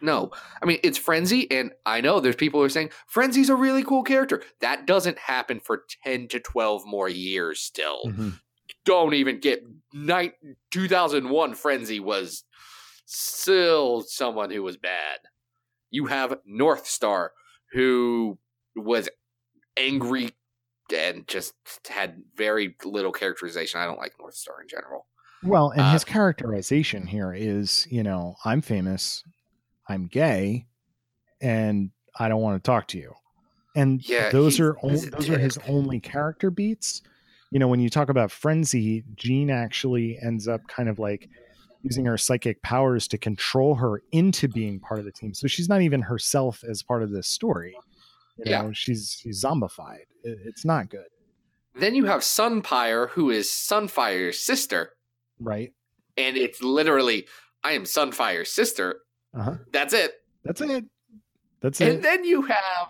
No, 0.01 0.33
I 0.61 0.67
mean 0.67 0.81
it's 0.83 0.99
Frenzy, 0.99 1.49
and 1.51 1.71
I 1.87 2.01
know 2.01 2.19
there's 2.19 2.35
people 2.35 2.59
who 2.61 2.67
are 2.67 2.69
saying 2.69 2.91
Frenzy's 3.07 3.49
a 3.49 3.55
really 3.55 3.85
cool 3.85 4.03
character. 4.03 4.43
That 4.61 4.87
doesn't 4.87 5.19
happen 5.19 5.61
for 5.61 5.85
ten 6.05 6.27
to 6.29 6.41
twelve 6.41 6.85
more 6.85 7.09
years. 7.09 7.61
Still, 7.61 8.03
Mhm. 8.09 8.41
don't 8.85 9.15
even 9.15 9.39
get 9.39 9.63
night 9.93 10.35
2001. 10.73 11.55
Frenzy 11.55 12.01
was 12.01 12.43
still 13.07 14.01
someone 14.03 14.51
who 14.51 14.63
was 14.65 14.77
bad. 14.77 15.19
You 15.93 16.07
have 16.07 16.41
North 16.45 16.87
Star, 16.87 17.33
who 17.73 18.39
was 18.75 19.09
angry 19.79 20.31
and 20.95 21.27
just 21.29 21.55
had 21.89 22.23
very 22.37 22.77
little 22.85 23.13
characterization. 23.13 23.81
I 23.81 23.87
don't 23.87 23.99
like 23.99 24.15
North 24.19 24.35
Star 24.35 24.61
in 24.61 24.69
general. 24.69 25.07
Well, 25.45 25.71
and 25.71 25.81
Uh, 25.81 25.93
his 25.93 26.05
characterization 26.05 27.07
here 27.07 27.33
is, 27.33 27.87
you 27.91 28.03
know, 28.03 28.35
I'm 28.45 28.63
famous, 28.63 29.23
I'm 29.89 30.07
gay, 30.07 30.67
and 31.41 31.91
I 32.19 32.29
don't 32.29 32.43
want 32.43 32.63
to 32.63 32.67
talk 32.67 32.89
to 32.89 32.99
you. 32.99 33.15
And 33.75 34.07
Yeah, 34.07 34.31
those 34.31 34.61
are 34.61 34.77
on, 34.79 34.91
he's 34.91 35.07
a 35.07 35.11
those 35.11 35.31
are 35.31 35.39
his 35.39 35.59
only 35.67 35.99
character 36.01 36.51
beats. 36.51 37.03
You 37.51 37.59
know, 37.59 37.69
when 37.69 37.81
you 37.81 37.91
talk 37.91 38.09
about 38.09 38.31
frenzy, 38.31 39.05
Jean 39.15 39.51
actually 39.51 40.19
ends 40.23 40.47
up 40.49 40.61
kind 40.69 40.89
of 40.89 40.99
like 40.99 41.29
using 41.83 42.05
her 42.05 42.17
psychic 42.17 42.63
powers 42.63 43.09
to 43.09 43.19
control 43.19 43.75
her 43.75 44.03
into 44.13 44.49
being 44.49 44.79
part 44.81 44.99
of 45.01 45.05
the 45.05 45.13
team. 45.13 45.35
So 45.35 45.47
she's 45.49 45.69
not 45.69 45.83
even 45.83 46.01
herself 46.03 46.63
as 46.69 46.83
part 46.83 47.03
of 47.03 47.11
this 47.11 47.27
story. 47.29 47.77
You 48.39 48.45
Yeah. 48.47 48.63
know, 48.63 48.73
she's 48.73 49.17
she's 49.21 49.43
zombified. 49.45 50.07
It- 50.25 50.39
it's 50.45 50.65
not 50.65 50.89
good, 50.89 51.09
Then 51.75 51.95
you 51.95 52.05
have 52.07 52.21
Sunfire, 52.23 53.09
who 53.11 53.31
is 53.31 53.51
Sunfire's 53.51 54.39
sister, 54.39 54.93
right? 55.41 55.73
and 56.17 56.37
it's 56.37 56.63
literally, 56.63 57.27
I 57.65 57.73
am 57.73 57.85
Sunfire's 57.85 58.51
sister. 58.53 59.01
Uh-huh. 59.35 59.57
That's 59.73 59.93
it. 59.95 60.13
That's 60.45 60.61
it. 60.61 60.85
That's 61.61 61.81
And 61.81 61.89
it. 61.91 61.95
And 61.97 62.05
then 62.05 62.25
you 62.25 62.43
have, 62.43 62.89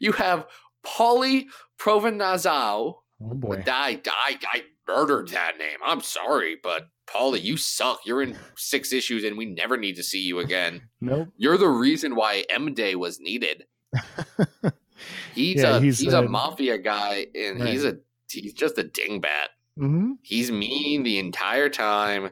you 0.00 0.12
have 0.12 0.46
Polly 0.82 1.48
Provenazao. 1.78 2.94
oh 3.24 3.34
boy. 3.34 3.62
I, 3.66 4.00
I, 4.06 4.38
I 4.52 4.62
murdered 4.88 5.28
that 5.28 5.58
name. 5.58 5.78
I'm 5.84 6.00
sorry, 6.00 6.56
but 6.62 6.88
Polly, 7.06 7.40
you 7.40 7.56
suck. 7.56 8.00
You're 8.06 8.22
in 8.22 8.36
six 8.56 8.92
issues, 8.92 9.24
and 9.24 9.36
we 9.36 9.44
never 9.46 9.76
need 9.76 9.96
to 9.96 10.02
see 10.02 10.20
you 10.22 10.38
again. 10.38 10.82
Nope. 11.00 11.28
You're 11.36 11.58
the 11.58 11.68
reason 11.68 12.14
why 12.14 12.44
M 12.48 12.72
Day 12.74 12.94
was 12.94 13.20
needed. 13.20 13.66
He's 15.34 15.56
Yeah, 15.62 15.76
a 15.76 15.80
he's 15.80 15.98
he's, 15.98 16.12
a 16.12 16.22
a- 16.22 16.28
mafia 16.28 16.78
guy, 16.78 17.26
and 17.34 17.60
he's 17.66 17.84
a 17.84 17.98
he's 18.30 18.52
just 18.54 18.78
a 18.78 18.84
dingbat. 18.84 19.48
hmm 19.76 20.12
He's 20.22 20.50
mean 20.52 21.02
the 21.02 21.18
entire 21.18 21.68
time. 21.68 22.30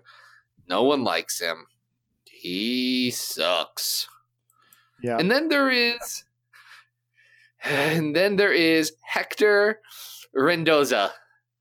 No 0.69 0.85
one 0.85 1.03
likes 1.03 1.41
him. 1.41 1.67
He 2.31 3.11
sucks. 3.11 4.09
Yeah. 5.03 5.17
And 5.19 5.31
then 5.31 5.49
there 5.49 5.69
is 5.71 6.25
and 7.65 8.15
then 8.15 8.37
there 8.37 8.53
is 8.53 8.93
Hector 9.03 9.81
Rendoza, 10.37 11.11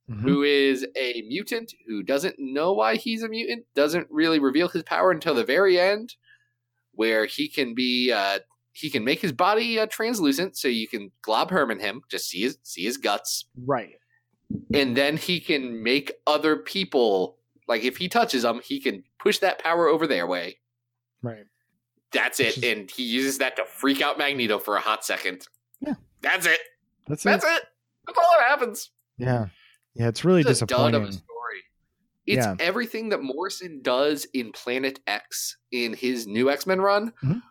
Mhm. 0.10 0.22
who 0.22 0.42
is 0.44 0.86
a 0.96 1.22
mutant 1.28 1.74
who 1.88 2.02
doesn't 2.02 2.36
know 2.40 2.74
why 2.74 2.96
he's 2.96 3.22
a 3.24 3.30
mutant, 3.30 3.66
doesn't 3.76 4.08
really 4.10 4.40
reveal 4.40 4.68
his 4.68 4.82
power 4.84 5.12
until 5.12 5.36
the 5.36 5.44
very 5.44 5.80
end, 5.80 6.16
where 6.94 7.26
he 7.26 7.48
can 7.48 7.74
be 7.76 8.12
uh 8.12 8.40
he 8.72 8.90
can 8.90 9.04
make 9.04 9.20
his 9.20 9.32
body 9.34 9.80
uh, 9.80 9.86
translucent 9.88 10.56
so 10.58 10.68
you 10.68 10.88
can 10.88 11.12
glob 11.22 11.52
Herman 11.52 11.80
him, 11.80 12.02
just 12.10 12.30
see 12.30 12.42
his 12.42 12.58
see 12.64 12.84
his 12.84 12.98
guts 12.98 13.46
Right. 13.66 13.96
and 14.74 14.96
then 14.98 15.18
he 15.18 15.40
can 15.40 15.84
make 15.84 16.12
other 16.26 16.56
people 16.58 17.38
like 17.68 17.84
if 17.84 17.98
he 17.98 18.08
touches 18.10 18.42
them 18.44 18.62
he 18.64 18.80
can 18.80 19.04
push 19.20 19.38
that 19.40 19.60
power 19.60 19.88
over 19.88 20.08
their 20.08 20.26
way 20.28 20.60
Right. 21.22 21.46
that's 22.12 22.40
it 22.40 22.64
and 22.64 22.90
he 22.90 23.04
uses 23.04 23.38
that 23.40 23.56
to 23.58 23.66
freak 23.66 24.02
out 24.02 24.18
magneto 24.18 24.58
for 24.60 24.76
a 24.76 24.80
hot 24.82 25.06
second 25.06 25.48
Yeah. 25.82 25.96
that's 26.22 26.46
it 26.48 26.60
That's 27.08 27.24
that's 27.24 27.44
it. 27.46 27.48
it 27.48 27.64
that's 28.08 28.18
all 28.18 28.32
that 28.40 28.48
happens 28.48 28.90
Yeah. 29.18 29.48
Yeah. 29.96 30.08
It's 30.08 30.24
really 30.26 30.42
it's 30.42 30.62
a 30.62 30.66
dud 30.66 30.94
of 30.96 31.02
disappointing. 31.04 31.12
story 31.14 31.64
it's 32.26 32.46
Yeah. 32.46 32.56
everything 32.60 33.10
that 33.10 33.22
morrison 33.24 33.82
does 33.82 34.26
in 34.34 34.52
planet 34.52 35.00
x 35.08 35.58
in 35.72 35.94
his 35.94 36.28
new 36.28 36.50
x-men 36.52 36.80
run 36.82 37.12
Mhm. 37.24 37.42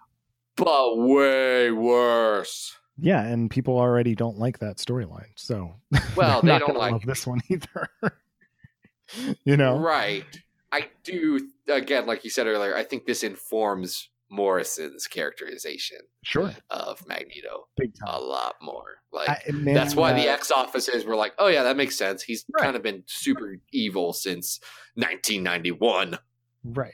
but 0.56 0.96
way 0.98 1.70
worse 1.70 2.74
Yeah, 3.00 3.22
and 3.24 3.48
people 3.50 3.78
already 3.78 4.14
don't 4.16 4.38
like 4.38 4.58
that 4.58 4.76
storyline. 4.78 5.30
So 5.36 5.76
Well, 6.16 6.42
not 6.42 6.60
don't 6.60 6.76
like 6.76 6.92
love 6.92 7.02
this 7.06 7.26
one 7.26 7.40
either. 7.48 7.88
you 9.44 9.56
know? 9.56 9.78
right 9.78 10.24
i 10.70 10.86
do 11.02 11.40
again 11.66 12.04
like 12.06 12.24
you 12.24 12.30
said 12.30 12.46
earlier 12.46 12.76
i 12.76 12.84
think 12.84 13.06
this 13.06 13.22
informs 13.24 14.10
morrison's 14.30 15.06
characterization 15.06 15.98
Sure. 16.22 16.52
of 16.70 17.06
Magneto 17.08 17.68
a 18.06 18.20
lot 18.20 18.56
more. 18.60 18.96
Like 19.12 19.28
I- 19.30 19.50
man, 19.52 19.74
that's 19.74 19.94
why 19.94 20.12
the 20.12 20.28
uh, 20.28 20.34
X 20.34 20.50
officers 20.50 21.04
were 21.04 21.16
like, 21.16 21.32
"Oh 21.38 21.46
yeah, 21.48 21.62
that 21.62 21.76
makes 21.76 21.96
sense. 21.96 22.22
He's 22.22 22.44
Right. 22.52 22.64
kind 22.64 22.76
of 22.76 22.82
been 22.82 23.04
super 23.06 23.56
evil 23.72 24.12
since 24.12 24.60
1991." 24.96 26.18
Right. 26.64 26.92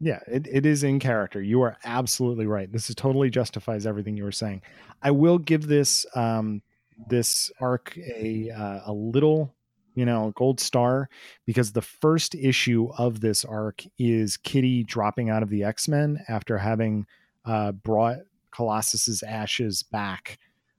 Yeah, 0.00 0.18
it, 0.26 0.48
it 0.50 0.66
is 0.66 0.82
in 0.82 0.98
character. 0.98 1.40
You 1.40 1.62
are 1.62 1.76
absolutely 1.84 2.46
right. 2.46 2.70
This 2.72 2.88
is 2.90 2.96
totally 2.96 3.30
justifies 3.30 3.86
everything 3.86 4.16
you 4.16 4.24
were 4.24 4.32
saying. 4.32 4.62
I 5.02 5.12
will 5.12 5.38
give 5.38 5.68
this 5.68 6.04
um 6.16 6.62
this 7.08 7.50
arc 7.60 7.96
a 7.96 8.50
uh, 8.50 8.80
a 8.86 8.92
little, 8.92 9.54
you 9.94 10.04
know, 10.06 10.32
gold 10.36 10.60
star 10.60 11.08
because 11.46 11.72
the 11.72 11.82
first 11.82 12.34
issue 12.34 12.88
of 12.96 13.20
this 13.20 13.44
arc 13.44 13.82
is 13.98 14.36
Kitty 14.36 14.84
dropping 14.84 15.30
out 15.30 15.42
of 15.42 15.50
the 15.50 15.64
X-Men 15.64 16.18
after 16.28 16.58
having 16.58 17.06
uh 17.44 17.72
brought 17.72 18.18
Colossus's 18.52 19.22
ashes 19.22 19.82
back 19.82 20.38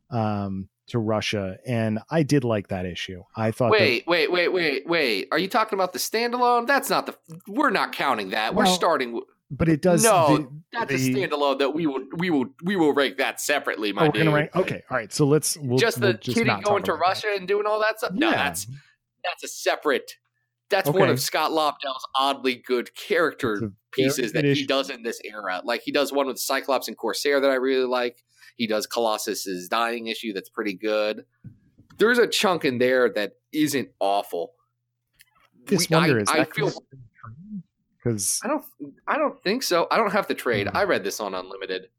um 0.10 0.70
to 0.88 1.00
Russia 1.00 1.58
and 1.66 2.00
I 2.12 2.24
did 2.24 2.44
like 2.44 2.68
that 2.68 2.86
issue. 2.86 3.24
I 3.38 3.52
thought 3.52 3.72
that- 3.72 3.80
Wait, 3.80 4.06
wait, 4.06 4.30
wait, 4.32 4.50
wait, 4.50 4.88
wait. 4.88 5.28
Are 5.32 5.40
you 5.40 5.48
talking 5.48 5.78
about 5.78 5.94
the 5.94 6.00
standalone? 6.00 6.68
That's 6.68 6.90
not 6.90 7.06
the. 7.06 7.16
We're 7.48 7.70
not 7.70 7.94
counting 7.94 8.32
that. 8.32 8.54
we're 8.54 8.66
starting. 8.66 9.22
but 9.50 9.70
it 9.70 9.82
does 9.82 10.04
No, 10.04 10.38
the- 10.38 10.48
That's 10.74 10.94
a 10.94 10.98
the- 10.98 11.14
standalone 11.16 11.60
that 11.60 11.70
we 11.74 11.86
will 11.88 12.04
we 12.18 12.30
will 12.30 12.48
we 12.64 12.76
will 12.76 12.94
rank 12.94 13.18
that 13.18 13.40
separately, 13.40 13.94
my 13.94 14.08
Oh, 14.08 14.12
dude. 14.12 14.28
rank. 14.34 14.54
Okay, 14.56 14.84
all 14.90 14.98
right. 14.98 15.12
So 15.14 15.26
let's 15.26 15.56
we'll, 15.58 15.78
just 15.78 16.00
we'll 16.02 16.12
the 16.14 16.18
kitty 16.18 16.44
going 16.46 16.64
to 16.64 16.70
about 16.70 16.86
that. 16.86 16.94
Russia 16.96 17.28
and 17.38 17.48
doing 17.48 17.66
all 17.66 17.80
that 17.80 18.00
stuff. 18.00 18.12
No, 18.14 18.30
Yeah. 18.32 18.36
that's 18.36 18.68
that's 19.24 19.44
a 19.44 19.48
separate. 19.48 20.14
That's 20.70 20.90
one 20.90 21.10
of 21.10 21.20
Scott 21.20 21.52
Lobdell's 21.52 22.06
oddly 22.16 22.56
good 22.56 22.96
character 22.96 23.54
It's 23.54 23.62
a 23.62 23.66
very 23.66 23.74
pieces 23.92 24.32
that 24.34 24.44
he 24.46 24.66
does 24.66 24.90
in 24.90 25.04
this 25.04 25.22
era. 25.24 25.62
Like 25.64 25.82
he 25.84 25.92
does 25.92 26.12
one 26.12 26.26
with 26.26 26.40
Cyclops 26.40 26.88
and 26.88 26.98
Corsair 26.98 27.40
that 27.40 27.52
I 27.52 27.56
really 27.56 27.86
like. 27.86 28.24
He 28.56 28.66
does 28.66 28.88
Colossus's 28.88 29.68
dying 29.70 30.08
issue 30.08 30.34
that's 30.34 30.50
pretty 30.50 30.74
good. 30.74 31.26
There's 31.98 32.18
a 32.18 32.26
chunk 32.28 32.66
in 32.66 32.80
there 32.80 33.10
that 33.14 33.34
isn't 33.52 33.90
awful. 34.00 34.54
This 35.66 35.90
We- 35.90 35.96
wonder 35.96 36.18
I, 36.20 36.22
is 36.22 36.30
I 36.30 36.44
feel 36.46 36.74
because 37.98 38.40
I 38.44 38.48
don't 38.48 38.66
I 39.08 39.18
don't 39.18 39.42
think 39.44 39.64
so. 39.64 39.88
I 39.92 39.98
don't 39.98 40.12
have 40.12 40.28
the 40.28 40.36
trade. 40.36 40.68
Hmm. 40.68 40.78
I 40.78 40.84
read 40.86 41.04
this 41.04 41.20
on 41.20 41.34
Unlimited. 41.36 41.90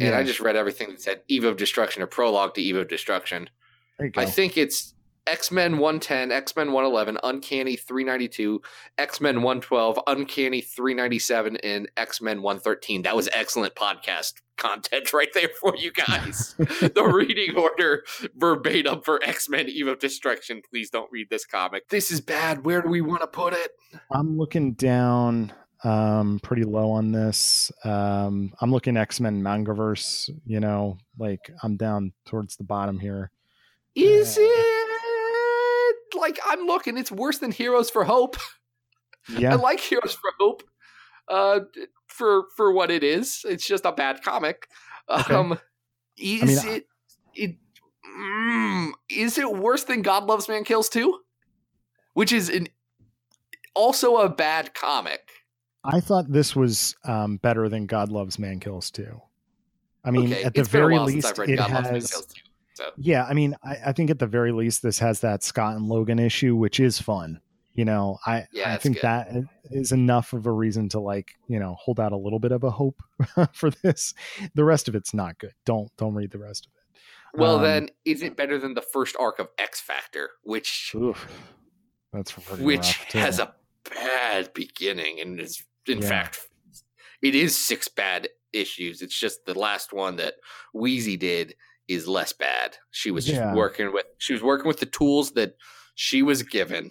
And 0.00 0.10
Yeah. 0.10 0.18
I 0.18 0.24
just 0.24 0.40
read 0.40 0.56
everything 0.56 0.90
that 0.90 1.00
said 1.00 1.22
Eve 1.28 1.44
of 1.44 1.56
Destruction 1.56 2.02
or 2.02 2.06
prologue 2.06 2.54
to 2.54 2.62
Eve 2.62 2.76
of 2.76 2.88
Destruction. 2.88 3.50
there 3.98 4.06
you 4.06 4.12
go. 4.12 4.20
I 4.20 4.26
think 4.26 4.56
it's 4.56 4.94
X 5.28 5.50
Men 5.50 5.72
110, 5.78 6.32
X 6.32 6.56
Men 6.56 6.72
111, 6.72 7.18
Uncanny 7.22 7.76
392, 7.76 8.62
X 8.96 9.20
Men 9.20 9.42
112, 9.42 10.00
Uncanny 10.06 10.62
397, 10.62 11.56
and 11.58 11.90
X 11.98 12.22
Men 12.22 12.40
113. 12.40 13.02
That 13.02 13.14
was 13.14 13.28
excellent 13.32 13.74
podcast 13.74 14.34
content 14.56 15.12
right 15.12 15.28
there 15.34 15.50
for 15.60 15.76
you 15.76 15.92
guys. 15.92 16.54
the 16.58 17.10
reading 17.12 17.56
order 17.56 18.04
verbatim 18.36 19.02
for 19.02 19.22
X 19.22 19.50
Men 19.50 19.68
Eve 19.68 19.88
of 19.88 19.98
Destruction. 19.98 20.62
Please 20.68 20.88
don't 20.88 21.10
read 21.12 21.28
this 21.28 21.44
comic. 21.44 21.88
This 21.90 22.10
is 22.10 22.22
bad. 22.22 22.64
Where 22.64 22.80
do 22.80 22.88
we 22.88 23.02
want 23.02 23.20
to 23.20 23.26
put 23.26 23.52
it? 23.52 23.72
I'm 24.10 24.38
looking 24.38 24.72
down 24.72 25.52
um 25.84 26.40
pretty 26.42 26.64
low 26.64 26.90
on 26.90 27.12
this. 27.12 27.70
Um 27.84 28.52
I'm 28.60 28.72
looking 28.72 28.96
X-Men 28.96 29.42
Mangaverse, 29.42 30.30
you 30.46 30.60
know, 30.60 30.98
like 31.18 31.50
I'm 31.62 31.76
down 31.76 32.12
towards 32.24 32.56
the 32.56 32.64
bottom 32.64 32.98
here. 32.98 33.30
Is 33.94 34.38
Yeah. 34.40 34.57
Like 36.28 36.38
I'm 36.46 36.66
looking? 36.66 36.98
It's 36.98 37.10
worse 37.12 37.38
than 37.38 37.52
Heroes 37.52 37.90
for 37.90 38.04
Hope. 38.04 38.36
Yeah, 39.30 39.52
I 39.52 39.56
like 39.56 39.78
Heroes 39.78 40.14
for 40.14 40.30
Hope. 40.40 40.62
Uh, 41.28 41.60
for 42.06 42.44
for 42.56 42.72
what 42.72 42.90
it 42.90 43.04
is, 43.04 43.44
it's 43.46 43.66
just 43.66 43.84
a 43.84 43.92
bad 43.92 44.22
comic. 44.22 44.68
Okay. 45.06 45.34
Um, 45.34 45.58
is 46.16 46.42
mean, 46.42 46.58
I- 46.58 46.76
it 46.76 46.86
it 47.34 47.56
mm, 48.18 48.90
is 49.10 49.36
it 49.36 49.52
worse 49.52 49.84
than 49.84 50.00
God 50.00 50.24
Loves 50.24 50.48
Man 50.48 50.64
Kills 50.64 50.88
Two, 50.88 51.18
which 52.14 52.32
is 52.32 52.48
an 52.48 52.68
also 53.74 54.16
a 54.16 54.30
bad 54.30 54.72
comic. 54.72 55.28
I 55.84 56.00
thought 56.00 56.32
this 56.32 56.56
was 56.56 56.96
um 57.04 57.36
better 57.36 57.68
than 57.68 57.84
God 57.84 58.08
Loves 58.08 58.38
Man 58.38 58.58
Kills 58.58 58.90
too. 58.90 59.20
I 60.06 60.10
mean, 60.10 60.32
okay, 60.32 60.44
at 60.44 60.54
the 60.54 60.60
it's 60.60 60.70
been 60.70 60.80
a 60.80 60.84
very 60.86 60.98
least 61.00 61.38
it 61.38 61.56
God 61.56 61.70
Loves 61.70 61.84
Man 61.84 61.94
has. 61.94 62.26
So 62.78 62.92
Yeah, 62.96 63.24
I 63.24 63.34
mean, 63.34 63.56
I, 63.64 63.76
I 63.86 63.92
think 63.92 64.08
at 64.08 64.20
the 64.20 64.26
very 64.28 64.52
least 64.52 64.82
this 64.84 65.00
has 65.00 65.18
that 65.20 65.42
Scott 65.42 65.74
and 65.74 65.88
Logan 65.88 66.20
issue, 66.20 66.54
which 66.54 66.78
is 66.78 67.00
fun. 67.00 67.40
You 67.74 67.84
know, 67.84 68.18
I 68.24 68.46
Yeah, 68.52 68.72
I 68.72 68.76
think 68.78 68.96
good. 68.96 69.02
that 69.02 69.28
is 69.70 69.90
enough 69.90 70.32
of 70.32 70.46
a 70.46 70.52
reason 70.52 70.88
to 70.90 71.00
like, 71.00 71.32
you 71.48 71.58
know, 71.58 71.74
hold 71.74 71.98
out 71.98 72.12
a 72.12 72.16
little 72.16 72.38
bit 72.38 72.52
of 72.52 72.62
a 72.62 72.70
hope 72.70 73.02
for 73.52 73.70
this. 73.70 74.14
The 74.54 74.62
rest 74.64 74.86
of 74.88 74.94
it's 74.94 75.12
not 75.12 75.38
good. 75.38 75.54
Don't 75.66 75.90
don't 75.96 76.14
read 76.14 76.30
the 76.30 76.38
rest 76.38 76.66
of 76.66 76.72
it. 76.76 77.40
well, 77.40 77.56
Um, 77.56 77.62
then 77.62 77.88
is 78.04 78.22
it 78.22 78.36
better 78.36 78.58
than 78.58 78.74
the 78.74 78.82
first 78.82 79.16
arc 79.18 79.40
of 79.40 79.48
X 79.58 79.80
Factor, 79.80 80.30
which 80.44 80.92
Oof, 80.94 81.26
that's 82.12 82.30
which 82.60 82.94
has 83.12 83.40
a 83.40 83.54
bad 83.92 84.52
beginning 84.54 85.18
and 85.20 85.40
is 85.40 85.64
in 85.88 86.00
Yeah. 86.00 86.08
fact 86.08 86.48
it 87.22 87.34
is 87.34 87.56
six 87.56 87.88
bad 87.88 88.28
issues 88.52 89.02
it's 89.02 89.18
just 89.18 89.44
the 89.46 89.58
last 89.58 89.92
one 89.92 90.16
that 90.16 90.34
Weezie 90.74 91.18
did 91.18 91.54
is 91.88 92.06
less 92.06 92.32
bad 92.32 92.76
she 92.90 93.10
was 93.10 93.24
just 93.24 93.36
Yeah. 93.40 93.54
working 93.54 93.92
with 93.92 94.06
she 94.18 94.32
was 94.32 94.42
working 94.42 94.68
with 94.68 94.80
the 94.80 94.86
tools 94.86 95.32
that 95.32 95.56
she 95.94 96.22
was 96.22 96.42
given 96.42 96.90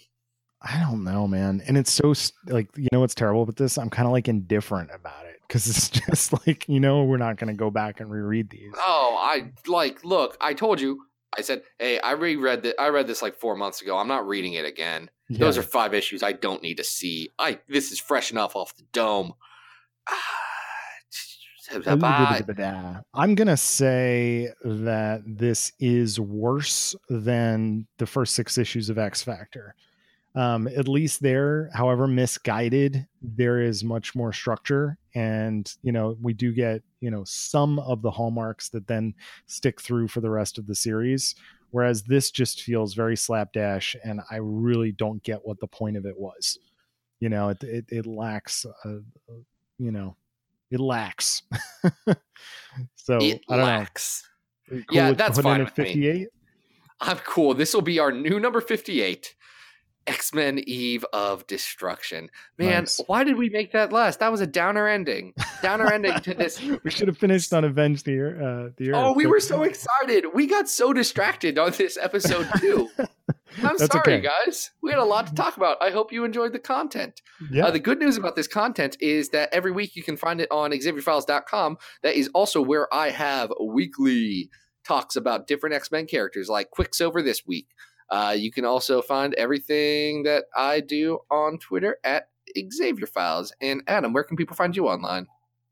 I 0.60 0.80
don't 0.80 1.04
know, 1.04 1.28
man. 1.28 1.62
And 1.68 1.78
it's 1.78 1.92
so 1.92 2.16
like 2.48 2.68
you 2.76 2.88
know 2.92 3.00
what's 3.02 3.14
terrible 3.14 3.44
about 3.44 3.58
this? 3.58 3.78
I'm 3.78 3.92
kind 3.92 4.08
of 4.08 4.12
like 4.12 4.28
indifferent 4.28 4.90
about 4.92 5.28
it 5.28 5.36
because 5.48 5.68
it's 5.70 5.88
just 6.08 6.34
like 6.48 6.68
you 6.68 6.80
know 6.80 7.04
we're 7.04 7.18
not 7.18 7.38
going 7.38 7.54
to 7.54 7.58
go 7.58 7.70
back 7.70 8.00
and 8.00 8.10
reread 8.10 8.50
these. 8.50 8.74
Oh, 8.76 9.16
I 9.22 9.52
like. 9.68 10.04
Look, 10.04 10.36
I 10.42 10.56
told 10.56 10.82
you. 10.82 11.04
I 11.38 11.42
said, 11.42 11.62
hey, 11.78 12.00
I 12.00 12.14
reread 12.14 12.64
that. 12.64 12.82
I 12.82 12.88
read 12.90 13.06
this 13.06 13.22
like 13.22 13.36
four 13.36 13.56
months 13.56 13.84
ago. 13.84 14.00
I'm 14.00 14.08
not 14.08 14.28
reading 14.28 14.54
it 14.54 14.66
again. 14.66 15.12
Yeah. 15.30 15.38
Those 15.38 15.60
are 15.60 15.64
five 15.64 15.94
issues 15.94 16.24
I 16.24 16.32
don't 16.32 16.64
need 16.64 16.78
to 16.78 16.84
see. 16.84 17.30
I 17.38 17.60
this 17.70 17.92
is 17.92 18.00
fresh 18.00 18.32
enough 18.32 18.56
off 18.56 18.76
the 18.76 18.84
dome. 18.92 19.34
Ah. 20.10 20.16
I'm 23.14 23.36
gonna 23.36 23.58
say 23.58 24.50
that 24.64 25.22
this 25.26 25.72
is 25.80 26.20
worse 26.20 26.96
than 27.10 27.88
the 27.98 28.06
first 28.06 28.36
six 28.36 28.58
issues 28.58 28.90
of 28.90 28.98
X 28.98 29.22
Factor. 29.24 29.76
Um, 30.36 30.68
at 30.68 30.88
least 30.88 31.22
there, 31.24 31.70
however 31.74 32.06
misguided, 32.08 33.08
there 33.24 33.60
is 33.60 33.84
much 33.84 34.14
more 34.14 34.32
structure, 34.32 34.98
and 35.16 35.72
you 35.82 35.92
know 35.92 36.16
we 36.22 36.34
do 36.34 36.54
get 36.54 36.84
you 37.02 37.10
know 37.10 37.24
some 37.26 37.80
of 37.80 38.02
the 38.04 38.12
hallmarks 38.12 38.70
that 38.70 38.88
then 38.88 39.16
stick 39.48 39.82
through 39.82 40.10
for 40.10 40.22
the 40.22 40.30
rest 40.30 40.58
of 40.60 40.68
the 40.68 40.76
series. 40.76 41.34
Whereas 41.72 42.04
this 42.04 42.32
just 42.32 42.62
feels 42.62 42.94
very 42.94 43.18
slapdash, 43.18 43.96
and 44.04 44.22
I 44.32 44.38
really 44.38 44.92
don't 44.92 45.22
get 45.24 45.46
what 45.46 45.60
the 45.60 45.68
point 45.68 45.98
of 45.98 46.06
it 46.06 46.18
was. 46.18 46.58
You 47.20 47.30
know, 47.30 47.50
it 47.50 47.64
it, 47.64 47.86
it 47.90 48.06
lacks, 48.06 48.64
a, 48.86 48.90
a- 48.90 49.02
you 49.80 49.92
know, 49.92 50.16
it 50.72 50.80
lacks. 50.80 51.44
so 52.96 53.18
it 53.18 53.42
I 53.50 53.56
don't 53.58 53.66
lacks. 53.66 54.24
know. 54.70 54.82
Yeah, 54.92 55.12
that's 55.14 55.40
fine 55.40 55.62
it 55.62 55.66
with 55.66 55.78
me. 55.78 55.86
58. 55.86 56.28
I'm 57.02 57.18
cool. 57.18 57.54
This 57.54 57.74
will 57.74 57.82
be 57.82 58.00
our 58.00 58.12
new 58.12 58.40
number 58.40 58.60
58. 58.62 59.36
X 60.08 60.34
Men 60.34 60.60
Eve 60.66 61.06
of 61.12 61.46
Destruction. 61.48 62.30
Man, 62.58 62.84
Nice. 62.84 63.02
why 63.08 63.26
did 63.26 63.38
we 63.38 63.50
make 63.50 63.74
that 63.74 63.92
last? 63.92 64.22
That 64.22 64.32
was 64.32 64.40
a 64.40 64.48
downer 64.48 64.88
ending. 64.88 65.34
Downer 65.62 65.92
ending 65.92 66.18
to 66.22 66.34
this. 66.34 66.62
We 66.84 66.90
should 66.92 67.10
have 67.10 67.18
finished 67.18 67.54
on 67.54 67.66
Avenge 67.66 68.04
the 68.04 68.18
Earth. 68.18 68.42
Uh, 68.42 68.72
the 68.78 68.92
Earth. 68.92 68.96
Oh, 68.96 69.12
we 69.14 69.26
were 69.26 69.42
so 69.42 69.64
excited. 69.64 70.28
We 70.34 70.48
got 70.48 70.70
so 70.70 70.94
distracted 70.94 71.60
on 71.60 71.72
this 71.72 71.98
episode, 72.02 72.48
too. 72.60 72.90
I'm 73.58 73.76
That's 73.78 73.88
sorry, 73.88 74.16
okay. 74.16 74.22
guys. 74.22 74.72
We 74.82 74.92
had 74.92 75.00
a 75.00 75.06
lot 75.06 75.28
to 75.28 75.34
talk 75.34 75.58
about. 75.58 75.78
I 75.82 75.90
hope 75.90 76.12
you 76.12 76.24
enjoyed 76.24 76.54
the 76.54 76.60
content. 76.60 77.22
Yeah. 77.52 77.66
Uh, 77.68 77.72
the 77.72 77.80
good 77.80 78.00
news 78.00 78.18
about 78.18 78.36
this 78.36 78.48
content 78.48 78.98
is 79.00 79.30
that 79.30 79.50
every 79.54 79.72
week 79.72 79.96
you 79.96 80.04
can 80.04 80.18
find 80.18 80.42
it 80.42 80.52
on 80.52 80.72
XavierFiles.com. 80.72 81.78
That 82.04 82.16
is 82.16 82.30
also 82.34 82.62
where 82.62 82.94
I 82.94 83.10
have 83.10 83.52
weekly 83.64 84.50
talks 84.86 85.16
about 85.16 85.48
different 85.48 85.76
X 85.76 85.92
Men 85.92 86.06
characters, 86.06 86.50
like 86.50 86.72
Quicksilver 86.72 87.22
this 87.22 87.46
week. 87.46 87.68
Uh, 88.10 88.36
you 88.38 88.52
can 88.52 88.66
also 88.66 89.02
find 89.02 89.34
everything 89.34 90.24
that 90.24 90.46
I 90.56 90.80
do 90.80 91.20
on 91.30 91.60
Twitter 91.60 91.98
at 92.04 92.30
Xavier 92.72 93.08
Files. 93.08 93.54
And 93.62 93.84
Adam, 93.88 94.14
where 94.14 94.24
can 94.24 94.38
people 94.38 94.56
find 94.56 94.76
you 94.76 94.88
online? 94.88 95.28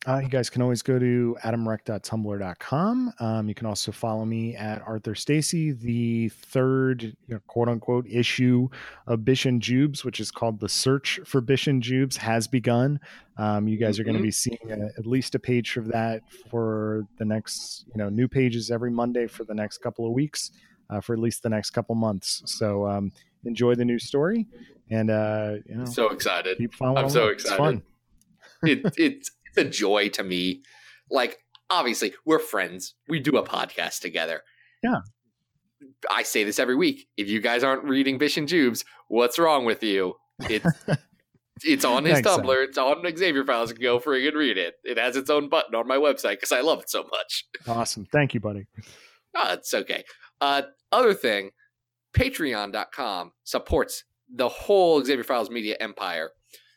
Uh, 0.08 0.20
you 0.20 0.30
guys 0.30 0.52
can 0.52 0.62
always 0.62 0.84
go 0.84 1.00
to 1.00 1.36
adamrec.tumblr.com. 1.44 3.14
Um, 3.20 3.50
you 3.50 3.56
can 3.56 3.66
also 3.66 3.92
follow 3.92 4.24
me 4.24 4.56
at 4.56 4.82
Arthur 4.86 5.16
Stacy, 5.16 5.72
the 5.72 6.30
third 6.30 7.02
you 7.04 7.16
know, 7.30 7.40
quote 7.48 7.68
unquote 7.70 8.06
issue 8.08 8.70
of 9.08 9.26
Bish 9.26 9.46
and 9.46 9.60
Jubes, 9.62 10.04
which 10.04 10.20
is 10.20 10.30
called 10.30 10.60
The 10.60 10.70
Search 10.70 11.20
for 11.26 11.42
Bish 11.42 11.66
and 11.66 11.82
Jubes, 11.82 12.18
has 12.18 12.48
begun. 12.48 13.00
Um, 13.38 13.68
you 13.68 13.78
guys 13.78 14.00
are 14.00 14.04
going 14.04 14.16
to 14.18 14.22
be 14.22 14.30
seeing 14.32 14.60
a, 14.70 14.86
at 15.00 15.08
least 15.08 15.34
a 15.34 15.40
page 15.40 15.72
for 15.72 15.82
that 15.82 16.22
for 16.52 17.08
the 17.18 17.26
next, 17.26 17.86
you 17.88 17.98
know, 17.98 18.10
new 18.10 18.28
pages 18.28 18.70
every 18.70 18.92
Monday 18.92 19.26
for 19.26 19.44
the 19.44 19.56
next 19.56 19.80
couple 19.80 20.06
of 20.06 20.12
weeks, 20.12 20.52
uh, 20.92 21.02
for 21.02 21.14
at 21.14 21.20
least 21.20 21.42
the 21.42 21.50
next 21.50 21.72
couple 21.72 21.96
months. 21.96 22.44
So 22.46 22.86
um, 22.88 23.12
enjoy 23.44 23.74
the 23.74 23.86
new 23.86 23.98
story 23.98 24.46
and, 24.92 25.10
uh, 25.10 25.54
you 25.68 25.76
know, 25.78 25.86
So 25.86 26.10
excited. 26.10 26.60
keep 26.60 26.76
following. 26.76 27.06
I'm 27.06 27.10
so 27.10 27.22
along. 27.24 27.32
It's 27.34 27.44
excited. 27.46 27.58
fun. 27.58 27.84
it, 28.64 28.82
it's, 28.86 28.98
it's 28.98 29.32
a 29.58 29.64
joy 29.64 30.10
to 30.10 30.24
me. 30.24 30.62
Like, 31.10 31.38
obviously, 31.70 32.14
we're 32.26 32.40
friends. 32.40 32.96
We 33.08 33.20
do 33.20 33.38
a 33.38 33.44
podcast 33.44 34.00
together. 34.00 34.42
Yeah. 34.84 35.00
I 36.12 36.24
say 36.24 36.44
this 36.44 36.60
every 36.60 36.76
week. 36.76 37.08
If 37.18 37.30
you 37.30 37.42
guys 37.42 37.64
aren't 37.64 37.84
reading 37.84 38.18
Bish 38.18 38.38
and 38.38 38.48
Jubes, 38.48 38.84
what's 39.08 39.38
wrong 39.38 39.66
with 39.66 39.84
you? 39.84 40.16
It's 40.42 40.66
it's 41.64 41.86
on 41.86 42.06
his 42.06 42.16
Thanks. 42.22 42.30
Tumblr. 42.30 42.64
It's 42.64 42.78
on 42.78 43.04
Xavier 43.16 43.46
Files. 43.46 43.74
Go 43.74 44.00
friggin' 44.00 44.34
read 44.34 44.58
it. 44.58 44.76
It 44.84 44.98
has 44.98 45.16
its 45.16 45.30
own 45.30 45.50
button 45.50 45.76
on 45.76 45.88
my 45.88 45.98
website 45.98 46.34
because 46.34 46.52
I 46.52 46.62
love 46.62 46.82
it 46.82 46.90
so 46.90 47.04
much. 47.04 47.46
Awesome. 47.68 48.06
Thank 48.12 48.34
you, 48.34 48.40
buddy. 48.40 48.68
Oh, 49.36 49.54
it's 49.54 49.74
okay. 49.74 50.04
Uh, 50.42 50.64
other 50.92 51.14
thing, 51.14 51.52
patreon.com 52.16 53.32
supports 53.44 54.04
the 54.34 54.50
whole 54.50 55.04
Xavier 55.04 55.24
Files 55.24 55.50
media 55.50 55.76
empire. 55.80 56.32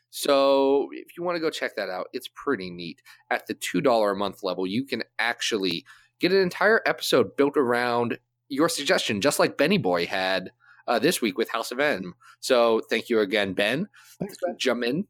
So 0.09 0.89
if 0.91 1.17
you 1.17 1.23
want 1.23 1.35
to 1.35 1.39
go 1.39 1.49
check 1.49 1.75
that 1.75 1.89
out, 1.89 2.07
it's 2.13 2.29
pretty 2.33 2.69
neat. 2.69 3.01
At 3.29 3.47
the 3.47 3.53
$2 3.53 4.11
a 4.11 4.15
month 4.15 4.43
level, 4.43 4.65
you 4.65 4.85
can 4.85 5.03
actually 5.17 5.85
get 6.19 6.31
an 6.31 6.39
entire 6.39 6.81
episode 6.85 7.37
built 7.37 7.57
around 7.57 8.17
your 8.49 8.69
suggestion, 8.69 9.21
just 9.21 9.39
like 9.39 9.57
Benny 9.57 9.77
Boy 9.77 10.05
had 10.07 10.51
uh, 10.87 10.99
this 10.99 11.21
week 11.21 11.37
with 11.37 11.49
House 11.49 11.71
of 11.71 11.79
M. 11.79 12.15
So 12.39 12.81
thank 12.89 13.09
you 13.09 13.19
again, 13.19 13.53
Ben. 13.53 13.87
Thanks, 14.19 14.37
Ben. 14.43 14.55
Jamin. 14.57 15.05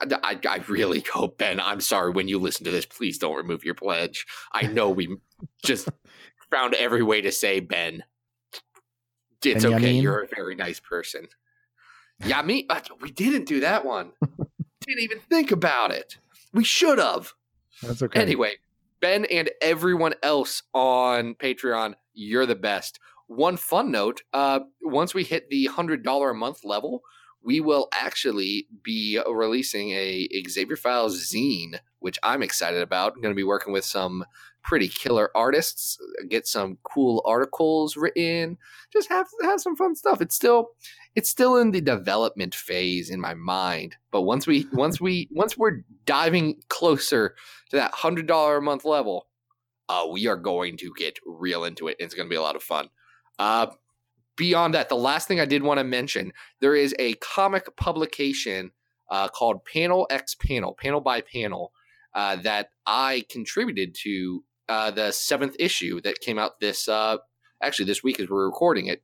I, 0.00 0.18
I, 0.22 0.38
I 0.48 0.56
really 0.68 1.00
hope, 1.12 1.38
Ben, 1.38 1.58
I'm 1.58 1.80
sorry 1.80 2.12
when 2.12 2.28
you 2.28 2.38
listen 2.38 2.64
to 2.64 2.70
this, 2.70 2.86
please 2.86 3.18
don't 3.18 3.36
remove 3.36 3.64
your 3.64 3.74
pledge. 3.74 4.26
I 4.52 4.66
know 4.66 4.90
we 4.90 5.16
just 5.64 5.88
found 6.50 6.74
every 6.74 7.02
way 7.02 7.22
to 7.22 7.32
say 7.32 7.60
Ben. 7.60 8.04
It's 9.42 9.64
okay. 9.64 9.92
You're 9.92 10.24
a 10.24 10.28
very 10.28 10.54
nice 10.54 10.80
person. 10.80 11.26
Yeah, 12.24 12.42
me. 12.42 12.66
uh, 12.68 12.80
We 13.00 13.10
didn't 13.10 13.46
do 13.46 13.60
that 13.60 13.84
one. 13.84 14.12
didn't 14.86 15.02
even 15.02 15.20
think 15.20 15.50
about 15.50 15.90
it. 15.90 16.18
We 16.52 16.64
should 16.64 16.98
have. 16.98 17.32
That's 17.82 18.02
okay. 18.02 18.20
Anyway, 18.20 18.56
Ben 19.00 19.24
and 19.26 19.50
everyone 19.62 20.14
else 20.22 20.62
on 20.74 21.34
Patreon, 21.34 21.94
you're 22.12 22.46
the 22.46 22.54
best. 22.54 22.98
One 23.26 23.56
fun 23.56 23.90
note: 23.90 24.22
uh, 24.32 24.60
once 24.82 25.14
we 25.14 25.24
hit 25.24 25.48
the 25.48 25.66
hundred 25.66 26.02
dollar 26.02 26.30
a 26.30 26.34
month 26.34 26.64
level, 26.64 27.02
we 27.42 27.60
will 27.60 27.88
actually 27.92 28.66
be 28.82 29.20
releasing 29.30 29.90
a 29.92 30.28
Xavier 30.48 30.76
Files 30.76 31.30
zine, 31.32 31.78
which 32.00 32.18
I'm 32.22 32.42
excited 32.42 32.82
about. 32.82 33.12
I'm 33.14 33.22
going 33.22 33.32
to 33.32 33.36
be 33.36 33.44
working 33.44 33.72
with 33.72 33.84
some 33.84 34.24
pretty 34.62 34.88
killer 34.88 35.30
artists, 35.34 35.98
get 36.28 36.46
some 36.46 36.78
cool 36.82 37.22
articles 37.26 37.96
written, 37.96 38.58
just 38.92 39.08
have 39.08 39.26
have 39.42 39.60
some 39.60 39.76
fun 39.76 39.94
stuff. 39.94 40.20
It's 40.20 40.34
still 40.34 40.70
it's 41.14 41.28
still 41.28 41.56
in 41.56 41.70
the 41.70 41.80
development 41.80 42.54
phase 42.54 43.10
in 43.10 43.20
my 43.20 43.34
mind, 43.34 43.96
but 44.10 44.22
once 44.22 44.46
we 44.46 44.66
once 44.72 45.00
we 45.00 45.28
once 45.30 45.56
we're 45.56 45.84
diving 46.06 46.62
closer 46.68 47.34
to 47.70 47.76
that 47.76 47.92
hundred 47.92 48.26
dollar 48.26 48.58
a 48.58 48.62
month 48.62 48.84
level, 48.84 49.26
uh, 49.88 50.06
we 50.10 50.26
are 50.26 50.36
going 50.36 50.76
to 50.78 50.92
get 50.96 51.18
real 51.26 51.64
into 51.64 51.88
it. 51.88 51.96
It's 51.98 52.14
going 52.14 52.28
to 52.28 52.30
be 52.30 52.36
a 52.36 52.42
lot 52.42 52.56
of 52.56 52.62
fun. 52.62 52.88
Uh, 53.38 53.68
beyond 54.36 54.74
that, 54.74 54.88
the 54.88 54.96
last 54.96 55.26
thing 55.26 55.40
I 55.40 55.46
did 55.46 55.62
want 55.62 55.78
to 55.78 55.84
mention, 55.84 56.32
there 56.60 56.74
is 56.74 56.94
a 56.98 57.14
comic 57.14 57.76
publication 57.76 58.70
uh, 59.10 59.28
called 59.28 59.64
Panel 59.64 60.06
X 60.10 60.34
Panel, 60.34 60.76
Panel 60.80 61.00
by 61.00 61.20
Panel, 61.20 61.72
uh, 62.14 62.36
that 62.36 62.70
I 62.86 63.24
contributed 63.30 63.94
to 64.02 64.44
uh, 64.70 64.90
the 64.92 65.10
seventh 65.10 65.56
issue 65.58 66.00
that 66.02 66.20
came 66.20 66.38
out 66.38 66.60
this 66.60 66.88
uh, 66.88 67.16
actually 67.60 67.86
this 67.86 68.04
week 68.04 68.20
as 68.20 68.30
we're 68.30 68.46
recording 68.46 68.86
it. 68.86 69.02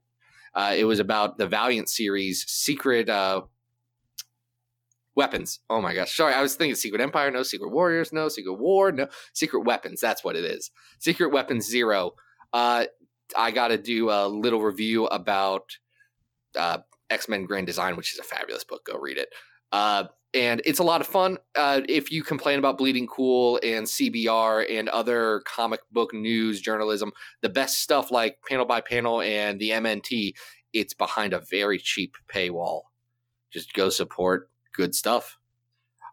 Uh, 0.55 0.75
it 0.77 0.85
was 0.85 1.01
about 1.01 1.39
the 1.39 1.47
Valiant 1.49 1.89
series 1.89 2.45
secret 2.49 3.11
uh, 3.11 3.43
weapons. 5.17 5.59
Oh 5.69 5.81
my 5.81 5.93
gosh. 5.93 6.17
Sorry, 6.17 6.33
I 6.33 6.41
was 6.41 6.55
thinking 6.55 6.77
Secret 6.77 7.03
Empire, 7.03 7.33
no 7.33 7.43
Secret 7.43 7.71
Warriors, 7.71 8.13
no 8.13 8.29
Secret 8.29 8.55
War, 8.55 8.93
no 8.93 9.09
Secret 9.33 9.63
Weapons. 9.65 10.01
That's 10.01 10.23
what 10.23 10.37
it 10.37 10.45
is. 10.45 10.71
Secret 11.01 11.33
Weapons 11.33 11.69
Zero. 11.69 12.13
Uh, 12.53 12.87
I 13.37 13.51
got 13.51 13.69
to 13.69 13.77
do 13.77 14.09
a 14.11 14.29
little 14.29 14.63
review 14.63 15.07
about 15.07 15.77
X 17.11 17.29
Men 17.29 17.45
Grand 17.45 17.67
Design, 17.67 17.97
which 17.97 18.13
is 18.13 18.21
a 18.21 18.23
fabulous 18.23 18.63
book. 18.63 18.87
Go 18.87 18.99
read 18.99 19.19
it. 19.19 19.31
And 20.37 20.61
it's 20.67 20.79
a 20.79 20.83
lot 20.85 21.01
of 21.01 21.07
fun. 21.07 21.39
Uh, 21.55 21.81
if 21.89 22.13
you 22.13 22.23
complain 22.23 22.59
about 22.59 22.77
Bleeding 22.77 23.07
Cool 23.07 23.59
and 23.63 23.87
CBR 23.87 24.71
and 24.71 24.91
other 24.91 25.41
comic 25.47 25.81
book 25.91 26.13
news 26.13 26.61
journalism, 26.61 27.13
the 27.41 27.49
best 27.49 27.81
stuff 27.81 28.11
like 28.11 28.39
Panel 28.47 28.67
by 28.67 28.83
Panel 28.83 29.23
and 29.23 29.59
the 29.59 29.71
MNT, 29.71 30.35
it's 30.75 30.93
behind 30.93 31.33
a 31.33 31.41
very 31.41 31.79
cheap 31.79 32.17
paywall. 32.29 32.83
Just 33.51 33.73
go 33.73 33.89
support 33.89 34.51
good 34.75 34.95
stuff. 34.95 35.39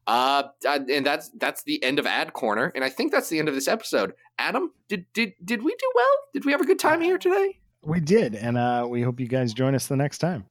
Uh, 0.08 0.44
and 0.66 1.06
that's 1.06 1.30
that's 1.38 1.64
the 1.64 1.84
end 1.84 2.00
of 2.00 2.06
Ad 2.06 2.34
Corner, 2.34 2.74
and 2.76 2.84
I 2.84 2.90
think 2.90 3.14
that's 3.14 3.30
the 3.30 3.40
end 3.40 3.48
of 3.48 3.56
this 3.56 3.70
episode. 3.70 4.14
Adam, 4.38 4.72
did 4.90 5.06
did 5.14 5.34
did 5.44 5.64
we 5.64 5.72
do 5.72 5.92
well? 5.96 6.18
Did 6.34 6.44
we 6.44 6.52
have 6.52 6.60
a 6.60 6.66
good 6.66 6.80
time 6.80 7.00
here 7.00 7.18
today? 7.18 7.60
We 7.84 8.02
did, 8.02 8.36
and 8.36 8.58
uh, 8.58 8.86
we 8.90 9.02
hope 9.02 9.20
you 9.22 9.28
guys 9.28 9.54
join 9.54 9.76
us 9.76 9.88
the 9.88 9.96
next 9.96 10.18
time. 10.18 10.46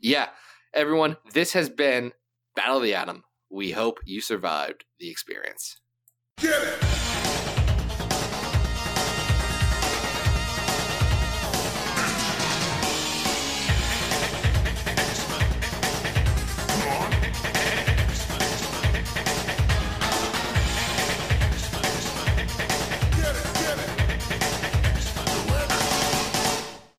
Yeah, 0.00 0.28
everyone, 0.72 1.16
this 1.32 1.52
has 1.52 1.68
been 1.68 2.12
Battle 2.54 2.78
of 2.78 2.82
the 2.82 2.94
Atom. 2.94 3.24
We 3.50 3.70
hope 3.72 3.98
you 4.04 4.20
survived 4.20 4.84
the 4.98 5.10
experience. 5.10 5.78
Get 6.38 6.62
it! 6.62 7.11